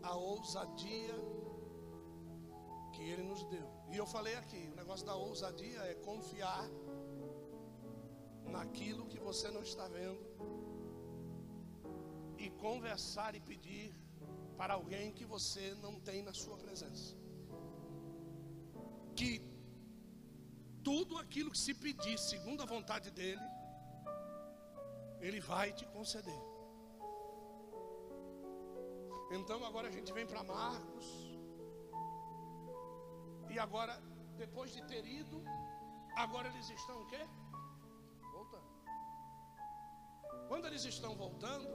a 0.02 0.14
ousadia 0.14 1.14
que 2.94 3.02
Ele 3.02 3.24
nos 3.24 3.44
deu. 3.44 3.77
E 3.90 3.96
eu 3.96 4.06
falei 4.06 4.34
aqui: 4.34 4.68
o 4.72 4.76
negócio 4.76 5.06
da 5.06 5.14
ousadia 5.14 5.80
é 5.82 5.94
confiar 5.94 6.68
naquilo 8.46 9.06
que 9.06 9.18
você 9.18 9.50
não 9.50 9.62
está 9.62 9.86
vendo 9.88 10.26
e 12.38 12.50
conversar 12.50 13.34
e 13.34 13.40
pedir 13.40 13.94
para 14.56 14.74
alguém 14.74 15.12
que 15.12 15.24
você 15.24 15.74
não 15.82 16.00
tem 16.00 16.22
na 16.22 16.32
sua 16.32 16.56
presença. 16.56 17.16
Que 19.14 19.40
tudo 20.82 21.16
aquilo 21.18 21.50
que 21.50 21.58
se 21.58 21.74
pedir 21.74 22.18
segundo 22.18 22.62
a 22.62 22.66
vontade 22.66 23.10
dele, 23.10 23.42
ele 25.20 25.40
vai 25.40 25.72
te 25.72 25.84
conceder. 25.86 26.40
Então 29.30 29.64
agora 29.64 29.88
a 29.88 29.90
gente 29.90 30.12
vem 30.12 30.26
para 30.26 30.42
Marcos. 30.42 31.27
E 33.58 33.60
agora, 33.60 33.94
depois 34.42 34.68
de 34.74 34.80
ter 34.90 35.04
ido, 35.20 35.38
agora 36.24 36.46
eles 36.50 36.68
estão 36.70 36.96
o 37.02 37.06
quê? 37.12 37.22
Voltando. 38.34 38.68
Quando 40.50 40.66
eles 40.68 40.84
estão 40.90 41.12
voltando, 41.22 41.72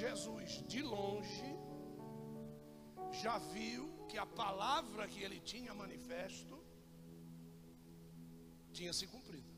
Jesus 0.00 0.50
de 0.72 0.82
longe 0.82 1.50
já 3.22 3.38
viu 3.54 3.84
que 4.10 4.18
a 4.18 4.26
palavra 4.26 5.08
que 5.08 5.22
ele 5.26 5.40
tinha 5.52 5.72
manifesto 5.82 6.58
tinha 8.78 8.92
se 8.92 9.06
cumprido. 9.14 9.52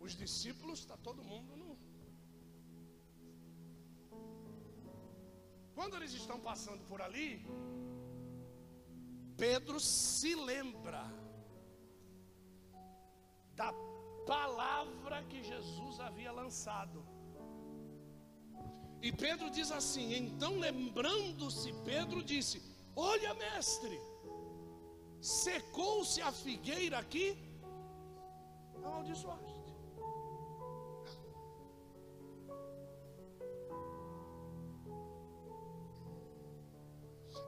Os 0.00 0.14
discípulos, 0.24 0.80
está 0.80 0.96
todo 0.96 1.30
mundo 1.32 1.61
Quando 5.74 5.96
eles 5.96 6.12
estão 6.20 6.38
passando 6.40 6.84
por 6.90 7.00
ali, 7.06 7.30
Pedro 9.36 9.78
se 9.80 10.34
lembra 10.34 11.02
da 13.60 13.72
palavra 14.26 15.22
que 15.30 15.42
Jesus 15.42 15.98
havia 16.00 16.32
lançado. 16.40 17.04
E 19.00 19.10
Pedro 19.24 19.50
diz 19.50 19.70
assim: 19.72 20.14
então 20.14 20.52
lembrando-se, 20.66 21.72
Pedro 21.90 22.22
disse: 22.22 22.62
Olha, 22.94 23.32
mestre, 23.34 23.98
secou-se 25.20 26.20
a 26.20 26.30
figueira 26.30 26.98
aqui, 26.98 27.26
amaldiçoaste. 28.76 29.51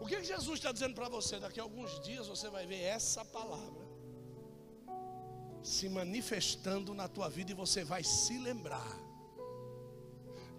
O 0.01 0.07
que, 0.07 0.17
que 0.17 0.25
Jesus 0.25 0.59
está 0.59 0.73
dizendo 0.73 0.95
para 0.95 1.09
você? 1.09 1.39
Daqui 1.39 1.61
a 1.61 1.63
alguns 1.63 2.01
dias 2.01 2.27
você 2.27 2.51
vai 2.51 2.67
ver 2.67 2.81
essa 2.83 3.25
palavra 3.25 3.85
se 5.63 5.89
manifestando 5.89 6.93
na 6.93 7.09
tua 7.09 7.29
vida 7.29 7.53
e 7.53 7.55
você 7.55 7.83
vai 7.85 8.05
se 8.05 8.37
lembrar 8.39 8.99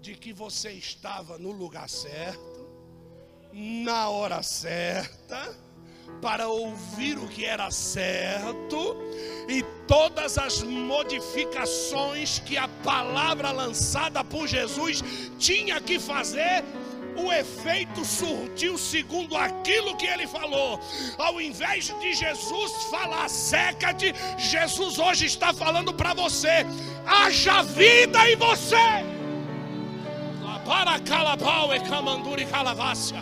de 0.02 0.16
que 0.16 0.34
você 0.34 0.72
estava 0.72 1.38
no 1.38 1.52
lugar 1.52 1.88
certo, 1.88 2.68
na 3.54 4.10
hora 4.10 4.42
certa, 4.42 5.56
para 6.22 6.48
ouvir 6.48 7.18
o 7.18 7.28
que 7.28 7.46
era 7.46 7.70
certo 7.72 8.98
e 9.48 9.64
todas 9.88 10.38
as 10.38 10.62
modificações 10.64 12.40
que 12.40 12.58
a 12.58 12.68
palavra 12.84 13.52
lançada 13.52 14.24
por 14.24 14.48
Jesus 14.48 15.04
tinha 15.38 15.80
que 15.80 16.00
fazer 16.00 16.64
o 17.18 17.32
efeito 17.32 18.04
surtiu 18.04 18.78
segundo 18.78 19.36
aquilo 19.36 19.96
que 19.98 20.06
ele 20.06 20.28
falou. 20.28 20.80
Ao 21.18 21.40
invés 21.40 21.94
de 22.00 22.14
Jesus 22.14 22.72
falar 22.86 23.30
seca-te, 23.30 24.14
Jesus 24.38 25.00
hoje 25.00 25.26
está 25.26 25.54
falando 25.54 25.94
para 25.94 26.14
você: 26.14 26.66
haja 27.06 27.62
vida 27.64 28.30
em 28.30 28.36
você 28.36 29.16
para 30.66 31.00
calabau 31.00 31.74
e 31.76 31.80
camanduri 31.80 32.46
calavácia. 32.46 33.22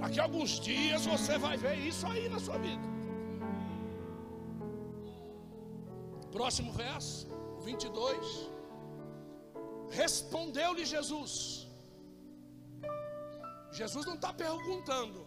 Daqui 0.00 0.20
a 0.20 0.22
alguns 0.24 0.60
dias 0.60 1.04
você 1.04 1.36
vai 1.36 1.56
ver 1.56 1.76
isso 1.78 2.06
aí 2.06 2.28
na 2.28 2.38
sua 2.38 2.58
vida. 2.58 2.86
Próximo 6.30 6.72
verso, 6.72 7.28
22. 7.64 8.50
Respondeu-lhe 9.90 10.84
Jesus. 10.84 11.61
Jesus 13.80 14.04
não 14.10 14.16
está 14.20 14.32
perguntando, 14.46 15.20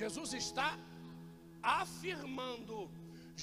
Jesus 0.00 0.32
está 0.44 0.68
afirmando. 1.82 2.76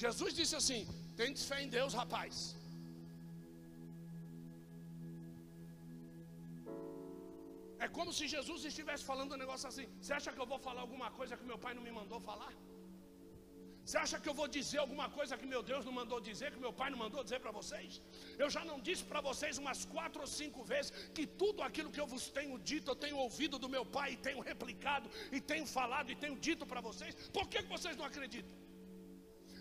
Jesus 0.02 0.32
disse 0.40 0.56
assim: 0.60 0.82
tem 1.16 1.34
fé 1.50 1.58
em 1.62 1.70
Deus, 1.78 1.92
rapaz. 2.02 2.34
É 7.84 7.88
como 7.96 8.10
se 8.18 8.26
Jesus 8.34 8.60
estivesse 8.70 9.04
falando 9.10 9.32
um 9.34 9.42
negócio 9.44 9.68
assim: 9.70 9.86
Você 10.00 10.12
acha 10.18 10.32
que 10.34 10.42
eu 10.44 10.50
vou 10.52 10.60
falar 10.66 10.82
alguma 10.86 11.10
coisa 11.18 11.36
que 11.38 11.50
meu 11.52 11.58
pai 11.64 11.72
não 11.74 11.82
me 11.88 11.94
mandou 12.00 12.20
falar? 12.30 12.52
Você 13.84 13.96
acha 14.02 14.18
que 14.22 14.28
eu 14.30 14.36
vou 14.40 14.46
dizer 14.56 14.78
alguma 14.82 15.06
coisa 15.16 15.36
que 15.40 15.46
meu 15.54 15.62
Deus 15.70 15.84
não 15.84 15.94
mandou 16.00 16.18
dizer, 16.28 16.50
que 16.54 16.60
meu 16.66 16.72
pai 16.80 16.88
não 16.92 16.98
mandou 17.04 17.22
dizer 17.22 17.40
para 17.44 17.50
vocês? 17.58 18.00
Eu 18.42 18.48
já 18.54 18.62
não 18.70 18.78
disse 18.80 19.04
para 19.10 19.20
vocês 19.28 19.58
umas 19.62 19.84
quatro 19.94 20.22
ou 20.22 20.26
cinco 20.26 20.62
vezes 20.72 20.90
que 21.16 21.26
tudo 21.26 21.62
aquilo 21.68 21.90
que 21.94 22.00
eu 22.02 22.06
vos 22.06 22.26
tenho 22.38 22.58
dito, 22.70 22.90
eu 22.90 22.96
tenho 23.04 23.18
ouvido 23.26 23.58
do 23.64 23.68
meu 23.68 23.84
pai 23.96 24.12
e 24.12 24.16
tenho 24.16 24.40
replicado, 24.40 25.10
e 25.30 25.40
tenho 25.52 25.66
falado 25.66 26.10
e 26.10 26.16
tenho 26.24 26.36
dito 26.48 26.64
para 26.72 26.80
vocês. 26.80 27.14
Por 27.38 27.46
que, 27.46 27.62
que 27.62 27.68
vocês 27.76 27.94
não 28.00 28.06
acreditam? 28.06 28.56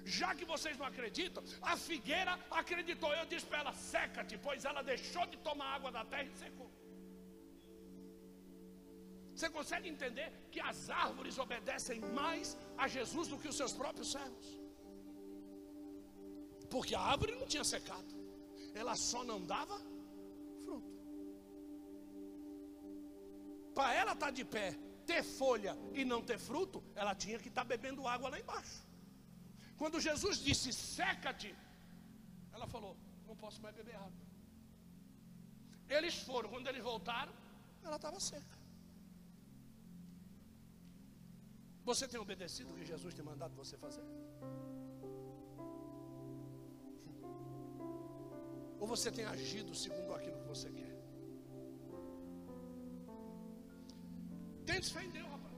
Já 0.05 0.29
que 0.35 0.45
vocês 0.53 0.77
não 0.77 0.85
acreditam, 0.85 1.43
a 1.61 1.75
figueira 1.77 2.33
acreditou. 2.61 3.13
Eu 3.13 3.25
disse 3.25 3.45
para 3.45 3.59
ela: 3.59 3.73
seca-te, 3.73 4.37
pois 4.37 4.65
ela 4.65 4.81
deixou 4.81 5.25
de 5.27 5.37
tomar 5.37 5.75
água 5.75 5.91
da 5.91 6.05
terra 6.05 6.29
e 6.33 6.37
secou. 6.37 6.69
Você 9.35 9.49
consegue 9.49 9.89
entender 9.89 10.31
que 10.51 10.59
as 10.59 10.89
árvores 10.89 11.37
obedecem 11.37 11.99
mais 12.19 12.57
a 12.77 12.87
Jesus 12.87 13.27
do 13.27 13.37
que 13.41 13.47
os 13.47 13.57
seus 13.61 13.73
próprios 13.73 14.11
servos? 14.11 14.47
Porque 16.69 16.95
a 16.95 17.01
árvore 17.13 17.35
não 17.35 17.47
tinha 17.47 17.63
secado, 17.63 18.13
ela 18.73 18.95
só 18.95 19.23
não 19.23 19.39
dava 19.53 19.77
fruto. 20.63 20.93
Para 23.73 23.93
ela 23.93 24.13
estar 24.13 24.27
tá 24.27 24.37
de 24.39 24.45
pé, 24.45 24.77
ter 25.05 25.23
folha 25.23 25.75
e 25.93 26.05
não 26.05 26.21
ter 26.21 26.39
fruto, 26.39 26.83
ela 26.95 27.13
tinha 27.15 27.39
que 27.39 27.49
estar 27.49 27.63
tá 27.63 27.67
bebendo 27.73 28.07
água 28.07 28.29
lá 28.29 28.39
embaixo. 28.39 28.81
Quando 29.77 29.99
Jesus 29.99 30.37
disse 30.37 30.71
seca-te, 30.71 31.55
ela 32.53 32.67
falou: 32.67 32.95
não 33.27 33.35
posso 33.35 33.61
mais 33.61 33.75
beber 33.75 33.95
água. 33.95 34.23
Eles 35.89 36.15
foram, 36.15 36.49
quando 36.49 36.67
eles 36.67 36.83
voltaram, 36.83 37.33
ela 37.83 37.97
estava 37.97 38.19
seca. 38.19 38.62
Você 41.85 42.07
tem 42.07 42.19
obedecido 42.19 42.71
o 42.71 42.75
que 42.77 42.85
Jesus 42.85 43.13
tem 43.13 43.25
mandado 43.25 43.53
você 43.55 43.77
fazer? 43.77 44.05
Ou 48.79 48.87
você 48.87 49.11
tem 49.11 49.25
agido 49.25 49.75
segundo 49.75 50.13
aquilo 50.13 50.37
que 50.41 50.47
você 50.47 50.71
quer? 50.71 50.93
Tem 54.65 54.81
fé 54.81 55.03
em 55.03 55.09
Deus, 55.09 55.27
rapaz. 55.27 55.53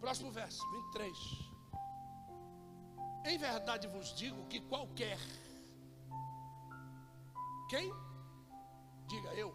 Próximo 0.00 0.30
verso, 0.32 0.62
23. 0.72 1.16
Em 3.26 3.38
verdade 3.38 3.86
vos 3.88 4.14
digo 4.16 4.46
que 4.46 4.60
qualquer. 4.60 5.18
Quem? 7.68 7.92
Diga 9.06 9.34
eu. 9.34 9.54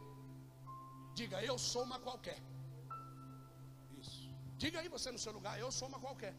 Diga 1.15 1.43
eu 1.43 1.57
sou 1.57 1.83
uma 1.83 1.99
qualquer. 1.99 2.39
Diga 4.57 4.79
aí 4.79 4.87
você 4.87 5.11
no 5.11 5.19
seu 5.19 5.33
lugar, 5.37 5.59
eu 5.59 5.71
sou 5.71 5.87
uma 5.87 5.99
qualquer. 5.99 6.33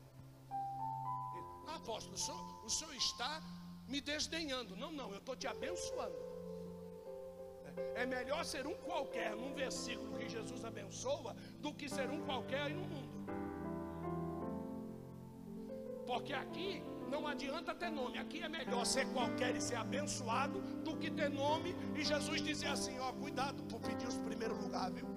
Apóstolo, 1.78 2.14
o 2.14 2.18
senhor, 2.18 2.64
o 2.64 2.70
senhor 2.70 2.94
está 2.94 3.42
me 3.88 4.00
desdenhando. 4.00 4.74
Não, 4.76 4.90
não, 4.92 5.10
eu 5.10 5.18
estou 5.18 5.36
te 5.36 5.46
abençoando. 5.46 6.16
É 7.94 8.06
melhor 8.06 8.42
ser 8.44 8.66
um 8.66 8.74
qualquer 8.74 9.36
num 9.36 9.54
versículo 9.54 10.16
que 10.18 10.28
Jesus 10.28 10.64
abençoa 10.64 11.34
do 11.60 11.74
que 11.74 11.88
ser 11.88 12.08
um 12.08 12.24
qualquer 12.24 12.62
aí 12.62 12.74
no 12.74 12.86
mundo. 12.86 13.14
Porque 16.06 16.32
aqui 16.32 16.82
não 17.10 17.26
adianta 17.26 17.74
ter 17.74 17.90
nome, 17.90 18.18
aqui 18.18 18.42
é 18.42 18.48
melhor 18.48 18.84
ser 18.86 19.06
qualquer 19.12 19.54
e 19.56 19.60
ser 19.60 19.76
abençoado 19.76 20.60
do 20.86 20.96
que 20.96 21.10
ter 21.10 21.28
nome. 21.28 21.74
E 21.94 22.04
Jesus 22.04 22.40
dizia 22.40 22.72
assim: 22.72 22.98
ó, 22.98 23.12
cuidado 23.12 23.62
por 23.64 23.80
pedir 23.80 24.06
os 24.06 24.18
primeiros 24.18 24.58
lugares, 24.58 24.94
viu? 24.94 25.15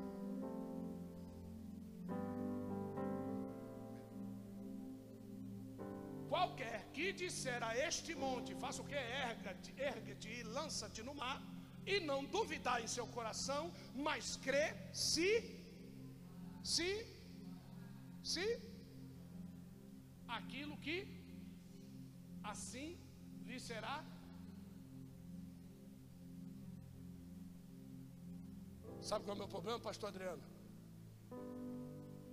Disser 7.14 7.62
a 7.64 7.76
este 7.76 8.14
monte, 8.16 8.54
faça 8.56 8.82
o 8.82 8.86
que? 8.86 8.96
Erga-te, 8.96 9.74
ergue-te 9.78 10.28
e 10.28 10.44
lança-te 10.44 11.02
no 11.02 11.14
mar, 11.14 11.42
e 11.86 12.00
não 12.00 12.24
duvidar 12.26 12.82
em 12.84 12.88
seu 12.88 13.08
coração, 13.08 13.72
mas 13.96 14.38
crê 14.38 14.76
se, 14.94 15.30
se, 16.64 17.06
se, 18.24 18.60
aquilo 20.28 20.78
que 20.78 21.08
assim 22.44 22.98
lhe 23.46 23.60
será. 23.60 24.04
Sabe 29.02 29.26
qual 29.26 29.36
é 29.36 29.38
o 29.38 29.44
meu 29.44 29.48
problema, 29.48 29.80
pastor 29.80 30.10
Adriano? 30.10 30.44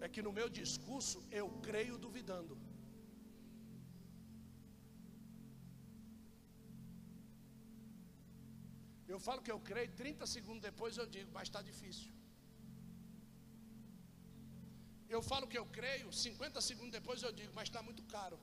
É 0.00 0.08
que 0.08 0.22
no 0.22 0.32
meu 0.32 0.48
discurso 0.48 1.26
eu 1.30 1.48
creio 1.62 1.96
duvidando. 1.96 2.65
Eu 9.16 9.20
falo 9.26 9.40
que 9.44 9.52
eu 9.54 9.60
creio, 9.68 9.90
30 10.00 10.26
segundos 10.32 10.62
depois 10.70 10.98
eu 11.00 11.06
digo, 11.14 11.30
mas 11.36 11.44
está 11.48 11.60
difícil. 11.68 12.10
Eu 15.14 15.20
falo 15.28 15.46
que 15.52 15.58
eu 15.60 15.64
creio, 15.78 16.08
50 16.24 16.60
segundos 16.68 16.92
depois 16.98 17.22
eu 17.26 17.32
digo, 17.38 17.52
mas 17.58 17.66
está 17.68 17.80
muito 17.88 18.02
caro. 18.14 18.38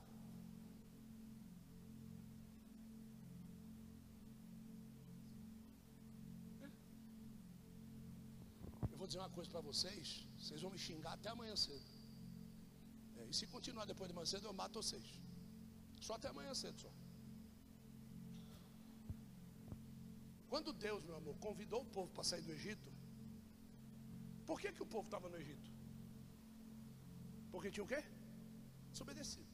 Eu 8.92 8.98
vou 9.02 9.06
dizer 9.10 9.20
uma 9.24 9.32
coisa 9.38 9.50
para 9.54 9.64
vocês, 9.70 10.08
vocês 10.40 10.60
vão 10.64 10.72
me 10.76 10.82
xingar 10.88 11.14
até 11.18 11.30
amanhã 11.36 11.56
cedo. 11.66 11.88
É, 13.20 13.24
e 13.30 13.34
se 13.40 13.46
continuar 13.56 13.86
depois 13.92 14.08
de 14.10 14.16
manhã 14.18 14.30
cedo, 14.34 14.48
eu 14.50 14.56
mato 14.62 14.82
vocês. 14.82 15.08
Só 16.08 16.14
até 16.18 16.28
amanhã 16.34 16.54
cedo 16.64 16.80
só. 16.86 16.92
Quando 20.54 20.72
Deus, 20.72 21.02
meu 21.02 21.16
amor, 21.16 21.36
convidou 21.38 21.80
o 21.82 21.88
povo 21.94 22.10
para 22.16 22.22
sair 22.22 22.42
do 22.48 22.52
Egito, 22.52 22.88
por 24.48 24.56
que, 24.60 24.70
que 24.76 24.84
o 24.84 24.86
povo 24.86 25.06
estava 25.08 25.28
no 25.28 25.36
Egito? 25.36 25.68
Porque 27.50 27.72
tinha 27.72 27.82
o 27.82 27.88
quê? 27.92 28.00
Desobedecido. 28.92 29.48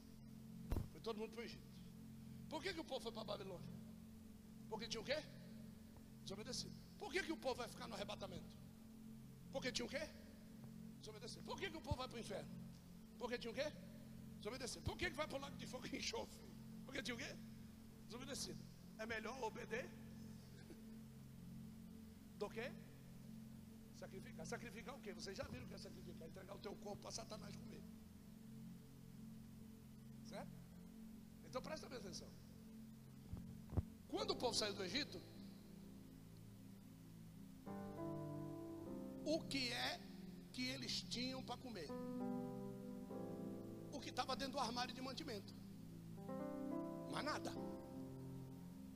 Foi 0.93 1.01
todo 1.01 1.17
mundo 1.21 1.33
para 1.33 1.41
o 1.41 1.45
Egito. 1.45 1.71
Por 2.51 2.61
que, 2.63 2.75
que 2.75 2.83
o 2.85 2.85
povo 2.91 3.01
foi 3.05 3.13
para 3.13 3.25
Babilônia? 3.25 3.73
Porque 4.69 4.87
tinha 4.89 5.01
o 5.01 5.05
quê? 5.11 5.17
Desobedecido. 6.25 6.77
Por 6.99 7.11
que, 7.11 7.23
que 7.23 7.33
o 7.33 7.41
povo 7.47 7.55
vai 7.63 7.69
ficar 7.69 7.89
no 7.89 7.95
arrebatamento? 7.95 8.59
Porque 9.55 9.73
tinha 9.73 9.87
o 9.87 9.89
quê? 9.89 10.05
Desobedecido. 10.99 11.45
Por 11.47 11.59
que, 11.59 11.71
que 11.71 11.79
o 11.79 11.85
povo 11.89 11.97
vai 11.97 12.09
para 12.09 12.19
o 12.19 12.21
inferno? 12.21 12.53
Porque 13.19 13.39
tinha 13.39 13.53
o 13.55 13.55
quê? 13.55 13.69
Desobedecido. 14.43 14.85
Por 14.91 14.99
que, 14.99 15.09
que 15.09 15.17
vai 15.17 15.27
para 15.27 15.39
o 15.39 15.41
lago 15.41 15.57
de 15.57 15.67
fogo 15.67 15.87
e 15.87 15.97
enxofre? 15.97 16.45
Porque 16.85 17.03
tinha 17.03 17.15
o 17.15 17.19
quê? 17.25 17.33
Desobedecido. 18.05 18.63
É 18.99 19.07
melhor 19.07 19.43
obedecer 19.43 20.00
do 22.41 22.49
que 22.57 22.67
sacrificar. 24.03 24.47
Sacrificar 24.55 24.95
o 24.97 25.01
que? 25.05 25.13
Vocês 25.21 25.37
já 25.41 25.47
viram 25.53 25.65
o 25.67 25.69
que 25.71 25.79
é 25.79 25.83
sacrificar? 25.89 26.29
Entregar 26.29 26.55
o 26.61 26.65
teu 26.67 26.75
corpo 26.85 27.03
para 27.03 27.17
Satanás 27.21 27.55
comer. 27.63 27.83
Certo? 30.33 30.55
Então 31.47 31.63
presta 31.69 31.89
bem 31.89 31.99
atenção. 31.99 32.31
Quando 34.13 34.31
o 34.33 34.39
povo 34.43 34.55
saiu 34.61 34.75
do 34.75 34.85
Egito, 34.89 35.19
o 39.35 39.39
que 39.53 39.65
é 39.87 39.91
que 40.53 40.65
eles 40.75 40.95
tinham 41.17 41.43
para 41.49 41.63
comer? 41.65 41.91
O 43.93 44.01
que 44.01 44.11
estava 44.15 44.35
dentro 44.35 44.55
do 44.55 44.61
armário 44.69 44.95
de 44.99 45.03
mantimento. 45.09 45.55
Mas 47.13 47.25
nada. 47.31 47.53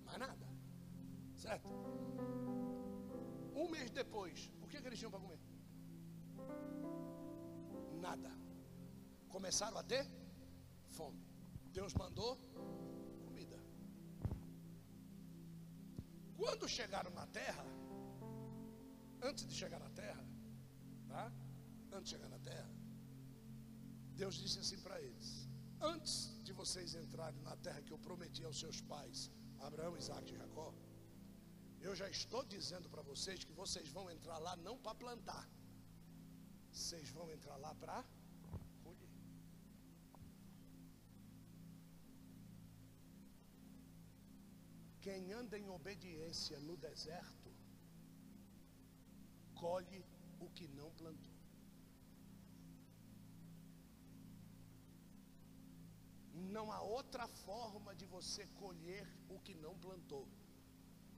Mas 0.06 0.18
nada. 0.18 0.46
Certo? 1.44 1.68
Um 3.54 3.68
mês 3.74 3.90
depois, 3.90 4.50
o 4.62 4.66
que, 4.66 4.80
que 4.80 4.86
eles 4.88 4.98
tinham 4.98 5.10
para 5.10 5.20
comer? 5.20 5.40
Nada. 8.06 8.30
Começaram 9.28 9.78
a 9.78 9.84
ter 9.92 10.04
fome. 10.96 11.22
Deus 11.78 11.94
mandou 11.94 12.32
comida. 13.24 13.58
Quando 16.36 16.68
chegaram 16.68 17.12
na 17.20 17.26
terra, 17.26 17.64
antes 19.22 19.46
de 19.46 19.54
chegar 19.54 19.80
na 19.86 19.90
terra, 19.90 20.24
tá? 21.08 21.32
Antes 21.92 22.10
de 22.10 22.16
chegar 22.16 22.28
na 22.28 22.40
terra, 22.50 22.70
Deus 24.22 24.34
disse 24.42 24.58
assim 24.58 24.80
para 24.86 25.00
eles: 25.00 25.48
Antes 25.80 26.14
de 26.42 26.52
vocês 26.52 26.94
entrarem 26.94 27.40
na 27.42 27.56
terra 27.56 27.82
que 27.82 27.92
eu 27.92 27.98
prometi 27.98 28.44
aos 28.44 28.58
seus 28.58 28.80
pais, 28.80 29.30
Abraão, 29.58 29.96
Isaac 29.96 30.32
e 30.32 30.36
Jacó, 30.36 30.68
eu 31.86 31.94
já 32.00 32.08
estou 32.08 32.42
dizendo 32.54 32.88
para 32.92 33.02
vocês 33.10 33.44
que 33.46 33.54
vocês 33.62 33.88
vão 33.96 34.04
entrar 34.14 34.38
lá 34.46 34.52
não 34.66 34.76
para 34.84 34.94
plantar, 35.02 35.44
vocês 36.72 37.10
vão 37.16 37.26
entrar 37.30 37.56
lá 37.64 37.72
para 37.82 37.96
colher. 38.82 39.10
Quem 45.06 45.32
anda 45.40 45.58
em 45.58 45.68
obediência 45.78 46.58
no 46.68 46.76
deserto, 46.88 47.50
colhe 49.54 50.00
o 50.40 50.48
que 50.56 50.66
não 50.68 50.90
plantou. 51.02 51.34
Não 56.56 56.72
há 56.72 56.80
outra 56.80 57.28
forma 57.44 57.94
de 57.94 58.06
você 58.16 58.46
colher 58.62 59.06
o 59.28 59.38
que 59.40 59.54
não 59.66 59.76
plantou 59.86 60.26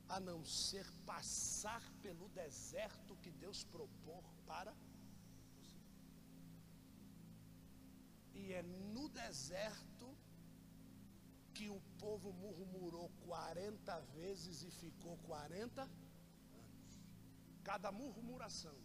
a 0.09 0.21
não 0.21 0.45
ser 0.45 0.87
passar 1.05 1.83
pelo 2.03 2.29
deserto 2.29 3.17
que 3.17 3.31
Deus 3.31 3.65
propor 3.65 4.23
para 4.47 4.73
você. 5.59 5.81
E 8.35 8.53
é 8.53 8.63
no 8.63 9.09
deserto 9.09 10.17
que 11.55 11.69
o 11.69 11.81
povo 11.99 12.33
murmurou 12.33 13.09
40 13.25 14.01
vezes 14.19 14.63
e 14.63 14.71
ficou 14.71 15.17
40 15.19 15.83
anos. 15.83 16.93
Cada 17.65 17.91
murmuração, 17.91 18.77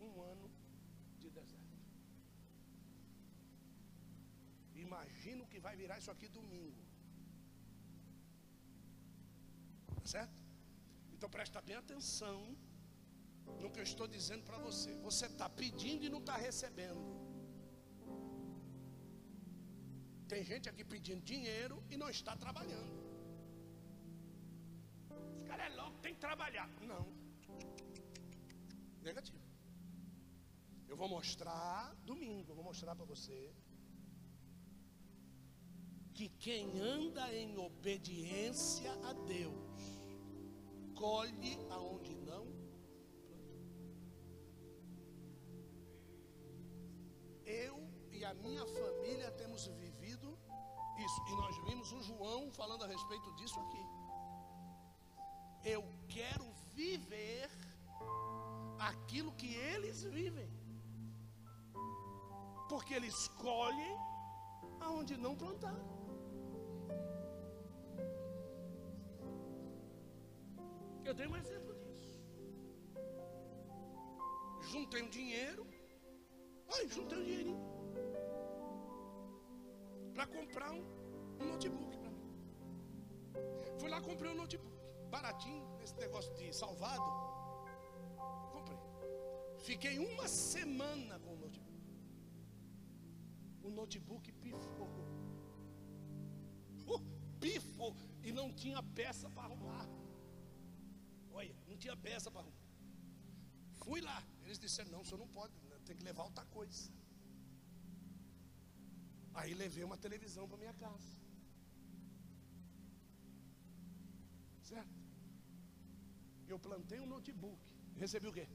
um 0.00 0.20
ano 0.20 0.50
de 1.18 1.30
deserto. 1.30 1.78
Imagina 4.74 5.42
o 5.44 5.46
que 5.46 5.60
vai 5.60 5.76
virar 5.76 5.98
isso 5.98 6.10
aqui 6.10 6.28
domingo. 6.28 6.87
Certo? 10.04 10.34
Então 11.12 11.28
presta 11.28 11.60
bem 11.60 11.76
atenção 11.76 12.56
no 13.60 13.70
que 13.70 13.80
eu 13.80 13.82
estou 13.82 14.06
dizendo 14.06 14.44
para 14.44 14.58
você. 14.58 14.96
Você 14.98 15.26
está 15.26 15.48
pedindo 15.48 16.04
e 16.04 16.08
não 16.08 16.20
está 16.20 16.36
recebendo. 16.36 17.18
Tem 20.28 20.44
gente 20.44 20.68
aqui 20.68 20.84
pedindo 20.84 21.22
dinheiro 21.22 21.82
e 21.90 21.96
não 21.96 22.08
está 22.08 22.36
trabalhando. 22.36 22.96
Esse 25.34 25.44
cara 25.44 25.64
é 25.64 25.70
louco, 25.70 25.98
tem 26.00 26.14
que 26.14 26.20
trabalhar. 26.20 26.68
Não. 26.82 27.04
Negativo. 29.02 29.38
Eu 30.86 30.96
vou 30.96 31.08
mostrar 31.08 31.94
domingo, 32.04 32.50
eu 32.50 32.54
vou 32.54 32.64
mostrar 32.64 32.94
para 32.94 33.04
você 33.04 33.54
que 36.18 36.28
quem 36.30 36.80
anda 36.80 37.32
em 37.32 37.56
obediência 37.56 38.92
a 39.08 39.12
Deus 39.12 39.82
colhe 40.96 41.56
aonde 41.70 42.12
não. 42.16 42.44
Eu 47.46 47.88
e 48.10 48.24
a 48.24 48.34
minha 48.34 48.66
família 48.66 49.30
temos 49.42 49.68
vivido 49.68 50.36
isso. 50.98 51.20
E 51.28 51.36
nós 51.36 51.56
vimos 51.66 51.92
o 51.92 52.02
João 52.02 52.50
falando 52.52 52.82
a 52.82 52.88
respeito 52.88 53.32
disso 53.36 53.60
aqui. 53.60 53.84
Eu 55.62 55.84
quero 56.08 56.52
viver 56.74 57.48
aquilo 58.80 59.30
que 59.36 59.54
eles 59.54 60.02
vivem. 60.02 60.50
Porque 62.68 62.92
eles 62.94 63.28
colhem 63.28 63.96
aonde 64.80 65.16
não 65.16 65.36
plantaram. 65.36 65.97
Eu 71.08 71.14
dei 71.14 71.26
um 71.26 71.36
exemplo 71.36 71.74
disso. 71.74 72.20
juntei 74.70 75.02
um 75.02 75.08
dinheiro. 75.08 75.66
Ai, 76.74 76.86
juntei 76.86 77.18
um 77.18 77.24
dinheirinho. 77.24 77.62
Para 80.12 80.26
comprar 80.26 80.70
um, 80.70 80.82
um 81.40 81.46
notebook 81.46 81.96
para 81.96 82.10
mim. 82.10 82.28
Fui 83.78 83.88
lá, 83.88 84.02
comprei 84.02 84.30
um 84.32 84.34
notebook. 84.34 84.76
Baratinho, 85.08 85.66
nesse 85.78 85.96
negócio 85.96 86.30
de 86.34 86.52
salvado. 86.52 87.10
Comprei. 88.52 88.78
Fiquei 89.60 89.98
uma 89.98 90.28
semana 90.28 91.18
com 91.20 91.32
o 91.32 91.38
notebook. 91.38 91.88
O 93.62 93.70
notebook 93.70 94.30
pifou. 94.32 94.90
Uh, 96.86 97.00
pifou. 97.40 97.96
E 98.22 98.30
não 98.30 98.52
tinha 98.52 98.82
peça 98.82 99.30
para 99.30 99.44
arrumar. 99.44 99.88
Tinha 101.82 101.96
peça 102.08 102.30
para 102.30 102.42
arrumar. 102.42 102.66
Fui 103.84 104.00
lá. 104.08 104.18
Eles 104.44 104.58
disseram: 104.64 104.90
não, 104.94 105.02
o 105.02 105.06
senhor 105.08 105.20
não 105.24 105.30
pode, 105.38 105.52
tem 105.86 105.96
que 105.98 106.04
levar 106.10 106.24
outra 106.30 106.44
coisa. 106.56 106.84
Aí 109.38 109.52
levei 109.64 109.84
uma 109.88 109.98
televisão 110.04 110.44
para 110.48 110.62
minha 110.62 110.74
casa. 110.84 111.10
Certo? 114.70 114.96
Eu 116.52 116.58
plantei 116.66 116.98
um 117.04 117.10
notebook. 117.14 117.62
Recebi 118.02 118.26
o 118.30 118.36
quê? 118.38 118.46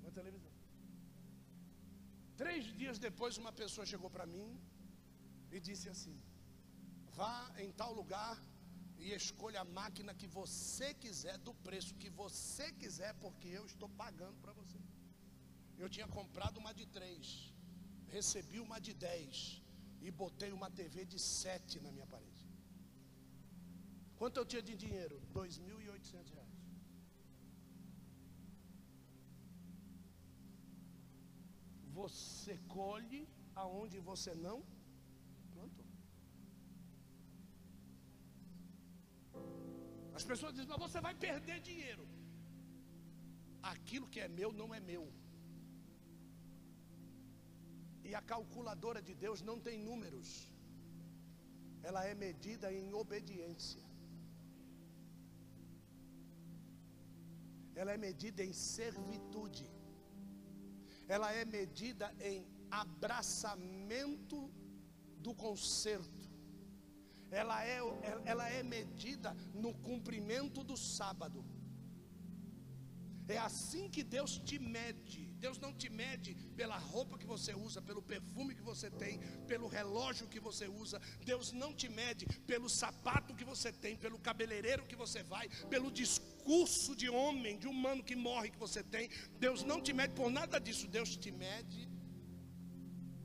Uma 0.00 0.12
televisão. 0.18 0.52
Três 2.42 2.64
dias 2.80 2.98
depois, 3.08 3.36
uma 3.42 3.52
pessoa 3.62 3.90
chegou 3.92 4.10
para 4.16 4.26
mim 4.34 4.48
e 5.50 5.60
disse 5.68 5.88
assim: 5.94 6.16
Vá 7.18 7.36
em 7.64 7.70
tal 7.80 7.92
lugar 8.00 8.36
e 9.04 9.08
escolha 9.20 9.60
a 9.62 9.70
máquina 9.78 10.12
que 10.20 10.28
você 10.38 10.88
quiser, 11.02 11.36
do 11.46 11.52
preço 11.66 11.98
que 12.02 12.10
você 12.22 12.66
quiser, 12.80 13.12
porque 13.24 13.48
eu 13.58 13.64
estou 13.70 13.88
pagando 14.02 14.38
para 14.44 14.52
você. 14.60 14.78
Eu 15.82 15.88
tinha 15.94 16.08
comprado 16.16 16.58
uma 16.62 16.72
de 16.80 16.86
três, 16.96 17.26
recebi 18.16 18.58
uma 18.66 18.78
de 18.86 18.92
dez 19.06 19.62
e 20.06 20.10
botei 20.22 20.50
uma 20.58 20.70
TV 20.80 21.04
de 21.12 21.18
sete 21.18 21.80
na 21.84 21.90
minha 21.96 22.08
parede. 22.14 22.44
Quanto 24.20 24.36
eu 24.40 24.46
tinha 24.50 24.64
de 24.70 24.76
dinheiro? 24.84 25.16
Dois 25.38 25.54
mil 25.66 25.78
e 25.84 25.88
oitocentos 25.94 26.32
reais. 26.36 26.58
Você 32.00 32.56
colhe 32.78 33.22
aonde 33.62 33.98
você 34.10 34.32
não 34.46 34.58
plantou. 35.54 35.91
As 40.18 40.24
pessoas 40.30 40.52
dizem, 40.54 40.68
mas 40.72 40.82
você 40.86 41.00
vai 41.06 41.14
perder 41.26 41.58
dinheiro. 41.70 42.06
Aquilo 43.72 44.08
que 44.12 44.20
é 44.26 44.28
meu 44.38 44.50
não 44.60 44.68
é 44.78 44.80
meu. 44.92 45.04
E 48.08 48.14
a 48.20 48.22
calculadora 48.32 49.00
de 49.08 49.14
Deus 49.24 49.40
não 49.48 49.58
tem 49.66 49.76
números. 49.90 50.30
Ela 51.88 52.02
é 52.10 52.14
medida 52.26 52.66
em 52.78 52.88
obediência. 53.02 53.84
Ela 57.80 57.92
é 57.92 57.98
medida 58.08 58.42
em 58.48 58.52
servitude. 58.52 59.68
Ela 61.14 61.28
é 61.40 61.44
medida 61.44 62.06
em 62.30 62.38
abraçamento 62.70 64.38
do 65.24 65.34
conserto. 65.34 66.21
Ela 67.32 67.64
é, 67.64 67.78
ela 68.24 68.48
é 68.48 68.62
medida 68.62 69.34
no 69.54 69.72
cumprimento 69.74 70.62
do 70.62 70.76
sábado. 70.76 71.44
É 73.28 73.38
assim 73.38 73.88
que 73.88 74.02
Deus 74.02 74.32
te 74.38 74.58
mede. 74.58 75.22
Deus 75.44 75.58
não 75.58 75.72
te 75.72 75.88
mede 75.88 76.34
pela 76.56 76.76
roupa 76.76 77.18
que 77.18 77.26
você 77.26 77.52
usa, 77.54 77.80
pelo 77.80 78.02
perfume 78.02 78.54
que 78.54 78.62
você 78.62 78.90
tem, 78.90 79.18
pelo 79.46 79.66
relógio 79.66 80.28
que 80.28 80.38
você 80.38 80.66
usa. 80.68 81.00
Deus 81.24 81.50
não 81.52 81.72
te 81.72 81.88
mede 81.88 82.26
pelo 82.50 82.68
sapato 82.68 83.34
que 83.34 83.44
você 83.44 83.72
tem, 83.72 83.96
pelo 83.96 84.18
cabeleireiro 84.18 84.86
que 84.86 84.94
você 84.94 85.22
vai, 85.22 85.48
pelo 85.74 85.90
discurso 85.90 86.94
de 86.94 87.08
homem, 87.08 87.58
de 87.58 87.66
humano 87.66 88.04
que 88.04 88.14
morre 88.14 88.50
que 88.50 88.58
você 88.58 88.82
tem. 88.82 89.08
Deus 89.38 89.64
não 89.64 89.80
te 89.80 89.92
mede 89.92 90.14
por 90.14 90.30
nada 90.30 90.60
disso. 90.60 90.86
Deus 90.86 91.16
te 91.16 91.30
mede 91.30 91.88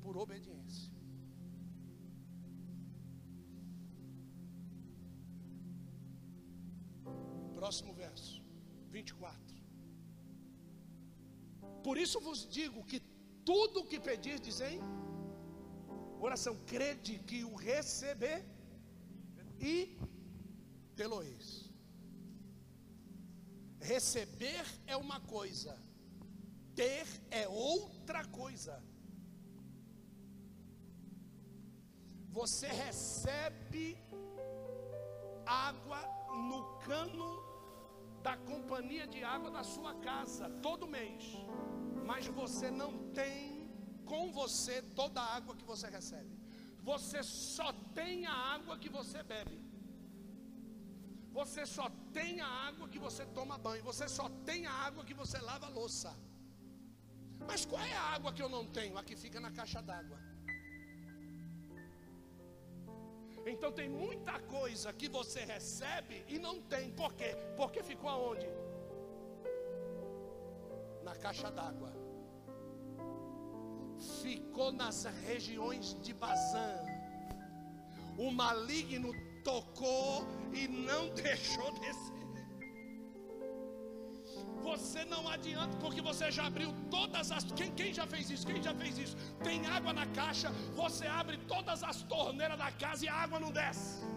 por 0.01 0.15
obediência. 0.17 0.86
Próximo 7.67 7.93
verso, 7.93 8.41
24. 8.91 9.55
Por 11.83 11.97
isso 11.97 12.17
vos 12.21 12.47
digo 12.57 12.81
que 12.85 12.99
tudo 13.43 13.81
o 13.81 13.85
que 13.85 13.99
pedis, 13.99 14.39
dizem, 14.39 14.79
oração, 16.21 16.55
crede 16.65 17.19
que 17.29 17.43
o 17.43 17.55
receber 17.55 18.45
e 19.59 19.99
pelo-eis. 20.95 21.69
Receber 23.81 24.63
é 24.85 24.95
uma 24.95 25.19
coisa, 25.19 25.77
ter 26.73 27.05
é 27.29 27.45
outra 27.49 28.23
coisa. 28.27 28.81
Você 32.29 32.67
recebe 32.67 33.97
água 35.45 36.01
no 36.49 36.61
cano 36.87 37.46
da 38.27 38.35
companhia 38.51 39.05
de 39.13 39.21
água 39.35 39.49
da 39.57 39.63
sua 39.73 39.93
casa 40.07 40.45
todo 40.65 40.91
mês, 40.97 41.23
mas 42.09 42.27
você 42.39 42.69
não 42.81 42.91
tem 43.19 43.37
com 44.11 44.23
você 44.39 44.75
toda 44.99 45.19
a 45.21 45.29
água 45.37 45.55
que 45.59 45.67
você 45.71 45.87
recebe. 45.97 46.33
Você 46.89 47.21
só 47.55 47.69
tem 47.99 48.25
a 48.25 48.37
água 48.55 48.75
que 48.83 48.89
você 48.97 49.21
bebe. 49.33 49.57
Você 51.39 51.63
só 51.77 51.87
tem 52.17 52.41
a 52.49 52.51
água 52.69 52.85
que 52.93 52.99
você 53.05 53.23
toma 53.37 53.57
banho. 53.65 53.83
Você 53.91 54.05
só 54.17 54.27
tem 54.49 54.61
a 54.73 54.75
água 54.87 55.05
que 55.09 55.17
você 55.21 55.37
lava 55.49 55.67
a 55.67 55.75
louça. 55.79 56.11
Mas 57.49 57.63
qual 57.71 57.83
é 57.93 57.95
a 58.03 58.07
água 58.15 58.33
que 58.35 58.43
eu 58.45 58.49
não 58.55 58.65
tenho? 58.77 58.97
A 58.97 59.03
que 59.09 59.15
fica 59.23 59.39
na 59.45 59.51
caixa 59.59 59.81
d'água. 59.89 60.19
Então 63.49 63.71
tem 63.71 63.87
muita 63.87 64.39
coisa 64.41 64.91
que 64.91 65.07
você 65.07 65.45
recebe 65.45 66.25
e 66.27 66.37
não 66.37 66.61
tem. 66.61 66.91
Por 66.91 67.13
quê? 67.13 67.35
Porque 67.55 67.81
ficou 67.81 68.09
aonde? 68.09 68.47
Na 71.01 71.15
caixa 71.15 71.49
d'água. 71.49 71.93
Ficou 74.21 74.71
nas 74.73 75.05
regiões 75.25 75.95
de 76.01 76.13
Bazã. 76.13 76.75
O 78.17 78.29
maligno 78.31 79.13
tocou 79.43 80.27
e 80.53 80.67
não 80.67 81.07
deixou 81.15 81.71
descer. 81.79 82.16
Você 84.71 85.05
não 85.05 85.23
adianta, 85.29 85.77
porque 85.77 86.01
você 86.01 86.29
já 86.29 86.45
abriu 86.47 86.73
todas 86.91 87.31
as. 87.31 87.45
Quem, 87.59 87.71
quem 87.71 87.93
já 87.93 88.05
fez 88.05 88.29
isso? 88.29 88.45
Quem 88.45 88.61
já 88.61 88.73
fez 88.81 88.97
isso? 88.97 89.15
Tem 89.41 89.65
água 89.65 89.93
na 89.93 90.05
caixa, 90.07 90.49
você 90.75 91.07
abre 91.07 91.37
todas 91.53 91.83
as 91.83 92.01
torneiras 92.03 92.57
da 92.57 92.69
casa 92.71 93.05
e 93.05 93.07
a 93.07 93.15
água 93.15 93.39
não 93.39 93.51
desce 93.51 94.16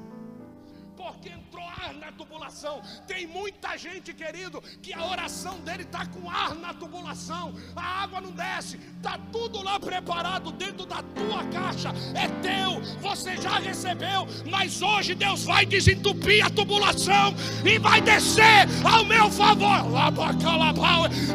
porque 1.00 1.30
entrou 1.30 1.64
ar 1.64 1.94
na 1.94 2.12
tubulação. 2.12 2.82
Tem 3.06 3.26
muita 3.26 3.76
gente, 3.78 4.12
querido, 4.12 4.60
que 4.82 4.92
a 4.92 5.02
oração 5.04 5.58
dele 5.60 5.82
está 5.82 6.04
com 6.06 6.28
ar 6.28 6.54
na 6.54 6.74
tubulação. 6.74 7.54
A 7.74 8.02
água 8.02 8.20
não 8.20 8.32
desce, 8.32 8.78
está 8.96 9.18
tudo 9.32 9.62
lá 9.62 9.80
preparado 9.80 10.52
dentro 10.52 10.84
da 10.84 11.02
tua 11.02 11.44
caixa. 11.44 11.88
É 12.14 12.28
teu, 12.42 12.82
você 13.00 13.36
já 13.38 13.58
recebeu, 13.58 14.26
mas 14.50 14.82
hoje 14.82 15.14
Deus 15.14 15.44
vai 15.44 15.64
desentupir 15.64 16.44
a 16.44 16.50
tubulação 16.50 17.34
e 17.64 17.78
vai 17.78 18.02
descer 18.02 18.68
ao 18.84 19.04
meu 19.04 19.30
favor. 19.30 19.80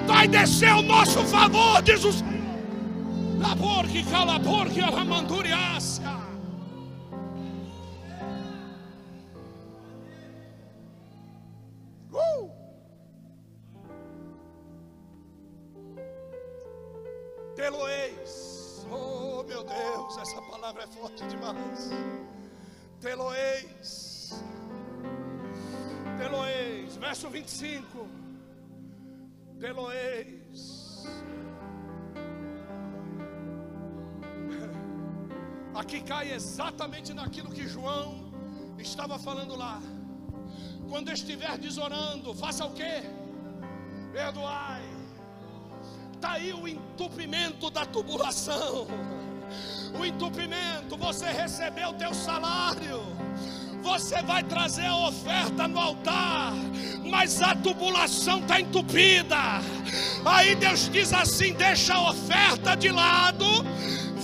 Vai 0.05 0.27
descer 0.27 0.69
ao 0.69 0.83
nosso 0.83 1.23
favor, 1.23 1.81
diz 1.81 2.03
o 2.03 2.13
Senhor. 2.13 2.35
Labor 3.39 3.87
que 3.87 4.03
calabor 4.03 4.69
25. 27.95 28.07
Teloeis. 29.59 31.05
Aqui 35.73 36.01
cai 36.01 36.33
exatamente 36.33 37.13
naquilo 37.13 37.49
que 37.51 37.67
João 37.67 38.33
estava 38.77 39.17
falando 39.17 39.55
lá. 39.55 39.81
Quando 40.89 41.11
estiver 41.11 41.57
desorando, 41.57 42.33
faça 42.35 42.65
o 42.65 42.73
quê? 42.73 43.03
Perdoai. 44.11 44.83
Está 46.13 46.33
aí 46.33 46.53
o 46.53 46.67
entupimento 46.67 47.69
da 47.69 47.85
tubulação. 47.85 48.87
O 49.97 50.05
entupimento, 50.05 50.97
você 50.97 51.25
recebeu 51.25 51.89
o 51.89 51.93
teu 51.93 52.13
salário. 52.13 53.01
Você 53.81 54.21
vai 54.23 54.43
trazer 54.43 54.87
a 54.87 55.07
oferta 55.07 55.67
no 55.67 55.79
altar, 55.79 56.53
mas 57.15 57.41
a 57.41 57.55
tubulação 57.55 58.39
está 58.39 58.59
entupida. 58.59 59.61
Aí 60.25 60.53
Deus 60.55 60.89
diz 60.89 61.13
assim: 61.13 61.53
deixa 61.53 61.93
a 61.93 62.09
oferta 62.09 62.75
de 62.75 62.89
lado, 62.89 63.45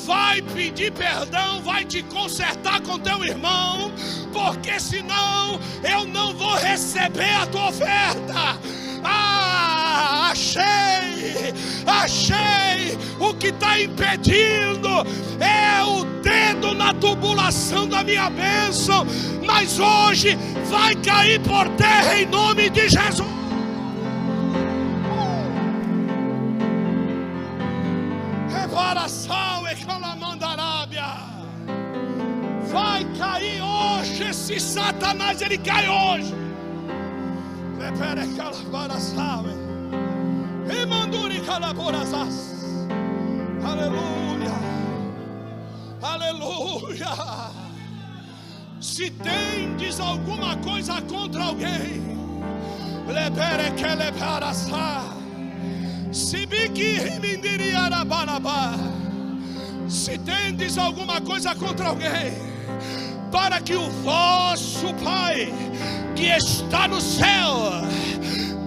vai 0.05 0.41
pedir 0.41 0.91
perdão, 0.91 1.61
vai 1.61 1.85
te 1.85 2.03
consertar 2.03 2.81
com 2.81 2.99
teu 2.99 3.23
irmão, 3.23 3.93
porque 4.34 4.77
senão 4.77 5.57
eu 5.89 6.05
não 6.05 6.34
vou 6.34 6.55
receber 6.55 7.34
a 7.34 7.45
tua 7.45 7.69
oferta. 7.69 8.59
Achei, 10.31 11.53
achei. 11.85 12.97
O 13.19 13.33
que 13.33 13.47
está 13.47 13.77
impedindo 13.81 14.87
é 15.41 15.83
o 15.83 16.05
dedo 16.21 16.73
na 16.73 16.93
tubulação 16.93 17.85
da 17.85 18.01
minha 18.01 18.29
bênção, 18.29 19.05
mas 19.45 19.77
hoje 19.77 20.37
vai 20.69 20.95
cair 20.95 21.41
por 21.41 21.67
terra 21.71 22.17
em 22.17 22.25
nome 22.27 22.69
de 22.69 22.87
Jesus. 22.87 23.27
Reparação 28.53 29.67
e 29.69 29.75
calamandarábia. 29.85 31.07
Vai 32.71 33.03
cair 33.17 33.61
hoje 33.61 34.23
esse 34.29 34.61
Satanás, 34.61 35.41
ele 35.41 35.57
cai 35.57 35.89
hoje. 35.89 36.33
Lepere 37.77 38.25
calabarasabe. 38.37 39.60
E 40.72 40.85
manduri 40.85 41.41
calaborazas. 41.41 42.88
Aleluia. 43.64 44.56
Aleluia. 46.02 47.52
Se 48.80 49.11
tendes 49.11 49.99
alguma 49.99 50.56
coisa 50.57 51.02
contra 51.02 51.43
alguém, 51.43 52.02
lepere 53.07 53.72
que 53.76 53.95
leparasá. 53.95 55.03
Se 56.11 56.45
bique 56.45 56.99
remindiriarabarabá. 56.99 58.73
Se 59.88 60.18
tendes 60.18 60.77
alguma 60.77 61.19
coisa 61.22 61.53
contra 61.53 61.89
alguém, 61.89 62.34
para 63.31 63.60
que 63.61 63.76
o 63.76 63.89
vosso 64.03 64.93
Pai 65.03 65.53
que 66.15 66.27
está 66.27 66.88
no 66.88 67.02
céu 67.02 67.81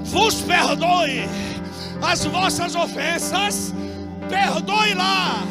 vos 0.05 0.43
perdoe 0.43 1.29
as 2.07 2.25
vossas 2.25 2.75
ofensas, 2.75 3.75
perdoe 4.29 4.95
lá, 4.95 5.43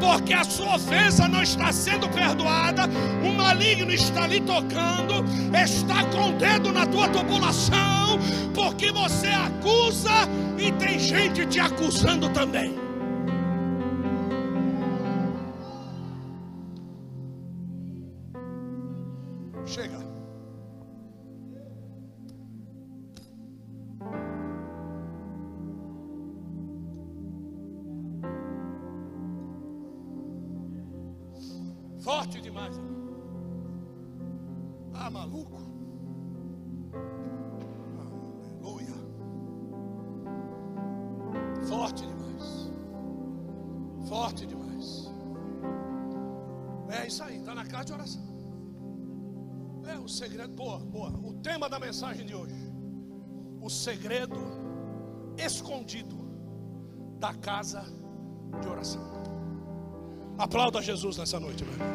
porque 0.00 0.32
a 0.32 0.44
sua 0.44 0.76
ofensa 0.76 1.28
não 1.28 1.42
está 1.42 1.72
sendo 1.72 2.08
perdoada, 2.08 2.82
o 3.22 3.32
maligno 3.32 3.92
está 3.92 4.24
ali 4.24 4.40
tocando, 4.40 5.24
está 5.56 6.04
com 6.06 6.30
o 6.30 6.32
dedo 6.32 6.72
na 6.72 6.86
tua 6.86 7.08
tubulação, 7.08 8.18
porque 8.54 8.90
você 8.90 9.28
acusa 9.28 10.28
e 10.58 10.72
tem 10.72 10.98
gente 10.98 11.46
te 11.46 11.60
acusando 11.60 12.28
também. 12.30 12.91
Está 47.42 47.54
na 47.54 47.66
casa 47.66 47.84
de 47.86 47.92
oração. 47.92 48.22
É 49.86 49.98
o 49.98 50.08
segredo. 50.08 50.54
Boa, 50.54 50.78
boa. 50.78 51.10
O 51.10 51.34
tema 51.34 51.68
da 51.68 51.78
mensagem 51.78 52.24
de 52.24 52.34
hoje. 52.34 52.54
O 53.60 53.68
segredo 53.68 54.40
escondido 55.36 56.16
da 57.18 57.34
casa 57.34 57.84
de 58.60 58.68
oração. 58.68 59.02
Aplauda 60.38 60.80
Jesus 60.80 61.16
nessa 61.18 61.38
noite, 61.38 61.64
meu 61.64 61.72
irmão. 61.74 61.88